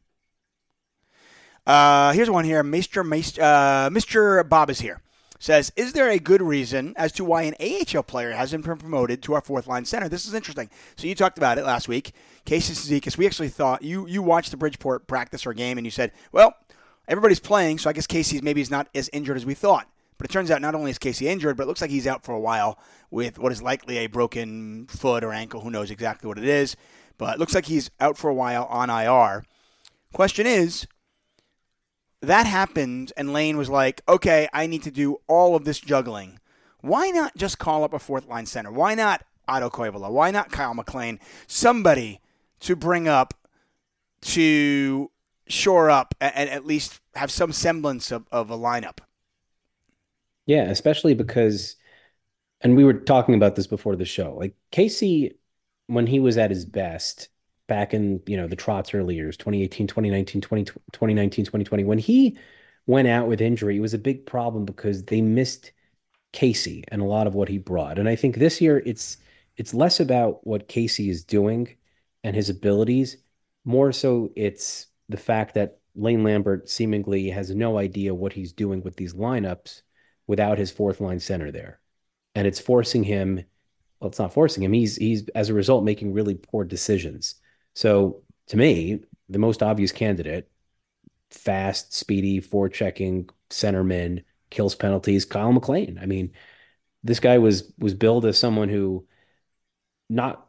Uh, 1.66 2.12
here's 2.12 2.30
one 2.30 2.44
here. 2.44 2.62
Mr. 2.62 3.02
Mr. 3.06 3.42
Uh, 3.42 3.90
Mr. 3.90 4.48
Bob 4.48 4.70
is 4.70 4.80
here. 4.80 5.00
Says, 5.38 5.72
is 5.76 5.92
there 5.92 6.08
a 6.08 6.18
good 6.18 6.40
reason 6.42 6.94
as 6.96 7.12
to 7.12 7.24
why 7.24 7.42
an 7.42 7.54
AHL 7.60 8.02
player 8.02 8.32
hasn't 8.32 8.64
been 8.64 8.78
promoted 8.78 9.22
to 9.22 9.34
our 9.34 9.40
fourth 9.40 9.66
line 9.66 9.84
center? 9.84 10.08
This 10.08 10.26
is 10.26 10.34
interesting. 10.34 10.70
So 10.96 11.06
you 11.06 11.14
talked 11.14 11.38
about 11.38 11.58
it 11.58 11.64
last 11.64 11.88
week. 11.88 12.12
Casey 12.44 12.72
Cizikas, 12.72 13.18
we 13.18 13.26
actually 13.26 13.48
thought 13.48 13.82
you 13.82 14.06
you 14.06 14.22
watched 14.22 14.50
the 14.50 14.56
Bridgeport 14.56 15.06
practice 15.06 15.46
or 15.46 15.52
game 15.52 15.78
and 15.78 15.86
you 15.86 15.90
said, 15.90 16.12
well, 16.32 16.54
everybody's 17.08 17.40
playing, 17.40 17.78
so 17.78 17.90
I 17.90 17.92
guess 17.92 18.06
Casey's 18.06 18.42
maybe 18.42 18.60
he's 18.60 18.70
not 18.70 18.88
as 18.94 19.10
injured 19.12 19.36
as 19.36 19.46
we 19.46 19.54
thought. 19.54 19.88
But 20.18 20.30
it 20.30 20.32
turns 20.32 20.50
out 20.50 20.62
not 20.62 20.74
only 20.74 20.90
is 20.90 20.98
Casey 20.98 21.28
injured, 21.28 21.56
but 21.56 21.64
it 21.64 21.66
looks 21.66 21.82
like 21.82 21.90
he's 21.90 22.06
out 22.06 22.24
for 22.24 22.32
a 22.32 22.40
while 22.40 22.78
with 23.10 23.38
what 23.38 23.52
is 23.52 23.62
likely 23.62 23.98
a 23.98 24.06
broken 24.06 24.86
foot 24.86 25.22
or 25.22 25.32
ankle. 25.32 25.60
Who 25.60 25.70
knows 25.70 25.90
exactly 25.90 26.26
what 26.26 26.38
it 26.38 26.44
is? 26.44 26.76
But 27.18 27.34
it 27.34 27.38
looks 27.38 27.54
like 27.54 27.66
he's 27.66 27.90
out 28.00 28.16
for 28.16 28.30
a 28.30 28.34
while 28.34 28.64
on 28.64 28.88
IR. 28.88 29.44
Question 30.12 30.46
is, 30.46 30.86
that 32.22 32.46
happened, 32.46 33.12
and 33.16 33.32
Lane 33.32 33.56
was 33.56 33.68
like, 33.68 34.02
okay, 34.08 34.48
I 34.52 34.66
need 34.66 34.82
to 34.84 34.90
do 34.90 35.18
all 35.26 35.54
of 35.54 35.64
this 35.64 35.80
juggling. 35.80 36.40
Why 36.80 37.10
not 37.10 37.36
just 37.36 37.58
call 37.58 37.84
up 37.84 37.92
a 37.92 37.98
fourth 37.98 38.26
line 38.28 38.46
center? 38.46 38.70
Why 38.70 38.94
not 38.94 39.24
Otto 39.48 39.70
Koivula? 39.70 40.10
Why 40.10 40.30
not 40.30 40.50
Kyle 40.50 40.74
MacLean? 40.74 41.18
Somebody 41.46 42.20
to 42.60 42.76
bring 42.76 43.08
up 43.08 43.34
to 44.22 45.10
shore 45.48 45.90
up 45.90 46.14
and, 46.20 46.50
at 46.50 46.66
least 46.66 47.00
have 47.14 47.30
some 47.30 47.52
semblance 47.52 48.10
of, 48.10 48.26
of 48.32 48.50
a 48.50 48.56
lineup. 48.56 48.98
Yeah, 50.46 50.64
especially 50.70 51.14
because, 51.14 51.76
and 52.60 52.76
we 52.76 52.84
were 52.84 52.94
talking 52.94 53.34
about 53.34 53.56
this 53.56 53.66
before 53.66 53.96
the 53.96 54.04
show. 54.04 54.34
Like 54.34 54.54
Casey 54.70 55.38
when 55.86 56.06
he 56.06 56.18
was 56.18 56.38
at 56.38 56.50
his 56.50 56.64
best 56.64 57.28
back 57.66 57.94
in, 57.94 58.20
you 58.26 58.36
know, 58.36 58.46
the 58.46 58.56
Trotz 58.56 58.94
early 58.94 59.14
years, 59.14 59.36
2018, 59.36 59.86
2019, 59.86 60.40
20, 60.40 60.64
2019, 60.64 61.44
2020, 61.44 61.84
when 61.84 61.98
he 61.98 62.38
went 62.86 63.08
out 63.08 63.28
with 63.28 63.40
injury, 63.40 63.76
it 63.76 63.80
was 63.80 63.94
a 63.94 63.98
big 63.98 64.26
problem 64.26 64.64
because 64.64 65.04
they 65.04 65.20
missed 65.20 65.72
Casey 66.32 66.84
and 66.88 67.02
a 67.02 67.06
lot 67.06 67.26
of 67.26 67.34
what 67.34 67.48
he 67.48 67.58
brought. 67.58 67.98
And 67.98 68.08
I 68.08 68.16
think 68.16 68.36
this 68.36 68.60
year 68.60 68.82
it's 68.84 69.18
it's 69.56 69.72
less 69.72 70.00
about 70.00 70.46
what 70.46 70.68
Casey 70.68 71.08
is 71.08 71.24
doing 71.24 71.76
and 72.22 72.36
his 72.36 72.50
abilities, 72.50 73.16
more 73.64 73.92
so 73.92 74.30
it's 74.36 74.86
the 75.08 75.16
fact 75.16 75.54
that 75.54 75.78
Lane 75.94 76.22
Lambert 76.22 76.68
seemingly 76.68 77.30
has 77.30 77.50
no 77.54 77.78
idea 77.78 78.14
what 78.14 78.34
he's 78.34 78.52
doing 78.52 78.82
with 78.82 78.96
these 78.96 79.14
lineups 79.14 79.82
without 80.26 80.58
his 80.58 80.70
fourth 80.70 81.00
line 81.00 81.20
center 81.20 81.50
there. 81.50 81.80
And 82.34 82.46
it's 82.46 82.60
forcing 82.60 83.04
him, 83.04 83.44
well, 84.00 84.10
it's 84.10 84.18
not 84.18 84.34
forcing 84.34 84.62
him. 84.62 84.72
He's 84.72 84.96
he's 84.96 85.28
as 85.30 85.48
a 85.48 85.54
result 85.54 85.84
making 85.84 86.12
really 86.12 86.34
poor 86.34 86.64
decisions. 86.64 87.36
So 87.76 88.22
to 88.48 88.56
me, 88.56 89.00
the 89.28 89.38
most 89.38 89.62
obvious 89.62 89.92
candidate, 89.92 90.50
fast, 91.30 91.92
speedy, 91.94 92.40
forechecking 92.40 93.30
centerman, 93.50 94.24
kills 94.50 94.74
penalties, 94.74 95.26
Kyle 95.26 95.52
MacLean. 95.52 95.98
I 96.00 96.06
mean, 96.06 96.32
this 97.04 97.20
guy 97.20 97.38
was 97.38 97.72
was 97.78 97.94
billed 97.94 98.26
as 98.26 98.38
someone 98.38 98.70
who 98.70 99.06
not 100.08 100.46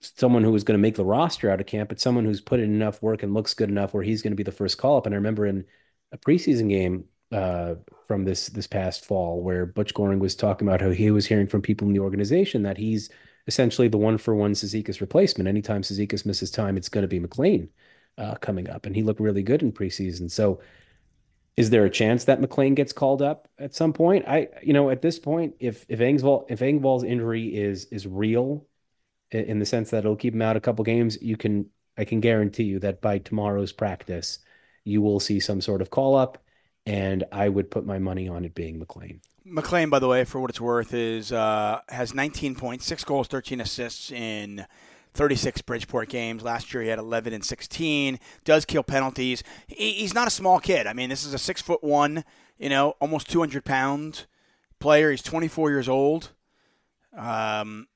someone 0.00 0.44
who 0.44 0.52
was 0.52 0.64
going 0.64 0.78
to 0.78 0.82
make 0.82 0.96
the 0.96 1.04
roster 1.04 1.50
out 1.50 1.60
of 1.60 1.66
camp, 1.66 1.88
but 1.90 2.00
someone 2.00 2.24
who's 2.24 2.40
put 2.40 2.60
in 2.60 2.74
enough 2.74 3.02
work 3.02 3.22
and 3.22 3.34
looks 3.34 3.54
good 3.54 3.68
enough 3.68 3.92
where 3.94 4.02
he's 4.02 4.22
going 4.22 4.32
to 4.32 4.36
be 4.36 4.42
the 4.42 4.52
first 4.52 4.78
call 4.78 4.96
up. 4.98 5.06
And 5.06 5.14
I 5.14 5.16
remember 5.16 5.46
in 5.46 5.64
a 6.12 6.18
preseason 6.18 6.68
game 6.68 7.04
uh, 7.32 7.76
from 8.06 8.24
this 8.24 8.48
this 8.48 8.66
past 8.68 9.04
fall 9.04 9.42
where 9.42 9.66
Butch 9.66 9.94
Goring 9.94 10.20
was 10.20 10.36
talking 10.36 10.68
about 10.68 10.80
how 10.80 10.90
he 10.90 11.10
was 11.10 11.26
hearing 11.26 11.46
from 11.48 11.62
people 11.62 11.86
in 11.88 11.94
the 11.94 12.00
organization 12.00 12.62
that 12.64 12.78
he's 12.78 13.10
essentially 13.50 13.88
the 13.88 14.04
one 14.08 14.18
for 14.18 14.34
one 14.34 14.54
Cizikas 14.54 15.00
replacement. 15.00 15.48
Anytime 15.48 15.82
Cizikas 15.82 16.24
misses 16.24 16.50
time, 16.50 16.76
it's 16.76 16.88
going 16.88 17.02
to 17.02 17.08
be 17.08 17.20
MacLean 17.20 17.68
uh, 18.16 18.36
coming 18.36 18.68
up, 18.70 18.86
and 18.86 18.94
he 18.96 19.02
looked 19.02 19.20
really 19.20 19.42
good 19.42 19.62
in 19.62 19.72
preseason. 19.72 20.30
So. 20.30 20.60
Is 21.56 21.68
there 21.68 21.84
a 21.84 21.90
chance 21.90 22.24
that 22.24 22.40
MacLean 22.40 22.74
gets 22.74 22.92
called 22.92 23.20
up 23.20 23.48
at 23.58 23.74
some 23.74 23.92
point? 23.92 24.24
I, 24.26 24.48
you 24.62 24.72
know, 24.72 24.88
at 24.88 25.02
this 25.02 25.18
point, 25.18 25.56
if 25.58 25.84
if 25.88 25.98
Engvall 25.98 26.46
if 26.48 26.60
Engvall's 26.60 27.04
injury 27.04 27.48
is 27.48 27.84
is 27.86 28.06
real 28.06 28.66
in 29.30 29.58
the 29.58 29.66
sense 29.66 29.90
that 29.90 29.98
it'll 29.98 30.16
keep 30.16 30.34
him 30.34 30.42
out 30.42 30.56
a 30.56 30.60
couple 30.60 30.84
games. 30.84 31.18
You 31.20 31.36
can, 31.36 31.66
I 31.96 32.04
can 32.04 32.20
guarantee 32.20 32.64
you 32.64 32.78
that 32.80 33.00
by 33.00 33.18
tomorrow's 33.18 33.72
practice, 33.72 34.38
you 34.84 35.02
will 35.02 35.20
see 35.20 35.40
some 35.40 35.60
sort 35.60 35.82
of 35.82 35.90
call 35.90 36.16
up, 36.16 36.38
and 36.86 37.24
I 37.30 37.48
would 37.48 37.70
put 37.70 37.86
my 37.86 37.98
money 37.98 38.28
on 38.28 38.44
it 38.44 38.54
being 38.54 38.78
MacLean. 38.78 39.20
MacLean, 39.50 39.90
by 39.90 39.98
the 39.98 40.08
way, 40.08 40.24
for 40.24 40.40
what 40.40 40.50
it's 40.50 40.60
worth, 40.60 40.94
is 40.94 41.32
uh, 41.32 41.80
has 41.88 42.14
19 42.14 42.54
points, 42.54 42.86
six 42.86 43.04
goals, 43.04 43.26
13 43.28 43.60
assists 43.60 44.10
in 44.12 44.66
36 45.14 45.62
Bridgeport 45.62 46.08
games. 46.08 46.42
Last 46.42 46.72
year 46.72 46.82
he 46.82 46.88
had 46.88 46.98
11 46.98 47.32
and 47.32 47.44
16. 47.44 48.18
Does 48.44 48.64
kill 48.64 48.82
penalties. 48.82 49.42
He, 49.66 49.92
he's 49.92 50.14
not 50.14 50.26
a 50.28 50.30
small 50.30 50.60
kid. 50.60 50.86
I 50.86 50.92
mean, 50.92 51.10
this 51.10 51.24
is 51.24 51.34
a 51.34 51.38
six 51.38 51.60
foot 51.60 51.82
one, 51.82 52.24
you 52.58 52.68
know, 52.68 52.94
almost 53.00 53.28
200 53.30 53.64
pound 53.64 54.26
player. 54.78 55.10
He's 55.10 55.22
24 55.22 55.70
years 55.70 55.88
old. 55.88 56.30
Um, 57.16 57.88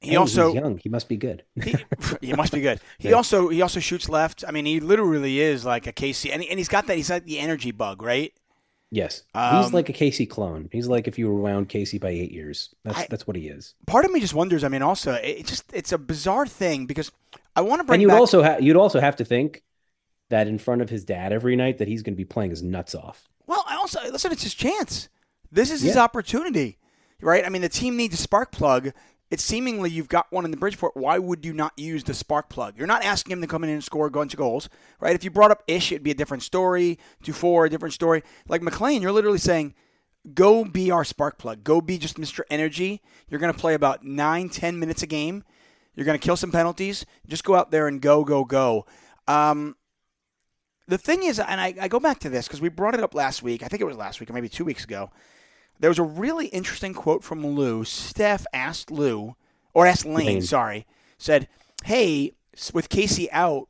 he 0.00 0.10
Hey, 0.10 0.16
also 0.16 0.46
he's 0.46 0.54
young. 0.54 0.78
He 0.78 0.88
must 0.88 1.08
be 1.08 1.16
good. 1.16 1.42
he, 1.62 1.74
he 2.20 2.32
must 2.32 2.52
be 2.52 2.60
good. 2.60 2.80
He 2.98 3.10
Yeah. 3.10 3.16
also 3.16 3.48
he 3.48 3.60
also 3.62 3.80
shoots 3.80 4.08
left. 4.08 4.44
I 4.46 4.50
mean, 4.50 4.64
he 4.66 4.80
literally 4.80 5.40
is 5.40 5.64
like 5.64 5.86
a 5.86 5.92
KC, 5.92 6.30
and, 6.32 6.42
he, 6.42 6.48
and 6.48 6.58
he's 6.58 6.68
got 6.68 6.86
that. 6.86 6.96
He's 6.96 7.10
like 7.10 7.24
the 7.24 7.38
energy 7.38 7.70
bug, 7.70 8.02
right? 8.02 8.32
Yes, 8.96 9.22
Um, 9.34 9.62
he's 9.62 9.72
like 9.72 9.88
a 9.88 9.92
Casey 9.92 10.26
clone. 10.26 10.68
He's 10.72 10.88
like 10.88 11.06
if 11.06 11.18
you 11.18 11.28
rewound 11.32 11.68
Casey 11.68 11.98
by 11.98 12.10
eight 12.10 12.32
years. 12.32 12.74
That's 12.84 12.98
I- 12.98 13.06
that's 13.10 13.26
what 13.26 13.36
he 13.36 13.48
is. 13.48 13.74
Part 13.86 14.04
of 14.04 14.10
me 14.10 14.20
just 14.20 14.34
wonders. 14.34 14.64
I 14.64 14.68
mean, 14.68 14.82
also 14.82 15.12
it 15.12 15.46
just 15.46 15.64
it's 15.72 15.92
a 15.92 15.98
bizarre 15.98 16.46
thing 16.46 16.86
because 16.86 17.12
I 17.54 17.60
want 17.60 17.80
to 17.80 17.84
bring 17.84 17.96
And 17.96 18.02
you'd 18.02 18.08
back. 18.08 18.18
also 18.20 18.42
have 18.42 18.62
you'd 18.62 18.76
also 18.76 18.98
have 19.00 19.16
to 19.16 19.24
think 19.24 19.62
that 20.30 20.48
in 20.48 20.58
front 20.58 20.82
of 20.82 20.90
his 20.90 21.04
dad 21.04 21.32
every 21.32 21.54
night 21.54 21.78
that 21.78 21.86
he's 21.88 22.02
going 22.02 22.14
to 22.14 22.16
be 22.16 22.24
playing 22.24 22.50
his 22.50 22.62
nuts 22.62 22.94
off. 22.94 23.28
well, 23.46 23.64
I 23.68 23.76
also 23.76 24.00
listen. 24.10 24.32
It's 24.32 24.42
his 24.42 24.54
chance. 24.54 25.08
This 25.52 25.70
is 25.70 25.80
his 25.82 25.96
opportunity, 25.96 26.76
right? 27.20 27.46
I 27.46 27.48
mean, 27.48 27.62
the 27.62 27.68
team 27.68 27.96
needs 27.96 28.14
a 28.14 28.16
spark 28.18 28.50
plug. 28.50 28.92
It's 29.30 29.42
seemingly 29.42 29.90
you've 29.90 30.08
got 30.08 30.30
one 30.30 30.44
in 30.44 30.52
the 30.52 30.56
Bridgeport. 30.56 30.96
Why 30.96 31.18
would 31.18 31.44
you 31.44 31.52
not 31.52 31.72
use 31.76 32.04
the 32.04 32.14
spark 32.14 32.48
plug? 32.48 32.74
You're 32.78 32.86
not 32.86 33.04
asking 33.04 33.32
him 33.32 33.40
to 33.40 33.48
come 33.48 33.64
in 33.64 33.70
and 33.70 33.82
score 33.82 34.06
a 34.06 34.10
bunch 34.10 34.32
of 34.32 34.38
goals, 34.38 34.68
right? 35.00 35.16
If 35.16 35.24
you 35.24 35.30
brought 35.30 35.50
up 35.50 35.64
Ish, 35.66 35.90
it'd 35.90 36.04
be 36.04 36.12
a 36.12 36.14
different 36.14 36.44
story. 36.44 36.98
Dufour, 37.22 37.64
a 37.64 37.70
different 37.70 37.94
story. 37.94 38.22
Like 38.48 38.62
MacLean, 38.62 39.02
you're 39.02 39.12
literally 39.12 39.38
saying, 39.38 39.74
go 40.32 40.64
be 40.64 40.92
our 40.92 41.04
spark 41.04 41.38
plug. 41.38 41.64
Go 41.64 41.80
be 41.80 41.98
just 41.98 42.18
Mr. 42.18 42.42
Energy. 42.50 43.02
You're 43.28 43.40
going 43.40 43.52
to 43.52 43.58
play 43.58 43.74
about 43.74 44.04
nine, 44.04 44.48
ten 44.48 44.78
minutes 44.78 45.02
a 45.02 45.06
game. 45.08 45.42
You're 45.96 46.06
going 46.06 46.18
to 46.18 46.24
kill 46.24 46.36
some 46.36 46.52
penalties. 46.52 47.04
Just 47.26 47.42
go 47.42 47.56
out 47.56 47.72
there 47.72 47.88
and 47.88 48.00
go, 48.00 48.22
go, 48.22 48.44
go. 48.44 48.86
Um, 49.26 49.74
the 50.86 50.98
thing 50.98 51.24
is, 51.24 51.40
and 51.40 51.60
I, 51.60 51.74
I 51.80 51.88
go 51.88 51.98
back 51.98 52.20
to 52.20 52.28
this 52.28 52.46
because 52.46 52.60
we 52.60 52.68
brought 52.68 52.94
it 52.94 53.02
up 53.02 53.14
last 53.14 53.42
week. 53.42 53.64
I 53.64 53.66
think 53.68 53.80
it 53.80 53.86
was 53.86 53.96
last 53.96 54.20
week 54.20 54.30
or 54.30 54.34
maybe 54.34 54.48
two 54.48 54.64
weeks 54.64 54.84
ago. 54.84 55.10
There 55.78 55.90
was 55.90 55.98
a 55.98 56.04
really 56.04 56.46
interesting 56.48 56.94
quote 56.94 57.22
from 57.22 57.46
Lou. 57.46 57.84
Steph 57.84 58.46
asked 58.52 58.90
Lou, 58.90 59.36
or 59.74 59.86
asked 59.86 60.06
Lane, 60.06 60.26
Lane. 60.26 60.42
sorry, 60.42 60.86
said, 61.18 61.48
"Hey, 61.84 62.32
with 62.72 62.88
Casey 62.88 63.30
out, 63.30 63.68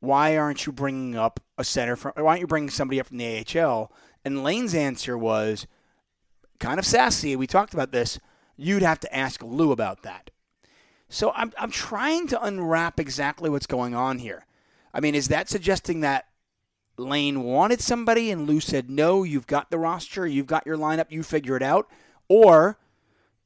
why 0.00 0.36
aren't 0.36 0.66
you 0.66 0.72
bringing 0.72 1.16
up 1.16 1.40
a 1.58 1.64
center 1.64 1.96
from? 1.96 2.12
Why 2.16 2.24
aren't 2.30 2.40
you 2.40 2.46
bringing 2.46 2.70
somebody 2.70 3.00
up 3.00 3.08
from 3.08 3.18
the 3.18 3.44
AHL?" 3.44 3.92
And 4.24 4.44
Lane's 4.44 4.74
answer 4.74 5.16
was 5.16 5.66
kind 6.58 6.78
of 6.78 6.86
sassy. 6.86 7.34
We 7.36 7.46
talked 7.46 7.74
about 7.74 7.90
this. 7.90 8.18
You'd 8.56 8.82
have 8.82 9.00
to 9.00 9.16
ask 9.16 9.42
Lou 9.42 9.72
about 9.72 10.02
that. 10.02 10.30
So 11.08 11.32
I'm 11.34 11.52
I'm 11.58 11.72
trying 11.72 12.28
to 12.28 12.42
unwrap 12.42 13.00
exactly 13.00 13.50
what's 13.50 13.66
going 13.66 13.94
on 13.94 14.18
here. 14.18 14.46
I 14.94 15.00
mean, 15.00 15.14
is 15.14 15.28
that 15.28 15.48
suggesting 15.48 16.00
that 16.00 16.26
Lane 17.00 17.42
wanted 17.42 17.80
somebody 17.80 18.30
and 18.30 18.46
Lou 18.46 18.60
said 18.60 18.90
no, 18.90 19.22
you've 19.22 19.46
got 19.46 19.70
the 19.70 19.78
roster, 19.78 20.26
you've 20.26 20.46
got 20.46 20.66
your 20.66 20.76
lineup, 20.76 21.10
you 21.10 21.22
figure 21.22 21.56
it 21.56 21.62
out? 21.62 21.88
Or 22.28 22.78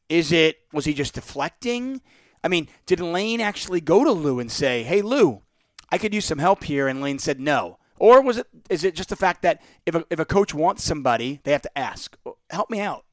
is 0.08 0.32
it 0.32 0.58
was 0.72 0.84
he 0.84 0.94
just 0.94 1.14
deflecting? 1.14 2.00
I 2.42 2.48
mean, 2.48 2.68
did 2.84 3.00
Lane 3.00 3.40
actually 3.40 3.80
go 3.80 4.04
to 4.04 4.12
Lou 4.12 4.38
and 4.38 4.52
say, 4.52 4.82
"Hey 4.82 5.00
Lou, 5.00 5.40
I 5.90 5.98
could 5.98 6.12
use 6.12 6.26
some 6.26 6.38
help 6.38 6.64
here," 6.64 6.88
and 6.88 7.00
Lane 7.00 7.18
said 7.18 7.40
no? 7.40 7.78
Or 7.98 8.20
was 8.20 8.38
it 8.38 8.46
is 8.68 8.84
it 8.84 8.94
just 8.94 9.08
the 9.08 9.16
fact 9.16 9.42
that 9.42 9.62
if 9.86 9.94
a, 9.94 10.04
if 10.10 10.18
a 10.18 10.24
coach 10.24 10.52
wants 10.52 10.84
somebody, 10.84 11.40
they 11.44 11.52
have 11.52 11.62
to 11.62 11.78
ask, 11.78 12.16
"Help 12.50 12.68
me 12.70 12.80
out." 12.80 13.04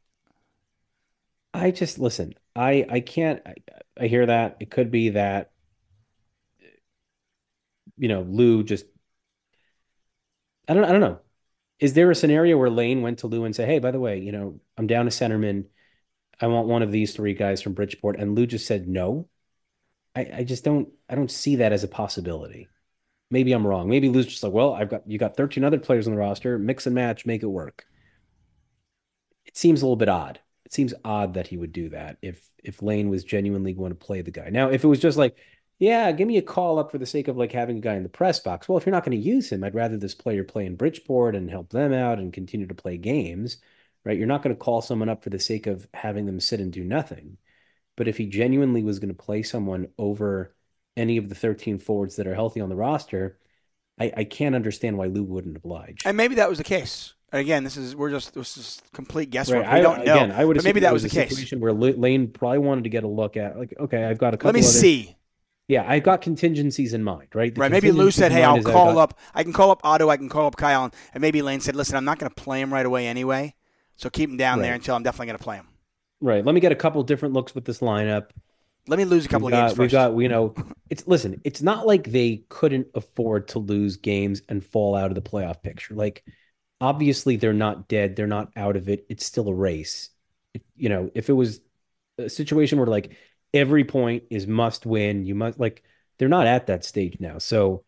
I 1.54 1.72
just 1.72 2.00
listen. 2.00 2.34
I 2.56 2.86
I 2.89 3.00
can't. 3.00 3.42
I, 3.46 3.56
I 3.98 4.08
hear 4.08 4.26
that 4.26 4.58
it 4.60 4.70
could 4.70 4.92
be 4.92 5.10
that 5.10 5.52
you 7.98 8.10
know 8.10 8.22
Lou 8.22 8.64
just. 8.64 8.86
I 10.68 10.74
don't. 10.74 10.86
I 10.86 10.91
don't 10.91 11.01
know. 11.01 11.20
Is 11.80 11.93
there 11.93 12.12
a 12.12 12.16
scenario 12.16 12.57
where 12.57 12.70
Lane 12.70 13.01
went 13.01 13.20
to 13.20 13.28
Lou 13.28 13.45
and 13.45 13.55
said, 13.55 13.68
"Hey, 13.68 13.80
by 13.80 13.91
the 13.91 13.99
way, 13.99 14.20
you 14.20 14.32
know, 14.32 14.59
I'm 14.78 14.88
down 14.88 15.07
a 15.07 15.12
centerman. 15.12 15.66
I 16.41 16.47
want 16.47 16.68
one 16.68 16.84
of 16.84 16.91
these 16.91 17.16
three 17.16 17.34
guys 17.34 17.62
from 17.62 17.74
Bridgeport," 17.74 18.18
and 18.20 18.36
Lou 18.36 18.47
just 18.47 18.68
said 18.68 18.88
no. 18.88 19.30
I 20.16 20.32
I 20.39 20.43
just 20.43 20.64
don't. 20.64 20.89
I 21.09 21.16
don't 21.16 21.32
see 21.32 21.57
that 21.57 21.74
as 21.74 21.84
a 21.84 21.88
possibility. 21.88 22.70
Maybe 23.32 23.53
I'm 23.53 23.68
wrong. 23.68 23.89
Maybe 23.89 24.09
Lou's 24.09 24.28
just 24.28 24.43
like, 24.43 24.53
well, 24.53 24.74
I've 24.74 24.89
got 24.89 25.09
you 25.09 25.18
got 25.20 25.38
13 25.38 25.64
other 25.64 25.80
players 25.80 26.07
on 26.07 26.14
the 26.14 26.20
roster. 26.20 26.59
Mix 26.59 26.86
and 26.86 26.95
match, 26.95 27.26
make 27.26 27.43
it 27.43 27.47
work. 27.47 27.86
It 29.45 29.57
seems 29.57 29.82
a 29.82 29.86
little 29.86 29.95
bit 29.95 30.09
odd. 30.09 30.39
It 30.66 30.74
seems 30.74 30.93
odd 31.03 31.34
that 31.34 31.47
he 31.47 31.57
would 31.57 31.72
do 31.72 31.89
that 31.89 32.18
if 32.22 32.47
if 32.64 32.82
Lane 32.82 33.09
was 33.09 33.24
genuinely 33.24 33.74
going 33.74 33.91
to 33.91 33.95
play 33.95 34.22
the 34.22 34.32
guy. 34.32 34.49
Now, 34.49 34.70
if 34.70 34.84
it 34.84 34.88
was 34.88 34.99
just 34.99 35.18
like, 35.18 35.36
yeah, 35.82 36.12
give 36.12 36.28
me 36.28 36.38
a 36.38 36.44
call 36.44 36.78
up 36.78 36.92
for 36.92 37.00
the 37.00 37.08
sake 37.08 37.28
of 37.28 37.38
like 37.38 37.52
having 37.52 37.78
a 37.80 37.82
guy 37.82 37.96
in 37.96 38.04
the 38.04 38.10
press 38.10 38.40
box. 38.40 38.70
Well, 38.70 38.78
if 38.78 38.86
you're 38.86 38.94
not 38.94 39.04
going 39.04 39.20
to 39.20 39.28
use 39.30 39.52
him, 39.52 39.64
I'd 39.64 39.74
rather 39.74 39.98
this 39.98 40.14
player 40.14 40.44
play 40.44 40.68
in 40.68 40.76
Bridgeport 40.76 41.36
and 41.36 41.50
help 41.50 41.72
them 41.72 41.92
out 41.92 42.20
and 42.20 42.32
continue 42.32 42.68
to 42.68 42.76
play 42.76 42.98
games, 42.98 43.58
right? 44.06 44.16
You're 44.16 44.28
not 44.28 44.44
going 44.44 44.56
to 44.56 44.60
call 44.60 44.84
someone 44.84 45.10
up 45.10 45.24
for 45.24 45.32
the 45.32 45.40
sake 45.40 45.66
of 45.66 45.88
having 45.96 46.28
them 46.28 46.40
sit 46.40 46.60
and 46.60 46.72
do 46.72 46.84
nothing. 46.84 47.38
But 47.98 48.08
if 48.08 48.18
he 48.18 48.28
genuinely 48.28 48.84
was 48.84 49.00
going 49.00 49.10
to 49.10 49.16
play 49.16 49.42
someone 49.42 49.88
over 49.98 50.54
any 50.96 51.18
of 51.18 51.30
the 51.30 51.36
13 51.36 51.80
forwards 51.80 52.16
that 52.18 52.28
are 52.28 52.36
healthy 52.36 52.62
on 52.62 52.70
the 52.70 52.76
roster, 52.76 53.40
I, 54.00 54.14
I 54.18 54.24
can't 54.26 54.54
understand 54.54 55.00
why 55.00 55.08
Lou 55.08 55.24
wouldn't 55.24 55.58
oblige. 55.58 56.04
And 56.06 56.16
maybe 56.16 56.36
that 56.36 56.48
was 56.48 56.60
the 56.60 56.64
case. 56.64 57.16
Again, 57.32 57.64
this 57.64 57.76
is 57.76 57.96
we're 57.96 58.12
just 58.12 58.36
this 58.36 58.56
is 58.56 58.82
complete 58.94 59.32
guesswork. 59.32 59.64
Right. 59.64 59.74
we 59.74 59.80
I 59.80 59.82
don't 59.82 60.06
know. 60.06 60.14
Again, 60.14 60.32
I 60.32 60.46
would 60.46 60.58
but 60.58 60.64
maybe 60.64 60.82
that 60.82 60.94
was 60.94 61.02
the 61.02 61.10
case. 61.10 61.30
situation 61.30 61.60
where 61.60 61.74
Lane 61.74 62.28
probably 62.28 62.60
wanted 62.60 62.84
to 62.84 62.90
get 62.92 63.04
a 63.04 63.08
look 63.08 63.36
at, 63.36 63.58
like, 63.58 63.74
okay, 63.80 64.04
I've 64.04 64.20
got 64.20 64.36
a 64.36 64.38
couple. 64.38 64.50
Let 64.50 64.56
me 64.56 64.60
other- 64.60 64.68
see. 64.68 65.16
Yeah, 65.68 65.86
I've 65.88 66.03
got 66.03 66.22
contingencies 66.22 66.93
in 66.93 67.03
mind, 67.03 67.30
right? 67.34 67.53
The 67.53 67.62
Right. 67.62 67.72
Maybe 67.72 67.91
Lou 67.91 68.12
said, 68.12 68.32
"Hey, 68.32 68.43
I'll 68.43 68.62
call 68.62 68.97
up. 68.99 69.18
I 69.34 69.43
can 69.43 69.53
call 69.53 69.72
up 69.72 69.80
Otto. 69.84 70.09
I 70.09 70.18
can 70.18 70.28
call 70.30 70.47
up 70.47 70.57
Kyle." 70.57 70.91
And, 71.14 71.22
maybe 71.22 71.41
Lane 71.41 71.62
said, 71.62 71.76
"Listen, 71.76 71.95
I'm 71.95 72.05
not 72.05 72.20
going 72.20 72.30
to 72.30 72.36
play 72.36 72.59
him 72.62 72.74
right 72.74 72.86
away 72.86 73.07
anyway. 73.07 73.55
So 73.95 74.09
keep 74.09 74.30
him 74.30 74.38
down 74.38 74.62
there 74.62 74.74
until 74.74 74.95
I'm 74.95 75.03
definitely 75.03 75.28
going 75.28 75.38
to 75.38 75.43
play 75.43 75.55
him. 75.57 75.68
Right. 76.20 76.43
Let 76.43 76.55
me 76.55 76.62
get 76.62 76.72
a 76.72 76.76
couple 76.76 77.01
different 77.03 77.34
looks 77.34 77.53
with 77.53 77.66
this 77.66 77.80
lineup. 77.80 78.30
Let 78.88 78.97
me 78.97 79.05
lose 79.05 79.26
a 79.26 79.30
couple 79.30 79.47
of 79.47 79.51
got, 79.51 79.68
games 79.68 79.80
we've 79.80 79.91
got, 79.91 80.18
you 80.18 80.28
know, 80.28 80.55
it's 80.89 81.07
listen. 81.07 81.39
It's 81.43 81.62
not 81.62 81.86
like 81.86 82.09
they 82.12 82.43
couldn't 82.49 82.88
afford 82.95 83.49
to 83.49 83.59
lose 83.59 83.97
games 83.97 84.41
and 84.49 84.66
fall 84.66 84.95
out 84.95 85.12
of 85.12 85.16
the 85.16 85.22
playoff 85.22 85.62
picture. 85.62 85.93
Like, 85.93 86.24
obviously, 86.80 87.36
they're 87.36 87.53
not 87.53 87.88
dead. 87.88 88.16
They're 88.16 88.26
not 88.26 88.49
out 88.55 88.76
of 88.76 88.89
it. 88.89 89.05
It's 89.07 89.24
still 89.26 89.47
a 89.49 89.53
race. 89.53 90.09
It- 90.55 90.64
you 90.76 90.89
know, 90.89 91.12
if 91.14 91.30
it 91.30 91.34
was 91.34 91.62
a 92.18 92.28
situation 92.28 92.80
where 92.80 92.88
like 92.88 93.16
every 93.54 93.84
point 93.84 94.24
is 94.30 94.47
must 94.47 94.86
win. 94.86 95.26
You 95.26 95.36
must 95.36 95.60
like 95.60 95.84
they're 96.18 96.30
not 96.30 96.47
at 96.47 96.68
that 96.68 96.86
stage 96.86 97.18
now. 97.20 97.38
So 97.38 97.84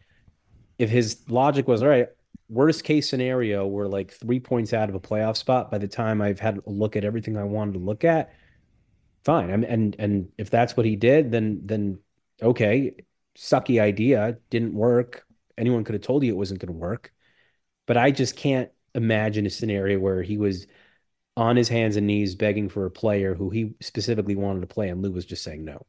if 0.78 0.90
his 0.90 1.24
logic 1.30 1.68
was 1.68 1.84
all 1.84 1.90
right, 1.90 2.08
worst 2.50 2.84
case 2.84 3.10
scenario, 3.10 3.66
we're 3.66 3.88
like 3.88 4.12
three 4.12 4.40
points 4.40 4.74
out 4.74 4.90
of 4.90 4.96
a 4.96 5.00
playoff 5.00 5.38
spot 5.38 5.72
by 5.72 5.78
the 5.78 5.88
time 5.88 6.22
I've 6.22 6.40
had 6.40 6.60
a 6.66 6.70
look 6.70 6.96
at 6.96 7.06
everything 7.06 7.38
I 7.38 7.44
wanted 7.44 7.74
to 7.74 7.80
look 7.80 8.04
at. 8.04 8.34
Fine. 9.24 9.50
I 9.50 9.54
and 9.54 9.96
and 10.00 10.30
if 10.38 10.50
that's 10.50 10.76
what 10.76 10.86
he 10.86 10.96
did, 10.96 11.32
then 11.32 11.62
then 11.66 12.00
okay, 12.42 12.94
sucky 13.38 13.82
idea, 13.82 14.38
didn't 14.50 14.74
work. 14.74 15.26
Anyone 15.58 15.84
could 15.84 15.96
have 15.96 16.02
told 16.02 16.24
you 16.24 16.34
it 16.34 16.38
wasn't 16.38 16.60
going 16.60 16.74
to 16.74 16.80
work. 16.80 17.14
But 17.86 17.98
I 17.98 18.12
just 18.12 18.36
can't 18.36 18.72
imagine 18.96 19.46
a 19.46 19.50
scenario 19.50 20.00
where 20.00 20.22
he 20.22 20.38
was 20.38 20.68
on 21.36 21.56
his 21.56 21.70
hands 21.70 21.96
and 21.96 22.08
knees 22.08 22.36
begging 22.36 22.70
for 22.70 22.86
a 22.86 22.92
player 22.92 23.34
who 23.34 23.50
he 23.50 23.74
specifically 23.82 24.36
wanted 24.36 24.62
to 24.62 24.68
play, 24.68 24.90
and 24.90 25.02
Lou 25.02 25.12
was 25.12 25.26
just 25.26 25.44
saying 25.44 25.66
no. 25.66 25.86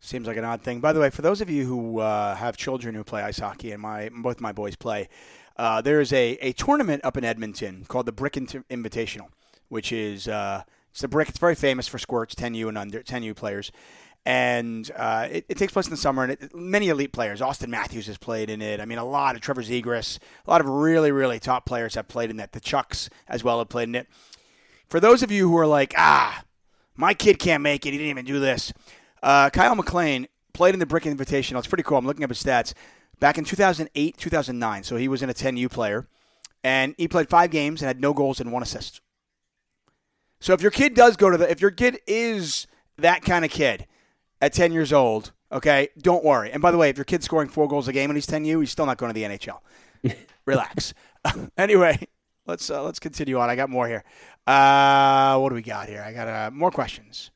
Seems 0.00 0.26
like 0.26 0.36
an 0.36 0.44
odd 0.44 0.62
thing. 0.62 0.80
By 0.80 0.92
the 0.92 1.00
way, 1.00 1.10
for 1.10 1.22
those 1.22 1.40
of 1.40 1.48
you 1.48 1.64
who 1.64 2.00
uh, 2.00 2.34
have 2.34 2.56
children 2.56 2.94
who 2.94 3.04
play 3.04 3.22
ice 3.22 3.38
hockey, 3.38 3.70
and 3.70 3.80
my 3.80 4.10
both 4.12 4.40
my 4.40 4.52
boys 4.52 4.74
play, 4.74 5.08
uh, 5.56 5.80
there's 5.80 6.12
a, 6.12 6.32
a 6.40 6.52
tournament 6.52 7.04
up 7.04 7.16
in 7.16 7.24
Edmonton 7.24 7.84
called 7.86 8.06
the 8.06 8.12
Brick 8.12 8.34
Invitational, 8.34 9.28
which 9.68 9.92
is 9.92 10.26
uh, 10.26 10.64
it's 10.90 11.00
the 11.00 11.08
brick. 11.08 11.28
It's 11.28 11.38
very 11.38 11.54
famous 11.54 11.88
for 11.88 11.98
squirts, 11.98 12.34
10U 12.34 12.68
and 12.68 12.76
under 12.76 13.00
10U 13.00 13.36
players, 13.36 13.70
and 14.26 14.90
uh, 14.96 15.28
it, 15.30 15.46
it, 15.48 15.56
takes 15.56 15.72
place 15.72 15.86
in 15.86 15.92
the 15.92 15.96
summer. 15.96 16.24
And 16.24 16.32
it, 16.32 16.54
many 16.54 16.88
elite 16.88 17.12
players, 17.12 17.40
Auston 17.40 17.68
Matthews 17.68 18.08
has 18.08 18.18
played 18.18 18.50
in 18.50 18.60
it. 18.60 18.80
I 18.80 18.84
mean, 18.84 18.98
a 18.98 19.04
lot 19.04 19.36
of 19.36 19.40
Trevor 19.40 19.62
Zegras, 19.62 20.18
a 20.46 20.50
lot 20.50 20.60
of 20.60 20.68
really 20.68 21.12
really 21.12 21.38
top 21.38 21.64
players 21.64 21.94
have 21.94 22.08
played 22.08 22.30
in 22.30 22.40
it. 22.40 22.52
The 22.52 22.60
Chucks 22.60 23.08
as 23.28 23.42
well 23.42 23.58
have 23.58 23.68
played 23.68 23.88
in 23.88 23.94
it. 23.94 24.08
For 24.92 25.00
those 25.00 25.22
of 25.22 25.30
you 25.30 25.48
who 25.48 25.56
are 25.56 25.66
like, 25.66 25.94
ah, 25.96 26.44
my 26.96 27.14
kid 27.14 27.38
can't 27.38 27.62
make 27.62 27.86
it. 27.86 27.92
He 27.92 27.96
didn't 27.96 28.10
even 28.10 28.26
do 28.26 28.38
this. 28.38 28.74
Uh, 29.22 29.48
Kyle 29.48 29.74
MacLean 29.74 30.28
played 30.52 30.74
in 30.74 30.80
the 30.80 30.84
Brick 30.84 31.04
Invitational. 31.04 31.60
It's 31.60 31.66
pretty 31.66 31.82
cool. 31.82 31.96
I'm 31.96 32.04
looking 32.04 32.24
up 32.24 32.28
his 32.28 32.42
stats. 32.42 32.74
Back 33.18 33.38
in 33.38 33.44
2008, 33.44 34.18
2009, 34.18 34.82
so 34.82 34.96
he 34.96 35.08
was 35.08 35.22
in 35.22 35.30
a 35.30 35.32
10U 35.32 35.70
player, 35.70 36.08
and 36.62 36.94
he 36.98 37.08
played 37.08 37.30
five 37.30 37.50
games 37.50 37.80
and 37.80 37.86
had 37.86 38.02
no 38.02 38.12
goals 38.12 38.38
and 38.38 38.52
one 38.52 38.62
assist. 38.62 39.00
So 40.40 40.52
if 40.52 40.60
your 40.60 40.70
kid 40.70 40.92
does 40.92 41.16
go 41.16 41.30
to 41.30 41.38
the, 41.38 41.50
if 41.50 41.62
your 41.62 41.70
kid 41.70 41.98
is 42.06 42.66
that 42.98 43.22
kind 43.22 43.46
of 43.46 43.50
kid 43.50 43.86
at 44.42 44.52
10 44.52 44.72
years 44.72 44.92
old, 44.92 45.32
okay, 45.50 45.88
don't 45.96 46.22
worry. 46.22 46.52
And 46.52 46.60
by 46.60 46.70
the 46.70 46.76
way, 46.76 46.90
if 46.90 46.98
your 46.98 47.06
kid's 47.06 47.24
scoring 47.24 47.48
four 47.48 47.66
goals 47.66 47.88
a 47.88 47.94
game 47.94 48.10
and 48.10 48.16
he's 48.18 48.26
10U, 48.26 48.60
he's 48.60 48.70
still 48.70 48.84
not 48.84 48.98
going 48.98 49.08
to 49.08 49.18
the 49.18 49.24
NHL. 49.24 49.60
Relax. 50.44 50.92
anyway, 51.56 52.06
let's 52.46 52.70
uh, 52.70 52.82
let's 52.82 52.98
continue 52.98 53.38
on. 53.38 53.50
I 53.50 53.56
got 53.56 53.70
more 53.70 53.88
here. 53.88 54.04
Uh, 54.46 55.38
what 55.38 55.50
do 55.50 55.54
we 55.54 55.62
got 55.62 55.88
here? 55.88 56.02
I 56.02 56.12
got 56.12 56.28
uh, 56.28 56.50
more 56.52 56.70
questions. 56.70 57.30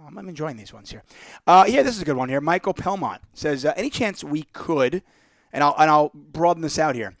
Um, 0.00 0.18
I'm 0.18 0.28
enjoying 0.28 0.56
these 0.56 0.72
ones 0.72 0.90
here. 0.90 1.02
Uh, 1.46 1.64
yeah, 1.68 1.82
this 1.82 1.96
is 1.96 2.02
a 2.02 2.04
good 2.04 2.16
one 2.16 2.28
here. 2.28 2.40
Michael 2.40 2.74
Pelmont 2.74 3.18
says, 3.34 3.64
uh, 3.64 3.72
any 3.76 3.90
chance 3.90 4.24
we 4.24 4.44
could, 4.52 5.02
and 5.52 5.62
I'll 5.62 5.74
and 5.78 5.90
I'll 5.90 6.10
broaden 6.14 6.62
this 6.62 6.78
out 6.78 6.94
here. 6.94 7.16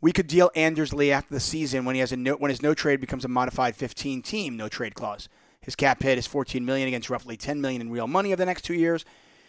We 0.00 0.12
could 0.12 0.28
deal 0.28 0.50
Anders 0.54 0.92
Lee 0.92 1.10
after 1.10 1.34
the 1.34 1.40
season 1.40 1.84
when 1.84 1.96
he 1.96 2.00
has 2.00 2.12
a 2.12 2.16
no, 2.16 2.34
when 2.34 2.50
his 2.50 2.62
no 2.62 2.74
trade 2.74 3.00
becomes 3.00 3.24
a 3.24 3.28
modified 3.28 3.74
15 3.74 4.22
team 4.22 4.56
no 4.56 4.68
trade 4.68 4.94
clause. 4.94 5.28
His 5.60 5.74
cap 5.74 6.02
hit 6.02 6.18
is 6.18 6.26
14 6.26 6.64
million 6.64 6.86
against 6.86 7.10
roughly 7.10 7.36
10 7.36 7.60
million 7.60 7.82
in 7.82 7.90
real 7.90 8.06
money 8.06 8.30
over 8.30 8.36
the 8.36 8.46
next 8.46 8.62
two 8.62 8.74
years. 8.74 9.04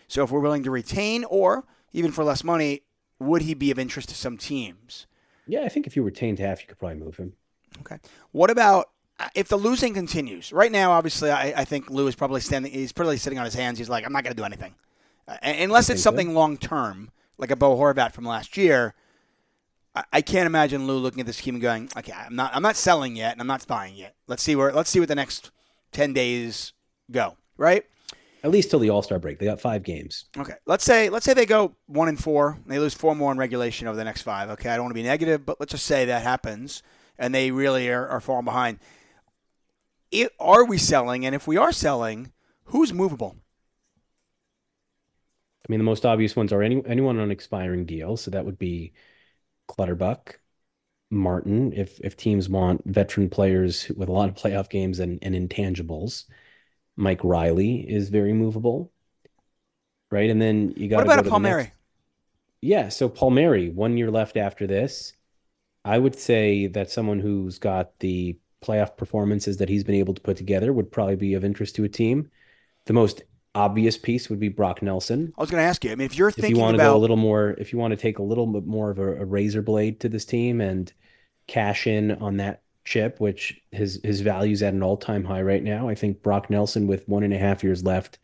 So 0.08 0.24
if 0.24 0.32
we're 0.32 0.40
willing 0.40 0.64
to 0.64 0.72
retain 0.72 1.24
or 1.26 1.66
even 1.94 2.12
for 2.12 2.24
less 2.24 2.44
money, 2.44 2.82
would 3.20 3.44
he 3.44 3.54
be 3.54 3.70
of 3.70 3.78
interest 3.78 4.10
to 4.10 4.16
some 4.16 4.38
teams? 4.38 5.06
Yeah, 5.50 5.62
I 5.62 5.70
think 5.70 5.88
if 5.88 5.96
you 5.96 6.04
retained 6.04 6.38
half, 6.38 6.62
you 6.62 6.68
could 6.68 6.78
probably 6.78 7.00
move 7.00 7.18
him. 7.18 7.34
Okay. 7.82 7.98
What 8.32 8.52
about 8.52 8.90
if 9.34 9.48
the 9.48 9.58
losing 9.58 9.96
continues, 9.96 10.54
right 10.54 10.72
now, 10.72 10.92
obviously, 10.92 11.32
I, 11.32 11.54
I, 11.58 11.66
think 11.66 11.90
Lou 11.90 12.08
is 12.08 12.16
probably 12.16 12.40
standing. 12.40 12.72
He's 12.72 12.92
probably 12.92 13.18
sitting 13.18 13.40
on 13.40 13.46
his 13.46 13.56
hands. 13.56 13.80
He's 13.80 13.90
like, 13.90 14.06
I'm 14.06 14.14
not 14.14 14.24
going 14.24 14.36
to 14.36 14.40
do 14.40 14.46
anything, 14.46 14.76
uh, 15.28 15.38
unless 15.42 15.90
it's 15.90 16.04
something 16.04 16.28
so. 16.28 16.34
long 16.34 16.58
term, 16.58 17.10
like 17.40 17.50
a 17.50 17.56
Bo 17.56 17.76
Horvat 17.76 18.14
from 18.14 18.26
last 18.26 18.58
year. 18.58 18.94
I, 19.96 20.04
I, 20.14 20.22
can't 20.22 20.46
imagine 20.46 20.86
Lou 20.86 21.00
looking 21.00 21.20
at 21.20 21.26
this 21.26 21.38
scheme 21.38 21.56
and 21.56 21.62
going, 21.62 21.90
okay, 21.98 22.14
I'm 22.14 22.36
not, 22.36 22.56
I'm 22.56 22.62
not 22.62 22.76
selling 22.76 23.16
yet, 23.16 23.34
and 23.34 23.42
I'm 23.42 23.48
not 23.48 23.66
buying 23.66 23.96
yet. 23.96 24.16
Let's 24.28 24.44
see 24.44 24.56
where, 24.56 24.72
let's 24.72 24.90
see 24.90 25.00
what 25.00 25.10
the 25.10 25.16
next 25.16 25.50
ten 25.92 26.14
days 26.14 26.74
go. 27.12 27.38
Right. 27.58 27.86
At 28.44 28.52
least 28.52 28.70
till 28.70 28.80
the 28.80 28.90
All 28.90 29.02
Star 29.02 29.20
break, 29.20 29.40
they 29.40 29.46
got 29.46 29.60
five 29.60 29.84
games. 29.84 30.26
Okay, 30.38 30.54
let's 30.66 30.84
say 30.84 31.10
let's 31.10 31.26
say 31.26 31.34
they 31.34 31.46
go 31.46 31.76
one 31.88 32.08
and 32.08 32.22
four. 32.22 32.58
they 32.66 32.80
lose 32.80 32.94
four 32.94 33.16
more 33.16 33.32
in 33.32 33.38
regulation 33.38 33.88
over 33.88 33.98
the 33.98 34.04
next 34.04 34.22
five. 34.22 34.50
Okay, 34.52 34.70
I 34.70 34.76
don't 34.76 34.86
want 34.86 34.92
to 34.92 35.02
be 35.02 35.04
negative, 35.04 35.46
but 35.46 35.60
let's 35.60 35.72
just 35.72 35.86
say 35.86 36.06
that 36.06 36.24
happens, 36.24 36.82
and 37.18 37.36
they 37.36 37.52
really 37.52 37.90
are, 37.90 38.08
are 38.08 38.22
falling 38.22 38.46
behind 38.46 38.80
it, 40.12 40.32
are 40.40 40.66
we 40.66 40.78
selling? 40.78 41.26
And 41.26 41.36
if 41.36 41.48
we 41.48 41.58
are 41.58 41.72
selling, 41.72 42.32
who's 42.66 42.94
movable? 42.94 43.36
I 45.64 45.72
mean, 45.72 45.80
the 45.80 45.86
most 45.86 46.06
obvious 46.06 46.36
ones 46.36 46.52
are 46.52 46.64
any 46.64 46.84
anyone 46.88 47.20
on 47.20 47.32
expiring 47.32 47.86
deal. 47.86 48.18
So 48.18 48.32
that 48.32 48.46
would 48.46 48.58
be 48.58 48.94
Clutterbuck, 49.68 50.40
Martin. 51.12 51.74
If 51.74 52.00
if 52.00 52.18
teams 52.18 52.50
want 52.50 52.82
veteran 52.86 53.30
players 53.30 53.90
with 53.96 54.10
a 54.10 54.12
lot 54.12 54.30
of 54.30 54.36
playoff 54.36 54.70
games 54.70 55.00
and, 55.00 55.20
and 55.22 55.36
intangibles, 55.36 56.26
Mike 57.00 57.24
Reilly 57.24 57.78
is 57.90 58.10
very 58.10 58.34
movable, 58.34 58.92
right? 60.12 60.30
And 60.30 60.42
then 60.42 60.74
you 60.76 60.90
got 60.90 60.98
what 60.98 61.06
about 61.06 61.24
go 61.24 61.30
a 61.30 61.32
Palmieri? 61.32 61.64
Next... 61.64 61.76
Yeah, 62.62 62.90
so 62.90 63.08
Palmieri, 63.08 63.70
one 63.70 63.98
year 63.98 64.12
left 64.12 64.36
after 64.36 64.68
this. 64.68 65.14
I 65.86 65.98
would 65.98 66.20
say 66.20 66.68
that 66.68 66.92
someone 66.92 67.20
who's 67.20 67.58
got 67.58 67.98
the 68.00 68.38
playoff 68.62 68.98
performances 68.98 69.58
that 69.58 69.70
he's 69.70 69.86
been 69.86 69.96
able 69.96 70.14
to 70.14 70.22
put 70.22 70.36
together 70.36 70.74
would 70.74 70.92
probably 70.92 71.16
be 71.16 71.34
of 71.36 71.46
interest 71.46 71.76
to 71.78 71.86
a 71.86 71.90
team. 71.90 72.30
The 72.86 72.94
most 72.94 73.24
obvious 73.56 73.98
piece 73.98 74.30
would 74.30 74.40
be 74.40 74.50
Brock 74.50 74.82
Nelson. 74.82 75.34
I 75.38 75.42
was 75.42 75.50
going 75.50 75.62
to 75.62 75.68
ask 75.68 75.86
you. 75.86 75.94
I 75.94 75.96
mean, 75.96 76.06
if 76.06 76.18
you're 76.18 76.32
thinking 76.32 76.52
if 76.52 76.58
you 76.58 76.62
want 76.62 76.76
to 76.76 76.84
about... 76.84 76.92
go 76.92 76.98
a 76.98 77.00
little 77.00 77.16
more, 77.16 77.56
if 77.58 77.72
you 77.72 77.80
want 77.80 77.92
to 77.92 77.98
take 77.98 78.20
a 78.20 78.24
little 78.24 78.46
bit 78.46 78.66
more 78.66 78.92
of 78.92 79.00
a, 79.00 79.22
a 79.22 79.26
razor 79.26 79.62
blade 79.62 80.02
to 80.02 80.10
this 80.10 80.26
team 80.26 80.60
and 80.60 80.92
cash 81.48 81.88
in 81.88 82.12
on 82.12 82.38
that 82.38 82.62
chip, 82.90 83.20
which 83.20 83.62
his 83.72 84.02
his 84.04 84.22
value's 84.22 84.64
at 84.64 84.74
an 84.74 84.82
all 84.82 84.98
time 84.98 85.24
high 85.24 85.42
right 85.42 85.64
now. 85.64 85.88
I 85.88 85.96
think 85.96 86.24
Brock 86.24 86.50
Nelson 86.50 86.88
with 86.88 87.08
one 87.08 87.24
and 87.24 87.34
a 87.34 87.38
half 87.38 87.64
years 87.64 87.84
left 87.84 88.18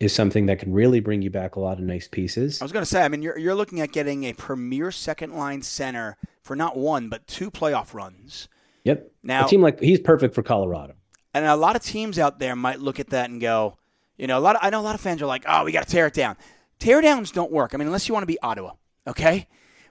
is 0.00 0.14
something 0.14 0.46
that 0.46 0.58
can 0.58 0.72
really 0.72 1.00
bring 1.00 1.20
you 1.20 1.28
back 1.28 1.56
a 1.56 1.60
lot 1.60 1.78
of 1.78 1.84
nice 1.84 2.08
pieces. 2.08 2.62
I 2.62 2.64
was 2.64 2.72
going 2.72 2.82
to 2.82 2.90
say, 2.90 3.02
I 3.02 3.08
mean, 3.08 3.20
you're 3.20 3.38
you're 3.38 3.54
looking 3.54 3.80
at 3.80 3.92
getting 3.92 4.24
a 4.24 4.32
premier 4.32 4.90
second 4.90 5.34
line 5.34 5.60
center 5.60 6.16
for 6.42 6.56
not 6.56 6.76
one 6.76 7.10
but 7.10 7.26
two 7.26 7.50
playoff 7.50 7.92
runs. 7.92 8.48
Yep. 8.84 9.12
Now, 9.22 9.44
a 9.44 9.48
team 9.48 9.60
like 9.60 9.78
he's 9.78 10.00
perfect 10.00 10.34
for 10.34 10.42
Colorado. 10.42 10.94
And 11.34 11.44
a 11.44 11.54
lot 11.54 11.76
of 11.76 11.82
teams 11.82 12.18
out 12.18 12.38
there 12.38 12.56
might 12.56 12.80
look 12.80 12.98
at 12.98 13.10
that 13.10 13.30
and 13.30 13.40
go, 13.40 13.76
you 14.16 14.26
know, 14.26 14.38
a 14.38 14.40
lot 14.40 14.56
of, 14.56 14.60
I 14.64 14.70
know 14.70 14.80
a 14.80 14.82
lot 14.82 14.94
of 14.94 15.00
fans 15.00 15.22
are 15.22 15.26
like, 15.26 15.44
oh, 15.46 15.64
we 15.64 15.70
got 15.70 15.86
to 15.86 15.90
tear 15.90 16.06
it 16.06 16.14
down. 16.14 16.36
Tear 16.80 17.00
downs 17.00 17.30
don't 17.30 17.52
work. 17.52 17.72
I 17.72 17.76
mean, 17.76 17.86
unless 17.86 18.08
you 18.08 18.14
want 18.14 18.22
to 18.22 18.26
be 18.26 18.40
Ottawa, 18.40 18.72
okay? 19.06 19.46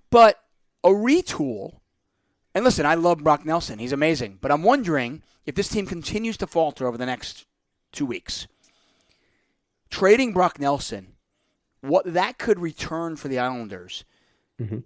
But 0.10 0.43
a 0.84 0.89
retool, 0.89 1.78
and 2.56 2.66
listen, 2.66 2.86
I 2.86 2.95
love 2.95 3.24
Brock 3.24 3.45
Nelson. 3.45 3.80
He's 3.80 3.91
amazing. 3.91 4.39
But 4.41 4.52
I'm 4.52 4.64
wondering 4.64 5.24
if 5.45 5.56
this 5.56 5.70
team 5.70 5.86
continues 5.86 6.38
to 6.38 6.47
falter 6.47 6.88
over 6.88 6.97
the 6.97 7.06
next 7.06 7.45
two 7.91 8.06
weeks. 8.06 8.47
Trading 9.89 10.34
Brock 10.34 10.60
Nelson, 10.60 11.14
what 11.82 12.12
that 12.14 12.38
could 12.38 12.60
return 12.60 13.16
for 13.16 13.28
the 13.28 13.39
Islanders, 13.39 14.04
mm-hmm. 14.60 14.80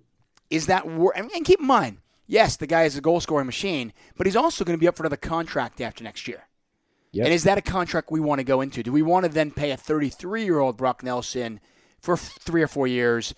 is 0.49 0.67
that, 0.67 0.87
wor- 0.87 1.15
and 1.15 1.29
keep 1.43 1.59
in 1.59 1.67
mind, 1.67 1.97
yes, 2.27 2.55
the 2.55 2.67
guy 2.67 2.83
is 2.83 2.97
a 2.97 3.01
goal 3.01 3.19
scoring 3.19 3.45
machine, 3.45 3.91
but 4.15 4.27
he's 4.27 4.35
also 4.35 4.63
going 4.63 4.77
to 4.77 4.81
be 4.81 4.87
up 4.87 4.95
for 4.95 5.03
another 5.03 5.17
contract 5.17 5.81
after 5.81 6.03
next 6.03 6.27
year. 6.27 6.43
Yep. 7.11 7.25
And 7.25 7.33
is 7.33 7.43
that 7.43 7.57
a 7.57 7.61
contract 7.61 8.11
we 8.11 8.19
want 8.19 8.39
to 8.39 8.43
go 8.43 8.61
into? 8.61 8.81
Do 8.81 8.91
we 8.91 9.03
want 9.03 9.25
to 9.25 9.31
then 9.31 9.51
pay 9.51 9.71
a 9.71 9.77
33 9.77 10.43
year 10.43 10.59
old 10.59 10.77
Brock 10.77 11.03
Nelson 11.03 11.59
for 11.99 12.17
three 12.17 12.61
or 12.61 12.67
four 12.67 12.87
years 12.87 13.35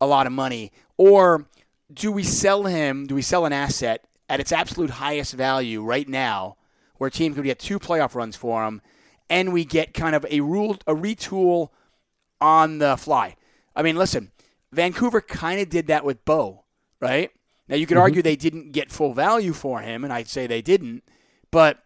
a 0.00 0.06
lot 0.06 0.26
of 0.26 0.32
money? 0.32 0.70
Or 0.96 1.46
do 1.92 2.10
we 2.10 2.22
sell 2.22 2.64
him, 2.64 3.06
do 3.06 3.14
we 3.14 3.22
sell 3.22 3.44
an 3.44 3.52
asset 3.52 4.04
at 4.28 4.40
its 4.40 4.52
absolute 4.52 4.90
highest 4.90 5.34
value 5.34 5.82
right 5.82 6.08
now, 6.08 6.56
where 6.98 7.08
a 7.08 7.10
team 7.10 7.34
could 7.34 7.44
get 7.44 7.58
two 7.58 7.78
playoff 7.78 8.14
runs 8.14 8.36
for 8.36 8.64
him, 8.64 8.80
and 9.30 9.52
we 9.52 9.64
get 9.64 9.94
kind 9.94 10.14
of 10.14 10.26
a 10.30 10.40
rule, 10.40 10.78
a 10.86 10.94
retool 10.94 11.70
on 12.40 12.78
the 12.78 12.96
fly? 12.96 13.36
I 13.74 13.82
mean, 13.82 13.96
listen, 13.96 14.32
Vancouver 14.72 15.20
kind 15.20 15.60
of 15.60 15.68
did 15.68 15.86
that 15.88 16.04
with 16.04 16.24
Bo, 16.24 16.64
right? 17.00 17.30
Now 17.68 17.76
you 17.76 17.86
could 17.86 17.96
mm-hmm. 17.96 18.02
argue 18.02 18.22
they 18.22 18.36
didn't 18.36 18.72
get 18.72 18.90
full 18.90 19.12
value 19.12 19.52
for 19.52 19.80
him, 19.80 20.04
and 20.04 20.12
I'd 20.12 20.28
say 20.28 20.46
they 20.46 20.62
didn't, 20.62 21.04
but 21.50 21.78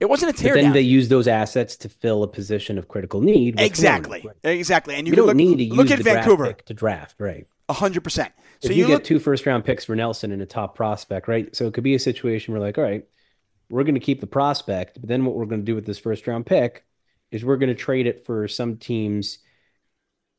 it 0.00 0.08
wasn't 0.08 0.36
a 0.36 0.42
tear. 0.42 0.54
Then 0.54 0.72
they 0.72 0.80
use 0.80 1.08
those 1.08 1.28
assets 1.28 1.76
to 1.78 1.88
fill 1.88 2.22
a 2.22 2.28
position 2.28 2.78
of 2.78 2.88
critical 2.88 3.20
need. 3.20 3.60
Exactly, 3.60 4.26
exactly. 4.42 4.96
And 4.96 5.06
you, 5.06 5.12
you 5.12 5.16
don't 5.16 5.28
look, 5.28 5.36
need 5.36 5.70
to 5.70 5.74
look 5.74 5.90
at 5.90 6.00
Vancouver 6.00 6.52
to 6.52 6.74
draft, 6.74 7.20
right? 7.20 7.46
Hundred 7.70 8.04
percent. 8.04 8.32
So 8.60 8.68
if 8.68 8.76
you, 8.76 8.84
you 8.84 8.88
look, 8.88 9.02
get 9.02 9.06
two 9.06 9.18
first 9.18 9.46
round 9.46 9.64
picks 9.64 9.84
for 9.84 9.96
Nelson 9.96 10.32
and 10.32 10.42
a 10.42 10.46
top 10.46 10.74
prospect, 10.74 11.28
right? 11.28 11.54
So 11.54 11.66
it 11.66 11.74
could 11.74 11.84
be 11.84 11.94
a 11.94 11.98
situation 11.98 12.52
where 12.52 12.60
like, 12.60 12.78
all 12.78 12.84
right, 12.84 13.04
we're 13.70 13.84
going 13.84 13.94
to 13.94 14.00
keep 14.00 14.20
the 14.20 14.26
prospect, 14.26 15.00
but 15.00 15.08
then 15.08 15.24
what 15.24 15.34
we're 15.34 15.46
going 15.46 15.60
to 15.60 15.64
do 15.64 15.74
with 15.74 15.86
this 15.86 15.98
first 15.98 16.26
round 16.26 16.46
pick 16.46 16.84
is 17.30 17.44
we're 17.44 17.56
going 17.56 17.68
to 17.68 17.74
trade 17.74 18.06
it 18.06 18.24
for 18.24 18.46
some 18.48 18.76
teams 18.76 19.38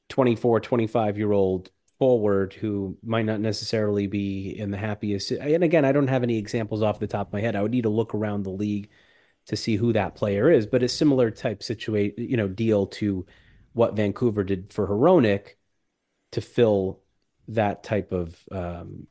24, 0.09 0.59
25 0.59 1.17
year 1.17 1.32
old 1.32 1.69
forward 1.99 2.53
who 2.53 2.97
might 3.03 3.26
not 3.26 3.39
necessarily 3.39 4.07
be 4.07 4.49
in 4.57 4.71
the 4.71 4.78
happiest. 4.78 5.32
And 5.32 5.63
again, 5.63 5.86
I 5.86 5.91
don't 5.91 6.07
have 6.07 6.23
any 6.23 6.38
examples 6.38 6.82
off 6.82 6.99
the 6.99 7.07
top 7.07 7.28
of 7.28 7.34
my 7.34 7.41
head. 7.41 7.55
I 7.55 7.61
would 7.61 7.71
need 7.71 7.84
to 7.84 7.89
look 7.89 8.13
around 8.13 8.43
the 8.43 8.49
league 8.51 8.89
to 9.47 9.55
see 9.55 9.76
who 9.76 9.93
that 9.93 10.15
player 10.15 10.49
is. 10.49 10.65
But 10.65 10.84
a 10.84 10.89
similar 10.89 11.32
type 11.32 11.63
situation, 11.63 12.15
you 12.17 12.38
know, 12.38 12.47
deal 12.47 12.88
to 12.88 13.26
what 13.73 13.95
Vancouver 13.95 14.43
did 14.43 14.73
for 14.73 14.88
Hronek 14.88 15.55
to 16.32 16.41
fill 16.41 17.01
that 17.50 17.84
type 17.84 18.12
of 18.12 18.39
um, 18.52 19.08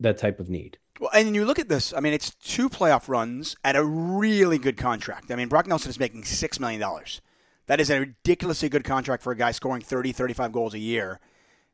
that 0.00 0.18
type 0.18 0.40
of 0.40 0.48
need. 0.48 0.78
Well, 1.00 1.10
and 1.12 1.34
you 1.34 1.44
look 1.44 1.58
at 1.58 1.68
this. 1.68 1.92
I 1.94 2.00
mean, 2.00 2.12
it's 2.12 2.34
two 2.34 2.68
playoff 2.68 3.08
runs 3.08 3.56
at 3.64 3.76
a 3.76 3.84
really 3.84 4.58
good 4.58 4.76
contract. 4.76 5.30
I 5.30 5.36
mean, 5.36 5.48
Brock 5.48 5.66
Nelson 5.66 5.90
is 5.90 5.98
making 5.98 6.24
six 6.24 6.58
million 6.58 6.80
dollars. 6.80 7.20
That 7.66 7.80
is 7.80 7.90
a 7.90 8.00
ridiculously 8.00 8.68
good 8.68 8.84
contract 8.84 9.22
for 9.22 9.32
a 9.32 9.36
guy 9.36 9.50
scoring 9.50 9.82
30, 9.82 10.12
35 10.12 10.52
goals 10.52 10.74
a 10.74 10.78
year. 10.78 11.20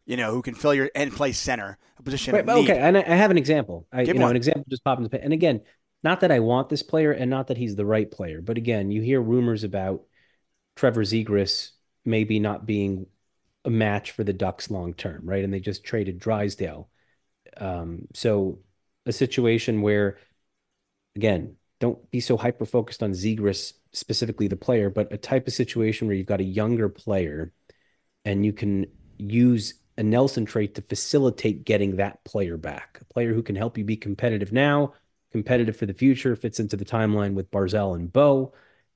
You 0.06 0.16
know, 0.16 0.32
who 0.32 0.42
can 0.42 0.54
fill 0.54 0.74
your 0.74 0.90
and 0.96 1.12
play 1.12 1.30
center, 1.32 1.78
a 1.98 2.02
position 2.02 2.34
Right, 2.34 2.48
okay, 2.48 2.78
and 2.78 2.98
I 2.98 3.02
I 3.02 3.14
have 3.14 3.30
an 3.30 3.38
example. 3.38 3.86
I, 3.92 4.04
Give 4.04 4.14
you 4.14 4.18
know, 4.18 4.26
one. 4.26 4.30
an 4.32 4.36
example 4.36 4.64
just 4.68 4.82
popped 4.82 5.00
in 5.00 5.08
the 5.08 5.22
And 5.22 5.32
again, 5.32 5.60
not 6.02 6.20
that 6.20 6.32
I 6.32 6.40
want 6.40 6.68
this 6.68 6.82
player, 6.82 7.12
and 7.12 7.30
not 7.30 7.46
that 7.48 7.56
he's 7.56 7.76
the 7.76 7.86
right 7.86 8.10
player, 8.10 8.40
but 8.42 8.58
again, 8.58 8.90
you 8.90 9.00
hear 9.00 9.20
rumors 9.20 9.62
about 9.62 10.02
Trevor 10.74 11.02
Zegras 11.04 11.70
maybe 12.04 12.40
not 12.40 12.66
being 12.66 13.06
a 13.64 13.70
match 13.70 14.10
for 14.10 14.24
the 14.24 14.32
Ducks 14.32 14.70
long 14.70 14.94
term, 14.94 15.22
right? 15.24 15.44
And 15.44 15.52
they 15.52 15.60
just 15.60 15.84
traded 15.84 16.18
Drysdale. 16.18 16.88
Um, 17.56 18.08
so 18.14 18.58
a 19.06 19.12
situation 19.12 19.82
where, 19.82 20.18
again, 21.16 21.56
don't 21.80 22.10
be 22.10 22.20
so 22.20 22.36
hyper 22.36 22.64
focused 22.64 23.02
on 23.02 23.12
Zegras 23.12 23.72
specifically 23.92 24.48
the 24.48 24.56
player, 24.56 24.88
but 24.88 25.12
a 25.12 25.18
type 25.18 25.46
of 25.46 25.52
situation 25.52 26.06
where 26.06 26.16
you've 26.16 26.26
got 26.26 26.40
a 26.40 26.44
younger 26.44 26.88
player 26.88 27.52
and 28.24 28.46
you 28.46 28.52
can 28.52 28.86
use 29.18 29.74
a 29.98 30.02
Nelson 30.02 30.44
trait 30.44 30.74
to 30.76 30.82
facilitate 30.82 31.64
getting 31.64 31.96
that 31.96 32.24
player 32.24 32.56
back. 32.56 32.98
A 33.00 33.04
player 33.06 33.34
who 33.34 33.42
can 33.42 33.56
help 33.56 33.76
you 33.76 33.84
be 33.84 33.96
competitive 33.96 34.52
now, 34.52 34.94
competitive 35.32 35.76
for 35.76 35.86
the 35.86 35.94
future, 35.94 36.34
fits 36.34 36.60
into 36.60 36.76
the 36.76 36.84
timeline 36.84 37.34
with 37.34 37.50
Barzal 37.50 37.94
and 37.94 38.12
Bo 38.12 38.52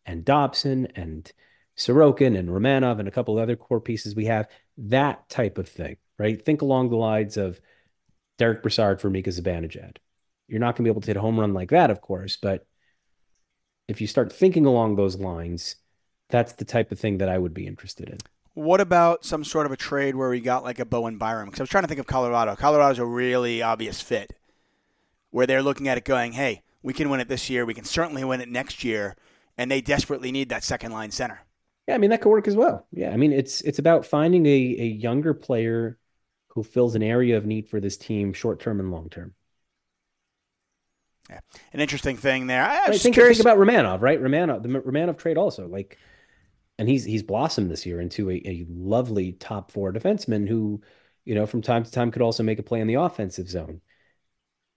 and 0.07 0.25
Dobson 0.25 0.87
and 0.95 1.31
Sorokin 1.77 2.39
and 2.39 2.49
Romanov 2.49 2.99
and 2.99 3.09
a 3.09 3.13
couple 3.13 3.39
other 3.39 3.57
core 3.57 3.81
pieces 3.81 4.15
we 4.15 4.27
have. 4.27 4.49
That 4.79 5.29
type 5.29 5.59
of 5.59 5.69
thing, 5.69 5.97
right? 6.19 6.43
Think 6.43 6.63
along 6.63 6.91
the 6.91 6.97
lines 6.97 7.37
of 7.37 7.61
Derek 8.39 8.63
Brassard 8.63 9.01
for 9.01 9.11
Mika 9.11 9.31
Zibanejad. 9.31 9.97
You're 10.49 10.61
not 10.61 10.77
going 10.77 10.85
to 10.85 10.89
be 10.89 10.91
able 10.91 11.01
to 11.03 11.07
hit 11.09 11.17
a 11.17 11.21
home 11.21 11.41
run 11.41 11.55
like 11.55 11.71
that, 11.71 11.91
of 11.91 12.01
course, 12.01 12.37
but 12.37 12.67
if 13.89 14.01
you 14.01 14.07
start 14.07 14.33
thinking 14.33 14.67
along 14.67 14.97
those 14.97 15.17
lines, 15.17 15.77
that's 16.29 16.53
the 16.53 16.65
type 16.65 16.91
of 16.93 16.99
thing 16.99 17.19
that 17.19 17.29
I 17.29 17.39
would 17.39 17.55
be 17.55 17.67
interested 17.67 18.09
in. 18.09 18.19
What 18.55 18.81
about 18.81 19.25
some 19.25 19.45
sort 19.45 19.67
of 19.67 19.73
a 19.73 19.77
trade 19.77 20.17
where 20.17 20.31
we 20.31 20.41
got 20.41 20.65
like 20.65 20.79
a 20.79 20.85
Bowen 20.85 21.19
Byram? 21.19 21.47
Because 21.47 21.61
I 21.61 21.63
was 21.65 21.71
trying 21.71 21.85
to 21.85 21.89
think 21.89 22.01
of 22.01 22.07
Colorado. 22.07 22.57
Colorado's 22.57 22.99
a 22.99 23.05
really 23.05 23.63
obvious 23.63 24.01
fit, 24.01 24.33
where 25.31 25.47
they're 25.47 25.63
looking 25.63 25.89
at 25.89 25.99
it 25.99 26.05
going, 26.05 26.33
"Hey, 26.33 26.63
we 26.83 26.93
can 26.93 27.11
win 27.11 27.21
it 27.21 27.29
this 27.29 27.51
year. 27.51 27.67
We 27.67 27.75
can 27.75 27.85
certainly 27.85 28.25
win 28.25 28.41
it 28.41 28.49
next 28.49 28.83
year," 28.83 29.15
and 29.59 29.71
they 29.71 29.81
desperately 29.81 30.33
need 30.33 30.49
that 30.49 30.65
second 30.65 30.93
line 30.93 31.11
center. 31.11 31.46
Yeah, 31.87 31.95
I 31.95 31.99
mean 31.99 32.11
that 32.11 32.21
could 32.21 32.31
work 32.31 32.49
as 32.49 32.57
well. 32.57 32.87
Yeah, 32.93 33.11
I 33.11 33.17
mean 33.17 33.33
it's 33.33 33.61
it's 33.63 33.79
about 33.79 34.07
finding 34.07 34.47
a 34.47 34.51
a 34.51 34.87
younger 34.87 35.35
player 35.35 35.99
who 36.49 36.63
fills 36.65 36.95
an 36.95 37.03
area 37.03 37.37
of 37.37 37.47
need 37.47 37.69
for 37.69 37.81
this 37.81 37.97
team, 37.97 38.33
short 38.33 38.61
term 38.61 38.81
and 38.81 38.91
long 38.91 39.09
term. 39.11 39.35
Yeah, 41.29 41.41
an 41.73 41.81
interesting 41.81 42.17
thing 42.17 42.47
there. 42.47 42.65
I, 42.65 42.87
Right, 42.87 42.93
just 42.93 43.03
think, 43.03 43.17
curious. 43.17 43.27
think 43.27 43.41
about 43.41 43.59
Romanov, 43.59 44.01
right? 44.01 44.21
Romanov, 44.21 44.63
the 44.63 44.69
Romanov 44.69 45.17
trade 45.19 45.37
also, 45.37 45.67
like, 45.67 45.99
and 46.79 46.89
he's 46.89 47.05
he's 47.05 47.23
blossomed 47.25 47.71
this 47.71 47.87
year 47.87 48.01
into 48.01 48.31
a, 48.31 48.37
a 48.47 48.67
lovely 48.69 49.33
top 49.35 49.73
four 49.73 49.93
defenseman 49.93 50.49
who, 50.49 50.83
you 51.25 51.35
know, 51.35 51.47
from 51.47 51.63
time 51.63 51.85
to 51.85 51.91
time 51.93 52.11
could 52.13 52.23
also 52.23 52.43
make 52.45 52.59
a 52.61 52.65
play 52.65 52.81
in 52.81 52.89
the 52.89 52.95
offensive 52.95 53.49
zone. 53.49 53.81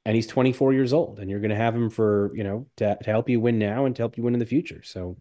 And 0.06 0.16
he's 0.16 0.28
24 0.28 0.74
years 0.74 0.94
old, 0.94 1.20
and 1.20 1.30
you're 1.30 1.40
going 1.42 1.50
to 1.52 1.56
have 1.56 1.76
him 1.76 1.90
for 1.90 2.32
you 2.36 2.44
know 2.44 2.68
to 2.78 2.98
to 3.04 3.10
help 3.12 3.30
you 3.30 3.40
win 3.40 3.60
now 3.60 3.86
and 3.86 3.96
to 3.96 4.02
help 4.02 4.18
you 4.18 4.24
win 4.24 4.34
in 4.34 4.40
the 4.40 4.46
future. 4.46 4.82
So, 4.84 5.18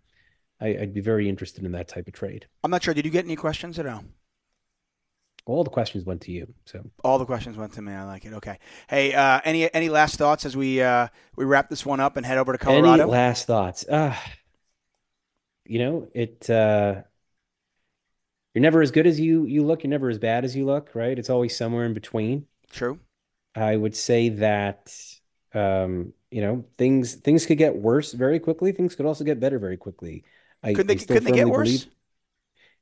I, 0.61 0.69
I'd 0.69 0.95
be 0.95 1.01
very 1.01 1.29
interested 1.29 1.65
in 1.65 1.73
that 1.73 1.89
type 1.89 2.09
of 2.09 2.15
trade. 2.15 2.47
I'm 2.65 2.71
not 2.71 2.83
sure. 2.83 2.95
Did 2.95 3.05
you 3.05 3.11
get 3.11 3.25
any 3.25 3.37
questions 3.37 3.79
at 3.79 3.87
all? 3.87 4.05
All 5.47 5.65
the 5.65 5.71
questions 5.71 6.05
went 6.05 6.21
to 6.23 6.33
you, 6.33 6.53
so 6.67 6.91
All 7.03 7.19
the 7.19 7.25
questions 7.25 7.57
went 7.57 7.73
to 7.75 7.83
me. 7.83 7.93
I 7.93 8.05
like 8.05 8.27
it. 8.27 8.35
Okay. 8.35 8.59
Hey, 8.87 9.15
uh, 9.15 9.41
any 9.45 9.73
any 9.73 9.89
last 9.89 10.17
thoughts 10.17 10.45
as 10.45 10.55
we 10.55 10.83
uh, 10.83 11.09
we 11.37 11.47
wrap 11.47 11.71
this 11.71 11.87
one 11.87 12.01
up 12.01 12.19
and 12.19 12.27
head 12.27 12.37
over 12.37 12.53
to 12.53 12.59
Colorado? 12.59 13.05
Any 13.05 13.11
last 13.11 13.47
thoughts? 13.47 13.89
Uh, 13.89 14.15
you 15.65 15.79
know, 15.79 16.09
it 16.15 16.51
uh 16.51 17.03
you're 18.55 18.63
never 18.63 18.83
as 18.83 18.91
good 18.91 19.07
as 19.07 19.21
you 19.21 19.47
you 19.47 19.65
look, 19.65 19.85
you're 19.85 19.91
never 19.91 20.11
as 20.11 20.19
bad 20.19 20.45
as 20.45 20.57
you 20.57 20.67
look, 20.67 20.91
right? 20.95 21.19
It's 21.19 21.31
always 21.31 21.57
somewhere 21.57 21.87
in 21.87 21.95
between. 21.95 22.47
True. 22.71 22.99
I 23.55 23.77
would 23.77 23.97
say 23.97 24.29
that 24.31 24.93
um, 25.55 26.13
you 26.31 26.43
know, 26.43 26.65
things 26.77 27.15
things 27.15 27.47
could 27.47 27.59
get 27.59 27.77
worse 27.77 28.13
very 28.13 28.39
quickly. 28.39 28.73
Things 28.73 28.95
could 28.95 29.07
also 29.07 29.25
get 29.25 29.41
better 29.41 29.59
very 29.59 29.77
quickly. 29.77 30.25
I, 30.63 30.75
Could 30.75 30.89
they 30.89 30.95
I 30.95 30.97
could 30.97 31.25
they 31.25 31.33
get 31.33 31.49
worse? 31.49 31.87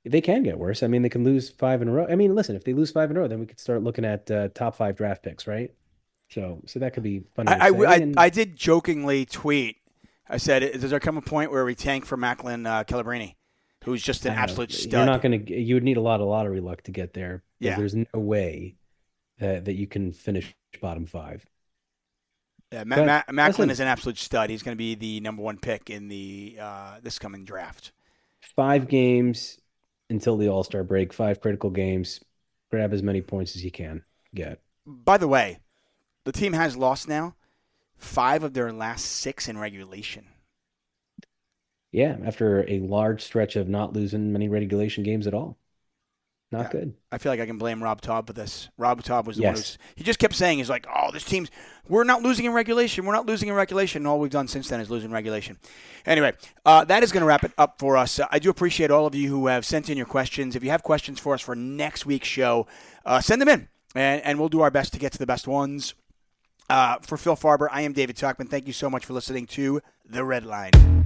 they 0.05 0.21
can 0.21 0.43
get 0.43 0.59
worse. 0.59 0.83
I 0.83 0.87
mean, 0.87 1.03
they 1.03 1.09
can 1.09 1.25
lose 1.25 1.51
five 1.51 1.83
in 1.83 1.89
a 1.89 1.93
row. 1.93 2.07
I 2.09 2.15
mean, 2.15 2.35
listen, 2.35 2.57
if 2.57 2.65
they 2.65 2.73
lose 2.73 2.91
five 2.91 3.11
in 3.11 3.17
a 3.17 3.21
row, 3.21 3.29
then 3.29 3.41
we 3.41 3.47
could 3.47 3.59
start 3.59 3.83
looking 3.83 4.05
at 4.05 4.31
uh, 4.31 4.49
top 4.55 4.77
five 4.77 4.97
draft 4.97 5.23
picks, 5.23 5.47
right? 5.47 5.73
So, 6.31 6.63
so 6.67 6.79
that 6.79 6.95
could 6.95 7.03
be 7.03 7.25
funny. 7.35 7.51
I, 7.53 7.69
I. 7.69 8.13
I, 8.17 8.31
did 8.31 8.57
jokingly 8.57 9.27
tweet. 9.27 9.77
I 10.29 10.39
said, 10.39 10.81
"Does 10.81 10.91
there 10.91 11.01
come 11.01 11.17
a 11.17 11.23
point 11.23 11.51
where 11.51 11.65
we 11.65 11.75
tank 11.75 12.05
for 12.05 12.17
Macklin 12.17 12.67
uh, 12.67 12.85
Celebrini, 12.85 13.35
who's 13.85 14.03
just 14.03 14.27
an 14.27 14.35
know. 14.35 14.41
absolute 14.41 14.73
stud?" 14.73 14.93
You're 14.93 15.07
not 15.07 15.23
going 15.23 15.45
to. 15.45 15.61
You 15.61 15.75
would 15.75 15.85
need 15.85 15.97
a 15.97 16.01
lot 16.01 16.21
of 16.21 16.27
lottery 16.27 16.61
luck 16.61 16.83
to 16.83 16.91
get 16.91 17.15
there. 17.15 17.43
Yeah. 17.61 17.77
There's 17.77 17.95
no 17.95 18.07
way 18.15 18.77
that 19.39 19.67
that 19.67 19.75
you 19.75 19.87
can 19.87 20.13
finish 20.13 20.55
bottom 20.81 21.07
five. 21.07 21.47
Yeah, 22.77 22.85
Ma- 22.85 22.97
But, 22.97 23.07
Ma- 23.07 23.23
Macklin 23.33 23.69
listen. 23.69 23.71
is 23.71 23.81
an 23.81 23.89
absolute 23.89 24.19
stud. 24.19 24.51
He's 24.51 24.63
going 24.63 24.75
to 24.75 24.79
be 24.79 24.95
the 24.95 25.21
number 25.21 25.43
one 25.43 25.57
pick 25.57 25.89
in 25.89 26.09
the 26.09 26.59
uh, 26.61 26.99
this 27.03 27.19
coming 27.19 27.45
draft. 27.45 27.93
Five 28.55 28.87
games 28.89 29.59
until 30.11 30.37
the 30.37 30.49
All 30.49 30.63
Star 30.63 30.85
break. 30.85 31.13
Five 31.15 31.41
critical 31.41 31.71
games. 31.71 32.21
Grab 32.71 32.93
as 32.93 33.03
many 33.03 33.23
points 33.23 33.57
as 33.57 33.65
you 33.65 33.71
can 33.71 34.05
get. 34.35 34.61
By 34.85 35.17
the 35.17 35.29
way, 35.29 35.61
the 36.25 36.33
team 36.33 36.53
has 36.53 36.77
lost 36.77 37.09
now 37.09 37.35
five 37.97 38.43
of 38.43 38.53
their 38.53 38.73
last 38.73 39.07
six 39.07 39.49
in 39.49 39.57
regulation. 39.57 40.27
Yeah, 41.93 42.19
after 42.25 42.69
a 42.69 42.81
large 42.81 43.23
stretch 43.23 43.57
of 43.57 43.69
not 43.69 43.95
losing 43.95 44.33
many 44.33 44.49
regulation 44.49 45.03
games 45.03 45.27
at 45.27 45.33
all. 45.33 45.57
Not 46.53 46.67
Yeah. 46.67 46.69
good. 46.71 46.95
I 47.11 47.19
feel 47.19 47.33
like 47.33 47.41
I 47.41 47.47
can 47.47 47.59
blame 47.59 47.83
Rob 47.83 48.01
Taub 48.01 48.29
for 48.29 48.33
this. 48.33 48.69
Rob 48.79 49.03
Taub 49.03 49.25
was 49.25 49.37
the 49.37 49.43
one 49.43 49.55
who's 49.57 49.79
he 49.97 50.05
just 50.05 50.21
kept 50.21 50.35
saying 50.35 50.59
he's 50.59 50.71
like, 50.71 50.87
"Oh, 50.95 51.11
this 51.11 51.25
team's 51.25 51.51
we're 51.89 52.05
not 52.05 52.23
losing 52.23 52.45
in 52.45 52.53
regulation. 52.53 53.05
We're 53.05 53.15
not 53.15 53.27
losing 53.27 53.49
in 53.49 53.55
regulation." 53.57 54.03
And 54.03 54.07
all 54.07 54.21
we've 54.21 54.31
done 54.31 54.47
since 54.47 54.69
then 54.69 54.81
is 54.81 54.89
losing 54.89 55.11
regulation. 55.11 55.59
Anyway, 56.07 56.33
uh, 56.65 56.85
that 56.85 57.03
is 57.03 57.11
going 57.11 57.23
to 57.23 57.27
wrap 57.27 57.43
it 57.43 57.51
up 57.59 57.81
for 57.81 57.97
us. 57.97 58.21
Uh, 58.21 58.27
I 58.31 58.39
do 58.39 58.49
appreciate 58.49 58.93
all 58.93 59.07
of 59.07 59.15
you 59.17 59.29
who 59.29 59.49
have 59.49 59.65
sent 59.65 59.91
in 59.91 59.97
your 59.97 60.07
questions. 60.07 60.55
If 60.55 60.63
you 60.63 60.71
have 60.71 60.85
questions 60.85 61.19
for 61.19 61.35
us 61.35 61.41
for 61.41 61.57
next 61.57 62.07
week's 62.07 62.29
show, 62.29 62.69
uh, 63.05 63.21
send 63.21 63.41
them 63.43 63.49
in, 63.49 63.67
and 63.97 64.23
and 64.23 64.39
we'll 64.39 64.49
do 64.49 64.61
our 64.61 64.71
best 64.71 64.93
to 64.93 65.01
get 65.01 65.11
to 65.13 65.19
the 65.19 65.27
best 65.27 65.49
ones. 65.49 65.95
Uh, 66.71 66.99
for 67.01 67.17
Phil 67.17 67.37
Farber, 67.37 67.69
I 67.73 67.81
am 67.83 67.93
David 67.93 68.17
Tuchman. 68.17 68.49
Thank 68.49 68.67
you 68.69 68.73
so 68.73 68.89
much 68.89 69.05
for 69.05 69.13
listening 69.15 69.47
to 69.49 69.81
the 70.09 70.25
Red 70.25 70.45
Line. 70.45 71.06